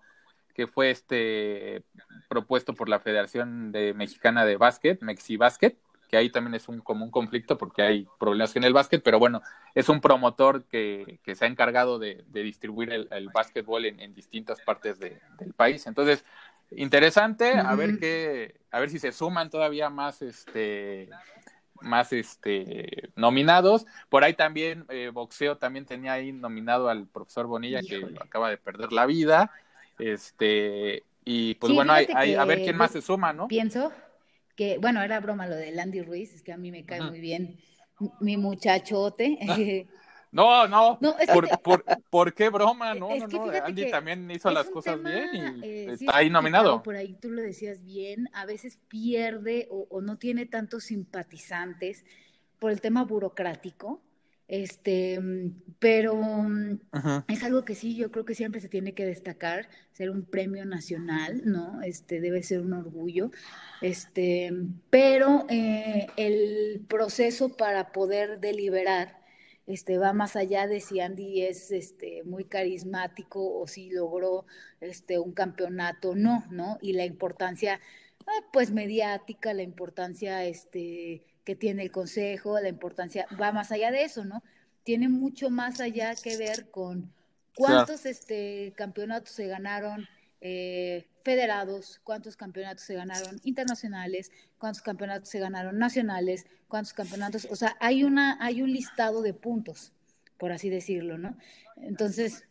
que 0.54 0.66
fue 0.66 0.90
este 0.90 1.84
propuesto 2.28 2.74
por 2.74 2.88
la 2.88 2.98
Federación 2.98 3.70
de 3.70 3.94
Mexicana 3.94 4.44
de 4.44 4.56
Básquet, 4.56 5.00
Mexi 5.00 5.36
Básquet 5.36 5.78
que 6.08 6.16
ahí 6.16 6.30
también 6.30 6.54
es 6.54 6.68
un, 6.68 6.80
como 6.80 7.04
un 7.04 7.10
conflicto 7.10 7.58
porque 7.58 7.82
hay 7.82 8.08
problemas 8.18 8.56
en 8.56 8.64
el 8.64 8.72
básquet, 8.72 9.02
pero 9.02 9.18
bueno, 9.18 9.42
es 9.74 9.88
un 9.88 10.00
promotor 10.00 10.64
que, 10.64 11.20
que 11.22 11.34
se 11.34 11.44
ha 11.44 11.48
encargado 11.48 11.98
de, 11.98 12.24
distribuir 12.32 12.90
el, 12.90 13.08
el 13.10 13.28
básquetbol 13.28 13.84
en, 13.84 14.14
distintas 14.14 14.60
partes 14.62 14.98
del 14.98 15.52
país. 15.54 15.86
Entonces, 15.86 16.24
interesante, 16.70 17.52
a 17.52 17.74
ver 17.74 17.98
qué, 17.98 18.56
a 18.70 18.80
ver 18.80 18.90
si 18.90 18.98
se 18.98 19.12
suman 19.12 19.50
todavía 19.50 19.90
más 19.90 20.22
este 20.22 21.10
más 21.80 22.12
este 22.12 23.10
nominados. 23.14 23.86
Por 24.08 24.24
ahí 24.24 24.34
también 24.34 24.86
eh, 24.88 25.10
boxeo 25.12 25.58
también 25.58 25.84
tenía 25.84 26.14
ahí 26.14 26.32
nominado 26.32 26.88
al 26.88 27.06
profesor 27.06 27.46
Bonilla 27.46 27.80
que 27.82 28.02
acaba 28.20 28.50
de 28.50 28.56
perder 28.56 28.92
la 28.92 29.06
vida. 29.06 29.52
Este 29.98 31.04
y 31.24 31.54
pues 31.56 31.72
bueno, 31.74 31.92
hay, 31.92 32.34
a 32.34 32.44
ver 32.46 32.62
quién 32.62 32.76
más 32.76 32.92
se 32.92 33.02
suma, 33.02 33.34
¿no? 33.34 33.46
Pienso 33.48 33.92
que, 34.58 34.76
bueno, 34.78 35.00
era 35.02 35.20
broma 35.20 35.46
lo 35.46 35.54
de 35.54 35.70
Landy 35.70 36.02
Ruiz, 36.02 36.34
es 36.34 36.42
que 36.42 36.52
a 36.52 36.56
mí 36.56 36.72
me 36.72 36.84
cae 36.84 37.00
muy 37.00 37.20
bien 37.20 37.60
mi 38.20 38.36
muchachote. 38.36 39.38
No, 40.30 40.68
no, 40.68 40.98
por, 42.10 42.34
qué 42.34 42.50
broma? 42.50 42.92
No, 42.92 43.08
no, 43.16 43.26
no, 43.26 43.50
Andy 43.64 43.90
también 43.90 44.30
hizo 44.30 44.50
las 44.50 44.68
cosas 44.68 45.02
bien 45.02 45.30
y 45.34 45.66
eh, 45.66 45.92
está 45.92 46.18
ahí 46.18 46.28
nominado. 46.28 46.82
Por 46.82 46.96
ahí 46.96 47.14
tú 47.14 47.30
lo 47.30 47.40
decías 47.40 47.82
bien, 47.82 48.28
a 48.34 48.44
veces 48.44 48.78
pierde 48.88 49.68
o, 49.70 50.02
no 50.02 50.18
tiene 50.18 50.44
tantos 50.44 50.84
simpatizantes 50.84 52.04
por 52.58 52.70
el 52.72 52.82
tema 52.82 53.04
burocrático, 53.04 54.02
este, 54.48 55.20
pero 55.78 56.18
es 57.28 57.44
algo 57.44 57.64
que 57.64 57.74
sí, 57.74 57.94
yo 57.94 58.10
creo 58.10 58.24
que 58.24 58.34
siempre 58.34 58.60
se 58.60 58.68
tiene 58.68 58.94
que 58.94 59.04
destacar, 59.04 59.68
ser 59.92 60.10
un 60.10 60.24
premio 60.24 60.64
nacional, 60.64 61.42
¿no? 61.44 61.82
Este, 61.82 62.20
debe 62.20 62.42
ser 62.42 62.62
un 62.62 62.72
orgullo, 62.72 63.30
este, 63.82 64.50
pero 64.90 65.46
eh, 65.50 66.06
el 66.16 66.80
proceso 66.88 67.56
para 67.56 67.92
poder 67.92 68.40
deliberar 68.40 69.18
este, 69.68 69.98
va 69.98 70.14
más 70.14 70.34
allá 70.34 70.66
de 70.66 70.80
si 70.80 70.98
Andy 71.00 71.42
es 71.42 71.70
este, 71.70 72.22
muy 72.24 72.44
carismático 72.44 73.60
o 73.60 73.66
si 73.66 73.90
logró 73.90 74.46
este, 74.80 75.18
un 75.18 75.32
campeonato, 75.32 76.14
no, 76.16 76.42
¿no? 76.50 76.78
Y 76.80 76.94
la 76.94 77.04
importancia, 77.04 77.78
ah, 78.26 78.44
pues, 78.50 78.70
mediática, 78.70 79.52
la 79.52 79.62
importancia 79.62 80.42
este, 80.46 81.22
que 81.48 81.56
tiene 81.56 81.82
el 81.82 81.90
consejo, 81.90 82.60
la 82.60 82.68
importancia, 82.68 83.26
va 83.40 83.52
más 83.52 83.72
allá 83.72 83.90
de 83.90 84.02
eso, 84.02 84.22
¿no? 84.22 84.42
Tiene 84.82 85.08
mucho 85.08 85.48
más 85.48 85.80
allá 85.80 86.14
que 86.14 86.36
ver 86.36 86.70
con 86.70 87.10
cuántos 87.54 88.04
este, 88.04 88.74
campeonatos 88.76 89.30
se 89.30 89.46
ganaron 89.46 90.06
eh, 90.42 91.06
federados, 91.24 92.02
cuántos 92.04 92.36
campeonatos 92.36 92.84
se 92.84 92.96
ganaron 92.96 93.40
internacionales, 93.44 94.30
cuántos 94.58 94.82
campeonatos 94.82 95.30
se 95.30 95.38
ganaron 95.38 95.78
nacionales, 95.78 96.44
cuántos 96.68 96.92
campeonatos, 96.92 97.48
o 97.50 97.56
sea, 97.56 97.78
hay 97.80 98.04
una, 98.04 98.36
hay 98.44 98.60
un 98.60 98.70
listado 98.70 99.22
de 99.22 99.32
puntos, 99.32 99.94
por 100.36 100.52
así 100.52 100.68
decirlo, 100.68 101.16
¿no? 101.16 101.34
Entonces. 101.76 102.44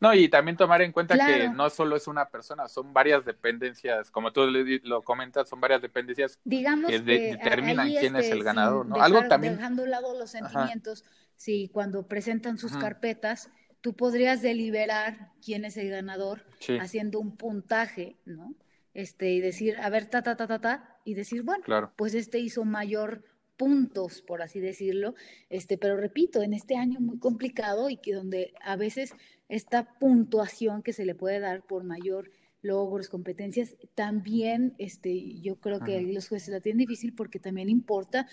No, 0.00 0.14
y 0.14 0.28
también 0.28 0.56
tomar 0.56 0.80
en 0.80 0.92
cuenta 0.92 1.14
que 1.14 1.50
no 1.50 1.68
solo 1.68 1.94
es 1.94 2.08
una 2.08 2.28
persona, 2.30 2.68
son 2.68 2.94
varias 2.94 3.24
dependencias, 3.24 4.10
como 4.10 4.32
tú 4.32 4.46
lo 4.82 5.02
comentas, 5.02 5.48
son 5.48 5.60
varias 5.60 5.82
dependencias 5.82 6.38
Digamos 6.42 6.90
que, 6.90 7.00
determinan 7.00 7.88
quién 7.88 8.16
es 8.16 8.26
el 8.26 8.38
este, 8.38 8.44
ganador, 8.44 8.86
¿no? 8.86 8.96
Algo 8.96 9.28
también. 9.28 9.56
Dejando 9.56 9.82
a 9.82 9.84
un 9.84 9.90
lado 9.90 10.18
los 10.18 10.30
sentimientos, 10.30 11.04
si 11.36 11.68
cuando 11.68 12.06
presentan 12.08 12.56
sus 12.56 12.76
carpetas, 12.76 13.50
tú 13.82 13.94
podrías 13.94 14.40
deliberar 14.40 15.32
quién 15.44 15.66
es 15.66 15.76
el 15.76 15.90
ganador 15.90 16.44
haciendo 16.80 17.20
un 17.20 17.36
puntaje, 17.36 18.16
¿no? 18.24 18.54
Este, 18.94 19.30
y 19.30 19.40
decir, 19.40 19.76
a 19.80 19.90
ver, 19.90 20.06
ta, 20.06 20.22
ta, 20.22 20.34
ta, 20.36 20.46
ta, 20.46 20.60
ta, 20.60 20.98
y 21.04 21.14
decir, 21.14 21.42
bueno, 21.42 21.64
pues 21.96 22.14
este 22.14 22.38
hizo 22.38 22.64
mayor 22.64 23.22
puntos, 23.56 24.22
por 24.22 24.40
así 24.40 24.58
decirlo, 24.58 25.14
este, 25.50 25.76
pero 25.76 25.96
repito, 25.96 26.42
en 26.42 26.54
este 26.54 26.76
año 26.76 26.98
muy 26.98 27.18
complicado 27.18 27.90
y 27.90 27.98
que 27.98 28.14
donde 28.14 28.54
a 28.62 28.76
veces 28.76 29.14
esta 29.50 29.98
puntuación 29.98 30.82
que 30.82 30.92
se 30.92 31.04
le 31.04 31.14
puede 31.14 31.40
dar 31.40 31.62
por 31.62 31.84
mayor 31.84 32.30
logros, 32.62 33.08
competencias, 33.08 33.74
también 33.94 34.74
este, 34.78 35.40
yo 35.40 35.56
creo 35.56 35.80
que 35.80 36.00
los 36.02 36.28
jueces 36.28 36.50
la 36.50 36.60
tienen 36.60 36.78
difícil 36.78 37.14
porque 37.14 37.38
también 37.38 37.68
importa 37.68 38.26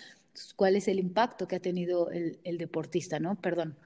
cuál 0.56 0.76
es 0.76 0.86
el 0.88 0.98
impacto 0.98 1.48
que 1.48 1.56
ha 1.56 1.60
tenido 1.60 2.10
el, 2.10 2.38
el 2.44 2.58
deportista, 2.58 3.18
¿no? 3.18 3.36
Perdón. 3.36 3.76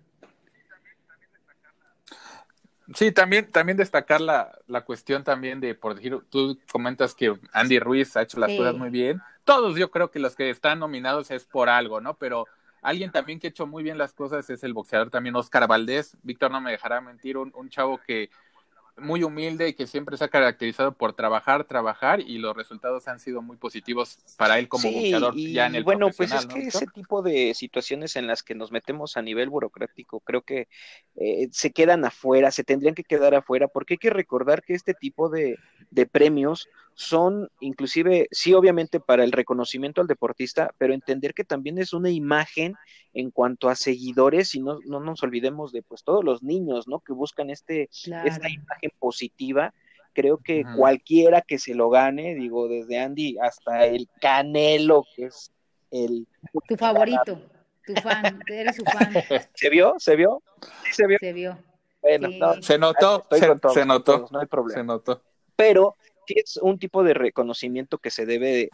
Sí, 2.95 3.13
también, 3.13 3.51
también 3.51 3.79
destacar 3.79 4.21
la, 4.21 4.59
la 4.67 4.85
cuestión 4.85 5.25
también 5.25 5.61
de, 5.61 5.75
por 5.75 5.95
decir, 5.95 6.19
tú 6.29 6.59
comentas 6.71 7.15
que 7.15 7.35
Andy 7.53 7.79
Ruiz 7.79 8.17
ha 8.17 8.23
hecho 8.23 8.39
las 8.39 8.51
cosas 8.51 8.75
muy 8.75 8.91
bien. 8.91 9.21
Todos 9.45 9.79
yo 9.79 9.91
creo 9.91 10.11
que 10.11 10.19
los 10.19 10.37
que 10.37 10.51
están 10.51 10.81
nominados 10.81 11.31
es 11.31 11.45
por 11.45 11.69
algo, 11.69 12.01
¿no? 12.01 12.19
Pero 12.19 12.47
alguien 12.83 13.11
también 13.11 13.41
que 13.41 13.47
ha 13.47 13.51
hecho 13.51 13.67
muy 13.67 13.83
bien 13.83 13.97
las 13.97 14.13
cosas 14.13 14.51
es 14.51 14.63
el 14.65 14.75
boxeador 14.75 15.11
también 15.11 15.35
Oscar 15.37 15.67
Valdés. 15.67 16.17
Víctor 16.23 16.51
no 16.51 16.61
me 16.61 16.73
dejará 16.73 17.01
mentir, 17.01 17.39
un, 17.39 17.53
un 17.55 17.71
chavo 17.71 17.99
que 17.99 18.29
muy 18.97 19.23
humilde 19.23 19.69
y 19.69 19.75
que 19.75 19.87
siempre 19.87 20.17
se 20.17 20.25
ha 20.25 20.29
caracterizado 20.29 20.93
por 20.93 21.15
trabajar, 21.15 21.65
trabajar 21.65 22.21
y 22.21 22.39
los 22.39 22.55
resultados 22.55 23.09
han 23.09 23.21
sido 23.21 23.41
muy 23.41 23.57
positivos 23.57 24.19
para 24.37 24.59
él 24.59 24.69
como 24.69 24.91
boxeador 24.91 25.35
ya 25.37 25.67
en 25.67 25.77
el 25.77 25.85
bueno, 25.85 26.11
pues 26.15 26.33
es 26.33 26.47
que 26.47 26.67
ese 26.67 26.87
tipo 26.87 27.23
de 27.23 27.55
situaciones 27.55 28.17
en 28.17 28.27
las 28.27 28.43
que 28.43 28.55
nos 28.55 28.71
metemos 28.71 29.17
a 29.17 29.23
nivel 29.23 29.49
burocrático 29.49 30.21
creo 30.21 30.43
que 30.43 30.69
eh, 31.17 31.49
se 31.53 31.73
quedan 31.73 32.05
afuera, 32.05 32.51
se 32.51 32.65
tendrían 32.65 32.95
que 32.95 33.05
quedar 33.05 33.35
afuera 33.35 33.67
porque 33.67 33.95
hay 33.95 33.99
que 33.99 34.11
recordar 34.11 34.63
que 34.63 34.75
este 34.75 34.95
tipo 34.95 35.31
de, 35.31 35.59
de 35.91 36.07
premios 36.07 36.69
son 36.95 37.49
inclusive, 37.61 38.29
sí, 38.31 38.55
obviamente 38.55 39.01
para 39.01 39.25
el 39.25 39.33
reconocimiento 39.33 40.01
al 40.01 40.07
deportista, 40.07 40.75
pero 40.79 40.95
entender 40.95 41.35
que 41.35 41.45
también 41.45 41.79
es 41.79 41.93
una 41.93 42.11
imagen 42.11 42.75
en 43.15 43.31
cuanto 43.31 43.69
a 43.69 43.75
seguidores 43.75 44.55
y 44.55 44.61
no, 44.61 44.79
no 44.85 45.01
nos 45.01 45.23
olvidemos 45.23 45.73
de 45.73 45.83
pues 45.83 46.05
todos 46.05 46.25
los 46.25 46.43
niños, 46.43 46.89
¿no? 46.89 47.01
Que 47.01 47.13
buscan 47.13 47.51
este, 47.51 47.89
esta 47.91 48.49
imagen 48.49 48.91
positiva. 48.99 49.75
Creo 50.15 50.39
que 50.39 50.65
cualquiera 50.77 51.41
que 51.41 51.59
se 51.59 51.75
lo 51.75 51.89
gane, 51.89 52.35
digo, 52.35 52.69
desde 52.69 52.99
Andy 52.99 53.39
hasta 53.39 53.87
el 53.87 54.09
Canelo, 54.21 55.07
que 55.17 55.27
es 55.27 55.51
el... 55.91 56.27
Tu 56.69 56.77
favorito, 56.77 57.41
tu 57.87 57.95
fan, 57.95 58.41
eres 58.47 58.77
su 58.77 58.85
fan. 58.85 59.13
¿Se 59.55 59.71
vio? 59.71 59.95
¿Se 59.99 60.17
vio? 60.17 60.43
se 60.91 61.07
vio? 61.07 61.19
Se 61.19 61.33
vio. 61.33 61.59
Bueno, 62.03 62.29
se 62.61 62.79
notó, 62.79 63.25
se, 63.31 63.87
notó, 63.87 64.29
no 64.31 64.41
hay 64.41 64.47
problema. 64.47 64.81
Se 64.81 64.85
notó. 64.85 65.23
Pero 65.55 65.97
sí 66.27 66.35
es 66.37 66.57
un 66.57 66.79
tipo 66.79 67.03
de 67.03 67.15
reconocimiento 67.15 67.99
que 67.99 68.11
se 68.11 68.27
debe 68.27 68.69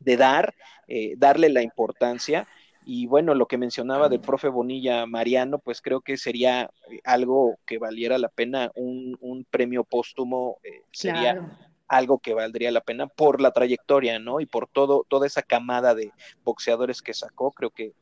de, 0.00 0.16
dar, 0.16 0.54
eh, 0.88 1.14
darle 1.16 1.48
la 1.48 1.62
importancia. 1.62 2.46
Y 2.86 3.06
bueno, 3.06 3.34
lo 3.34 3.46
que 3.46 3.58
mencionaba 3.58 4.08
del 4.08 4.20
profe 4.20 4.48
Bonilla 4.48 5.06
Mariano, 5.06 5.58
pues 5.58 5.82
creo 5.82 6.00
que 6.00 6.16
sería 6.16 6.70
eh, 6.90 7.00
algo 7.04 7.58
que 7.66 7.78
valiera 7.78 8.18
la 8.18 8.28
pena, 8.28 8.70
un, 8.74 9.16
un 9.20 9.44
premio 9.44 9.84
póstumo 9.84 10.58
eh, 10.64 10.82
sería 10.90 11.56
algo 11.90 12.20
que 12.20 12.34
valdría 12.34 12.70
la 12.70 12.80
pena 12.80 13.08
por 13.08 13.40
la 13.40 13.50
trayectoria, 13.50 14.20
¿no? 14.20 14.40
Y 14.40 14.46
por 14.46 14.68
todo, 14.68 15.04
toda 15.08 15.26
esa 15.26 15.42
camada 15.42 15.92
de 15.92 16.12
boxeadores 16.44 17.02
que 17.02 17.14
sacó, 17.14 17.50
creo 17.50 17.70
que, 17.70 17.94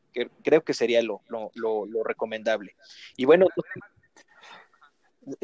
creo 0.43 0.63
que 0.63 0.75
sería 0.75 1.01
lo, 1.01 1.21
lo, 1.27 1.49
lo, 1.55 1.87
lo 1.87 2.03
recomendable. 2.03 2.75
Y 3.17 3.25
bueno, 3.25 3.47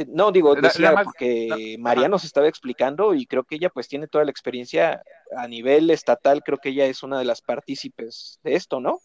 no, 0.07 0.31
digo, 0.31 0.55
decía 0.55 0.93
porque 1.03 1.75
María 1.79 2.07
nos 2.07 2.23
estaba 2.23 2.47
explicando 2.47 3.13
y 3.13 3.25
creo 3.25 3.43
que 3.43 3.55
ella 3.55 3.69
pues 3.69 3.87
tiene 3.87 4.07
toda 4.07 4.25
la 4.25 4.31
experiencia 4.31 5.03
a 5.35 5.47
nivel 5.47 5.89
estatal, 5.89 6.43
creo 6.43 6.57
que 6.57 6.69
ella 6.69 6.85
es 6.85 7.03
una 7.03 7.19
de 7.19 7.25
las 7.25 7.41
partícipes 7.41 8.39
de 8.43 8.55
esto, 8.55 8.79
¿no? 8.79 8.99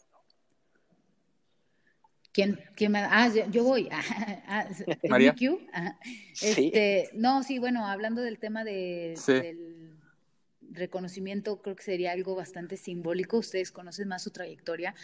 ¿Quién, 2.32 2.60
quién 2.76 2.92
me 2.92 3.00
Ah, 3.00 3.28
yo, 3.50 3.64
voy. 3.64 3.88
Ah, 4.52 4.66
María. 5.08 5.34
Este, 6.40 7.10
No, 7.14 7.42
sí, 7.42 7.58
bueno, 7.58 7.86
hablando 7.86 8.20
del 8.20 8.38
tema 8.38 8.64
de, 8.64 9.14
del 9.26 9.96
reconocimiento, 10.70 11.60
creo 11.62 11.76
que 11.76 11.82
sería 11.82 12.12
algo 12.12 12.34
bastante 12.34 12.76
simbólico. 12.76 13.38
Ustedes 13.38 13.72
conocen 13.72 14.08
más 14.08 14.22
su 14.22 14.30
trayectoria. 14.30 14.94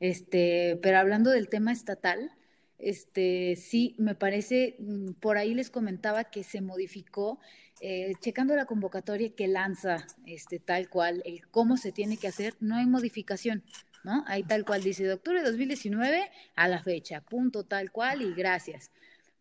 Este, 0.00 0.78
pero 0.82 0.98
hablando 0.98 1.30
del 1.30 1.48
tema 1.48 1.72
estatal, 1.72 2.32
este, 2.78 3.56
sí, 3.56 3.94
me 3.98 4.14
parece, 4.14 4.76
mm, 4.78 5.12
por 5.20 5.38
ahí 5.38 5.54
les 5.54 5.70
comentaba 5.70 6.24
que 6.24 6.42
se 6.42 6.60
modificó, 6.60 7.38
eh, 7.80 8.12
checando 8.20 8.54
la 8.54 8.66
convocatoria 8.66 9.34
que 9.34 9.48
lanza 9.48 10.06
este, 10.26 10.58
tal 10.58 10.88
cual, 10.88 11.22
el 11.24 11.46
cómo 11.48 11.76
se 11.76 11.92
tiene 11.92 12.16
que 12.16 12.28
hacer, 12.28 12.54
no 12.60 12.76
hay 12.76 12.86
modificación, 12.86 13.62
¿no? 14.04 14.24
Ahí 14.26 14.42
tal 14.42 14.64
cual 14.64 14.82
dice 14.82 15.04
de 15.04 15.14
octubre 15.14 15.40
de 15.40 15.46
2019 15.46 16.30
a 16.54 16.68
la 16.68 16.82
fecha, 16.82 17.20
punto 17.20 17.64
tal 17.64 17.90
cual 17.90 18.22
y 18.22 18.32
gracias. 18.34 18.90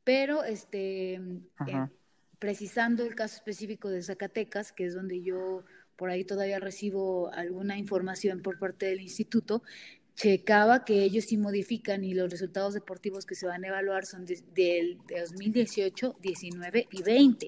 Pero, 0.03 0.43
este, 0.43 1.13
eh, 1.15 1.87
precisando 2.39 3.03
el 3.05 3.15
caso 3.15 3.35
específico 3.35 3.89
de 3.89 4.03
Zacatecas, 4.03 4.71
que 4.71 4.85
es 4.85 4.93
donde 4.93 5.21
yo 5.21 5.63
por 5.95 6.09
ahí 6.09 6.25
todavía 6.25 6.59
recibo 6.59 7.31
alguna 7.33 7.77
información 7.77 8.41
por 8.41 8.59
parte 8.59 8.85
del 8.85 9.01
instituto, 9.01 9.63
checaba 10.15 10.85
que 10.85 11.03
ellos 11.03 11.25
sí 11.25 11.37
modifican 11.37 12.03
y 12.03 12.13
los 12.13 12.31
resultados 12.31 12.73
deportivos 12.73 13.25
que 13.25 13.35
se 13.35 13.45
van 13.45 13.63
a 13.63 13.67
evaluar 13.67 14.05
son 14.05 14.25
del 14.25 14.43
de, 14.53 14.97
2018, 15.21 16.15
19 16.21 16.87
y 16.91 17.03
20, 17.03 17.47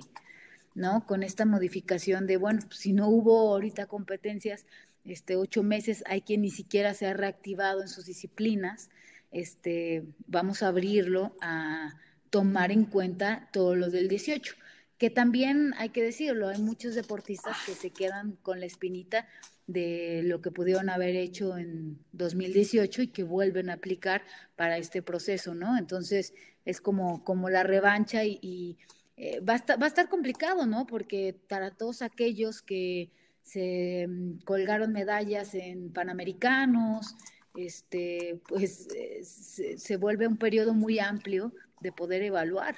¿no? 0.76 1.06
Con 1.06 1.24
esta 1.24 1.46
modificación 1.46 2.28
de, 2.28 2.38
bueno, 2.38 2.60
pues, 2.68 2.80
si 2.80 2.94
no 2.94 3.08
hubo 3.08 3.54
ahorita 3.54 3.86
competencias 3.86 4.66
este, 5.06 5.38
ocho 5.38 5.64
meses, 5.64 6.04
hay 6.08 6.22
quien 6.22 6.42
ni 6.42 6.52
siquiera 6.52 6.94
se 6.94 7.08
ha 7.08 7.14
reactivado 7.14 7.82
en 7.82 7.88
sus 7.88 8.06
disciplinas, 8.06 8.90
este, 9.32 10.04
vamos 10.28 10.62
a 10.62 10.68
abrirlo 10.68 11.36
a 11.42 11.96
tomar 12.30 12.72
en 12.72 12.86
cuenta 12.86 13.50
todo 13.54 13.76
lo 13.76 13.90
del 13.90 14.10
18 14.10 14.56
que 14.98 15.10
también 15.10 15.74
hay 15.78 15.90
que 15.90 16.02
decirlo, 16.02 16.50
hay 16.50 16.60
muchos 16.60 16.96
deportistas 16.96 17.56
que 17.66 17.74
se 17.74 17.92
quedan 17.92 18.36
con 18.42 18.60
la 18.60 18.66
espinita 18.66 19.28
de 19.68 20.22
lo 20.24 20.42
que 20.42 20.50
pudieron 20.50 20.90
haber 20.90 21.16
hecho 21.16 21.58
en 21.58 22.00
2018 22.14 23.02
y 23.04 23.08
que 23.10 23.24
vuelven 23.24 23.70
a 23.70 23.74
aplicar 23.74 24.24
para 24.56 24.78
este 24.78 25.02
proceso, 25.02 25.54
¿no? 25.54 25.78
Entonces 25.78 26.34
es 26.66 26.82
como, 26.82 27.24
como 27.24 27.50
la 27.50 27.64
revancha 27.64 28.24
y, 28.24 28.78
eh, 29.18 29.42
va, 29.42 29.54
a 29.54 29.56
estar, 29.58 29.82
va 29.82 29.86
a 29.86 29.90
estar 29.90 30.10
complicado, 30.10 30.66
¿no? 30.66 30.88
Porque 30.88 31.36
para 31.48 31.72
todos 31.72 32.02
aquellos 32.02 32.62
que 32.62 33.12
se 33.44 34.08
mm, 34.08 34.40
colgaron 34.46 34.94
medallas 34.94 35.54
en 35.54 35.92
Panamericanos, 35.92 37.16
este, 37.56 38.40
pues 38.48 38.88
eh, 38.96 39.22
se 39.24 39.98
vuelve 39.98 40.28
un 40.28 40.38
periodo 40.38 40.74
muy 40.74 41.00
amplio 41.00 41.54
de 41.82 41.92
poder 41.92 42.22
evaluar. 42.24 42.76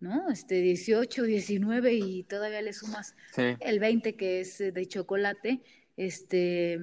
¿no? 0.00 0.28
Este 0.30 0.60
18, 0.60 1.22
19 1.22 1.94
y 1.94 2.24
todavía 2.24 2.60
le 2.60 2.74
sumas 2.74 3.14
el 3.36 3.78
20 3.78 4.16
que 4.16 4.40
es 4.40 4.60
eh, 4.60 4.70
de 4.70 4.86
chocolate, 4.86 5.62
este 5.96 6.80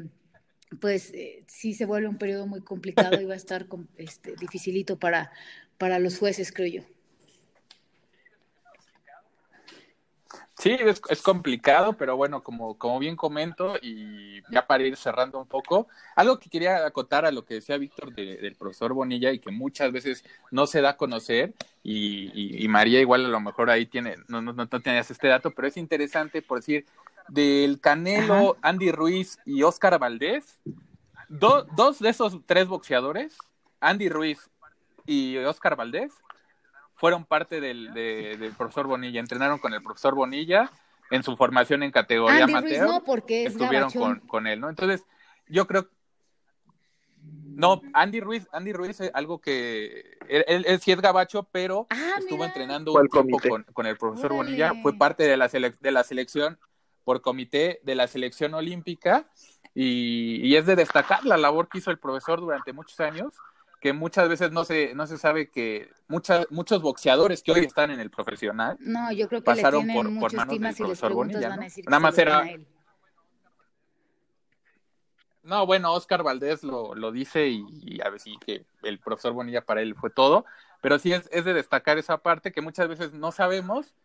pues 0.79 1.11
eh, 1.13 1.43
sí 1.47 1.73
se 1.73 1.85
vuelve 1.85 2.07
un 2.07 2.17
periodo 2.17 2.47
muy 2.47 2.61
complicado 2.61 3.19
y 3.19 3.25
va 3.25 3.33
a 3.33 3.37
estar 3.37 3.65
este, 3.97 4.35
dificilito 4.35 4.97
para, 4.97 5.31
para 5.77 5.99
los 5.99 6.17
jueces, 6.17 6.51
creo 6.51 6.67
yo. 6.67 6.83
Sí, 10.61 10.77
es, 10.79 11.23
complicado, 11.23 11.93
pero 11.93 12.15
bueno, 12.15 12.43
como, 12.43 12.77
como 12.77 12.99
bien 12.99 13.15
comento, 13.15 13.77
y 13.81 14.43
ya 14.51 14.67
para 14.67 14.83
ir 14.83 14.95
cerrando 14.95 15.39
un 15.39 15.47
poco, 15.47 15.87
algo 16.15 16.37
que 16.37 16.51
quería 16.51 16.85
acotar 16.85 17.25
a 17.25 17.31
lo 17.31 17.43
que 17.43 17.55
decía 17.55 17.79
Víctor 17.79 18.13
del 18.13 18.55
profesor 18.55 18.93
Bonilla 18.93 19.31
y 19.31 19.39
que 19.39 19.49
muchas 19.49 19.91
veces 19.91 20.23
no 20.51 20.67
se 20.67 20.81
da 20.81 20.91
a 20.91 20.97
conocer, 20.97 21.55
y, 21.81 22.67
María 22.69 23.01
igual 23.01 23.25
a 23.25 23.29
lo 23.29 23.39
mejor 23.39 23.71
ahí 23.71 23.87
tiene, 23.87 24.17
no, 24.27 24.39
no, 24.39 24.53
no 24.53 24.67
tenías 24.67 25.09
este 25.09 25.29
dato, 25.29 25.49
pero 25.49 25.67
es 25.67 25.77
interesante 25.77 26.43
por 26.43 26.59
decir, 26.59 26.85
del 27.27 27.79
Canelo, 27.79 28.57
Andy 28.61 28.91
Ruiz 28.91 29.39
y 29.45 29.63
Oscar 29.63 29.97
Valdés, 29.99 30.59
dos 31.29 31.99
de 31.99 32.09
esos 32.09 32.39
tres 32.45 32.67
boxeadores, 32.67 33.37
Andy 33.79 34.09
Ruiz 34.09 34.49
y 35.05 35.37
Oscar 35.37 35.75
Valdés, 35.75 36.13
fueron 36.95 37.25
parte 37.25 37.59
del, 37.61 38.53
profesor 38.57 38.87
Bonilla, 38.87 39.19
entrenaron 39.19 39.59
con 39.59 39.73
el 39.73 39.81
profesor 39.81 40.13
Bonilla 40.13 40.69
en 41.09 41.23
su 41.23 41.35
formación 41.35 41.83
en 41.83 41.91
categoría 41.91 42.43
Andy 42.43 42.77
Ruiz 42.77 42.81
no, 42.81 43.03
porque 43.03 43.45
estuvieron 43.45 43.91
con, 44.27 44.47
él, 44.47 44.59
¿no? 44.59 44.69
Entonces, 44.69 45.05
yo 45.47 45.67
creo 45.67 45.87
no, 47.23 47.81
Andy 47.93 48.19
Ruiz, 48.21 48.47
Andy 48.51 48.73
Ruiz 48.73 48.99
es 48.99 49.11
algo 49.13 49.39
que 49.39 50.17
él, 50.27 50.79
sí 50.79 50.91
es 50.91 51.01
gabacho, 51.01 51.47
pero 51.51 51.85
ah, 51.89 52.15
estuvo 52.17 52.43
entrenando 52.43 52.93
un 52.93 53.07
tiempo 53.07 53.39
con, 53.73 53.85
el 53.85 53.97
profesor 53.97 54.33
Bonilla, 54.33 54.73
fue 54.81 54.97
parte 54.97 55.23
de 55.23 55.37
la, 55.37 55.47
de 55.47 55.91
la 55.91 56.03
selección 56.03 56.57
por 57.03 57.21
comité 57.21 57.79
de 57.83 57.95
la 57.95 58.07
selección 58.07 58.53
olímpica 58.53 59.27
y, 59.73 60.41
y, 60.43 60.55
es 60.55 60.65
de 60.65 60.75
destacar 60.75 61.23
la 61.25 61.37
labor 61.37 61.69
que 61.69 61.77
hizo 61.77 61.91
el 61.91 61.99
profesor 61.99 62.41
durante 62.41 62.73
muchos 62.73 62.99
años 62.99 63.33
que 63.81 63.93
muchas 63.93 64.29
veces 64.29 64.51
no 64.51 64.63
se, 64.63 64.93
no 64.93 65.07
se 65.07 65.17
sabe 65.17 65.49
que 65.49 65.89
muchas, 66.07 66.45
muchos 66.51 66.83
boxeadores 66.83 67.41
que 67.41 67.51
hoy 67.51 67.61
están 67.61 67.89
en 67.89 67.99
el 67.99 68.11
profesional 68.11 68.77
no, 68.79 69.11
yo 69.11 69.27
creo 69.27 69.41
que 69.41 69.45
pasaron 69.45 69.87
por, 69.87 70.19
por 70.19 70.33
manos 70.35 70.59
del 70.59 70.75
profesor 70.75 71.13
Bonilla. 71.13 71.57
Nada 71.87 71.99
más 71.99 72.17
era... 72.17 72.45
No, 75.43 75.65
bueno, 75.65 75.91
Oscar 75.93 76.21
Valdés 76.21 76.61
lo, 76.61 76.93
lo 76.93 77.11
dice 77.11 77.47
y, 77.47 77.99
a 78.05 78.09
ver 78.09 78.19
si 78.19 78.37
que 78.37 78.63
el 78.83 78.99
profesor 78.99 79.33
Bonilla 79.33 79.65
para 79.65 79.81
él 79.81 79.95
fue 79.95 80.11
todo, 80.11 80.45
pero 80.81 80.99
sí 80.99 81.11
es, 81.13 81.27
es 81.31 81.43
de 81.45 81.55
destacar 81.55 81.97
esa 81.97 82.19
parte 82.19 82.51
que 82.51 82.61
muchas 82.61 82.87
veces 82.87 83.13
no 83.13 83.31
sabemos 83.31 83.95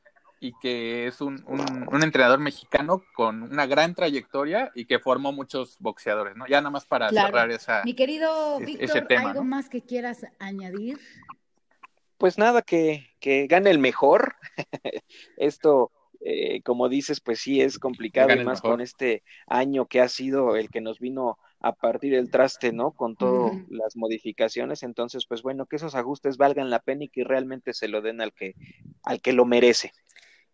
y 0.40 0.52
que 0.60 1.06
es 1.06 1.20
un, 1.20 1.42
un, 1.46 2.02
entrenador 2.02 2.38
mexicano 2.38 3.02
con 3.14 3.42
una 3.42 3.66
gran 3.66 3.94
trayectoria 3.94 4.70
y 4.74 4.84
que 4.84 4.98
formó 4.98 5.32
muchos 5.32 5.76
boxeadores, 5.80 6.36
¿no? 6.36 6.46
Ya 6.46 6.60
nada 6.60 6.70
más 6.70 6.84
para 6.84 7.08
cerrar 7.10 7.50
esa, 7.50 7.82
Mi 7.84 7.94
querido 7.94 8.58
Víctor, 8.58 9.06
¿algo 9.16 9.44
más 9.44 9.68
que 9.68 9.82
quieras 9.82 10.26
añadir? 10.38 10.98
Pues 12.18 12.38
nada, 12.38 12.62
que, 12.62 13.10
que 13.20 13.46
gane 13.46 13.70
el 13.70 13.78
mejor. 13.78 14.36
Esto, 15.36 15.90
eh, 16.20 16.62
como 16.62 16.88
dices, 16.88 17.20
pues 17.20 17.40
sí 17.40 17.60
es 17.60 17.78
complicado, 17.78 18.34
y 18.34 18.44
más 18.44 18.60
con 18.60 18.80
este 18.80 19.22
año 19.46 19.86
que 19.86 20.00
ha 20.00 20.08
sido 20.08 20.56
el 20.56 20.70
que 20.70 20.80
nos 20.80 20.98
vino 20.98 21.38
a 21.60 21.72
partir 21.72 22.12
del 22.12 22.30
traste, 22.30 22.72
¿no? 22.72 22.92
Con 22.92 23.16
todas 23.16 23.52
las 23.68 23.96
modificaciones. 23.96 24.82
Entonces, 24.82 25.26
pues 25.26 25.42
bueno, 25.42 25.66
que 25.66 25.76
esos 25.76 25.94
ajustes 25.94 26.36
valgan 26.36 26.70
la 26.70 26.80
pena 26.80 27.04
y 27.04 27.08
que 27.08 27.24
realmente 27.24 27.74
se 27.74 27.88
lo 27.88 28.02
den 28.02 28.20
al 28.20 28.32
que, 28.32 28.54
al 29.02 29.20
que 29.20 29.32
lo 29.32 29.44
merece. 29.44 29.92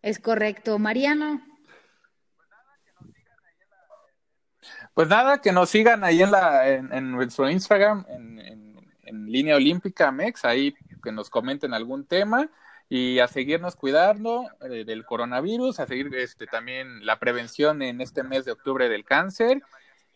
Es 0.03 0.19
correcto. 0.19 0.77
Mariano. 0.77 1.41
Pues 4.93 5.07
nada, 5.07 5.39
que 5.41 5.51
nos 5.51 5.69
sigan 5.69 6.03
ahí 6.03 6.21
en, 6.21 6.29
la, 6.29 6.69
en, 6.69 7.11
nuestro 7.11 7.49
Instagram, 7.49 8.05
en, 8.09 8.39
en, 9.03 9.25
línea 9.25 9.55
olímpica 9.55 10.11
MEX, 10.11 10.45
ahí 10.45 10.75
que 11.01 11.11
nos 11.11 11.29
comenten 11.29 11.73
algún 11.73 12.05
tema 12.05 12.49
y 12.89 13.19
a 13.19 13.27
seguirnos 13.27 13.75
cuidando 13.75 14.45
eh, 14.61 14.83
del 14.85 15.05
coronavirus, 15.05 15.79
a 15.79 15.87
seguir 15.87 16.13
este, 16.15 16.45
también 16.45 17.05
la 17.05 17.17
prevención 17.17 17.81
en 17.81 18.01
este 18.01 18.21
mes 18.23 18.45
de 18.45 18.51
octubre 18.51 18.89
del 18.89 19.05
cáncer. 19.05 19.63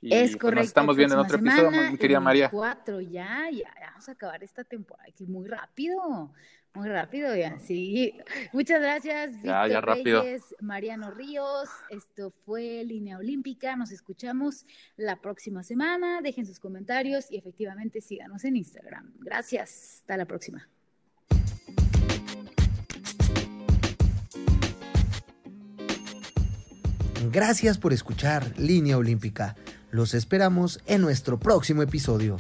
Y, 0.02 0.14
es 0.14 0.38
correcto. 0.38 0.40
Pues, 0.40 0.56
nos 0.56 0.66
estamos 0.68 0.96
viendo 0.96 1.16
en 1.16 1.22
otro 1.22 1.38
episodio, 1.38 1.92
mi 1.92 1.98
querida 1.98 2.20
María. 2.20 2.50
Cuatro 2.52 3.02
ya, 3.02 3.50
ya, 3.52 3.74
vamos 3.90 4.08
a 4.10 4.12
acabar 4.12 4.44
esta 4.44 4.64
temporada, 4.64 5.10
que 5.18 5.26
muy 5.26 5.48
rápido. 5.48 6.32
Muy 6.78 6.90
rápido 6.90 7.36
ya, 7.36 7.58
sí. 7.58 8.14
Muchas 8.54 8.80
gracias, 8.80 9.32
Víctor 9.42 9.84
rápido. 9.84 10.24
Mariano 10.62 11.10
Ríos. 11.10 11.68
Esto 11.90 12.32
fue 12.46 12.84
Línea 12.84 13.18
Olímpica. 13.18 13.76
Nos 13.76 13.92
escuchamos 13.92 14.64
la 14.96 15.20
próxima 15.20 15.64
semana. 15.64 16.22
Dejen 16.22 16.46
sus 16.46 16.60
comentarios 16.60 17.32
y 17.32 17.38
efectivamente 17.38 18.00
síganos 18.00 18.46
en 18.46 18.58
Instagram. 18.58 19.12
Gracias. 19.22 20.02
Hasta 20.02 20.18
la 20.18 20.26
próxima. 20.26 20.70
Gracias 27.32 27.80
por 27.80 27.92
escuchar 27.92 28.54
Línea 28.60 29.00
Olímpica. 29.00 29.56
Los 29.90 30.14
esperamos 30.14 30.80
en 30.86 31.02
nuestro 31.02 31.40
próximo 31.40 31.82
episodio. 31.82 32.38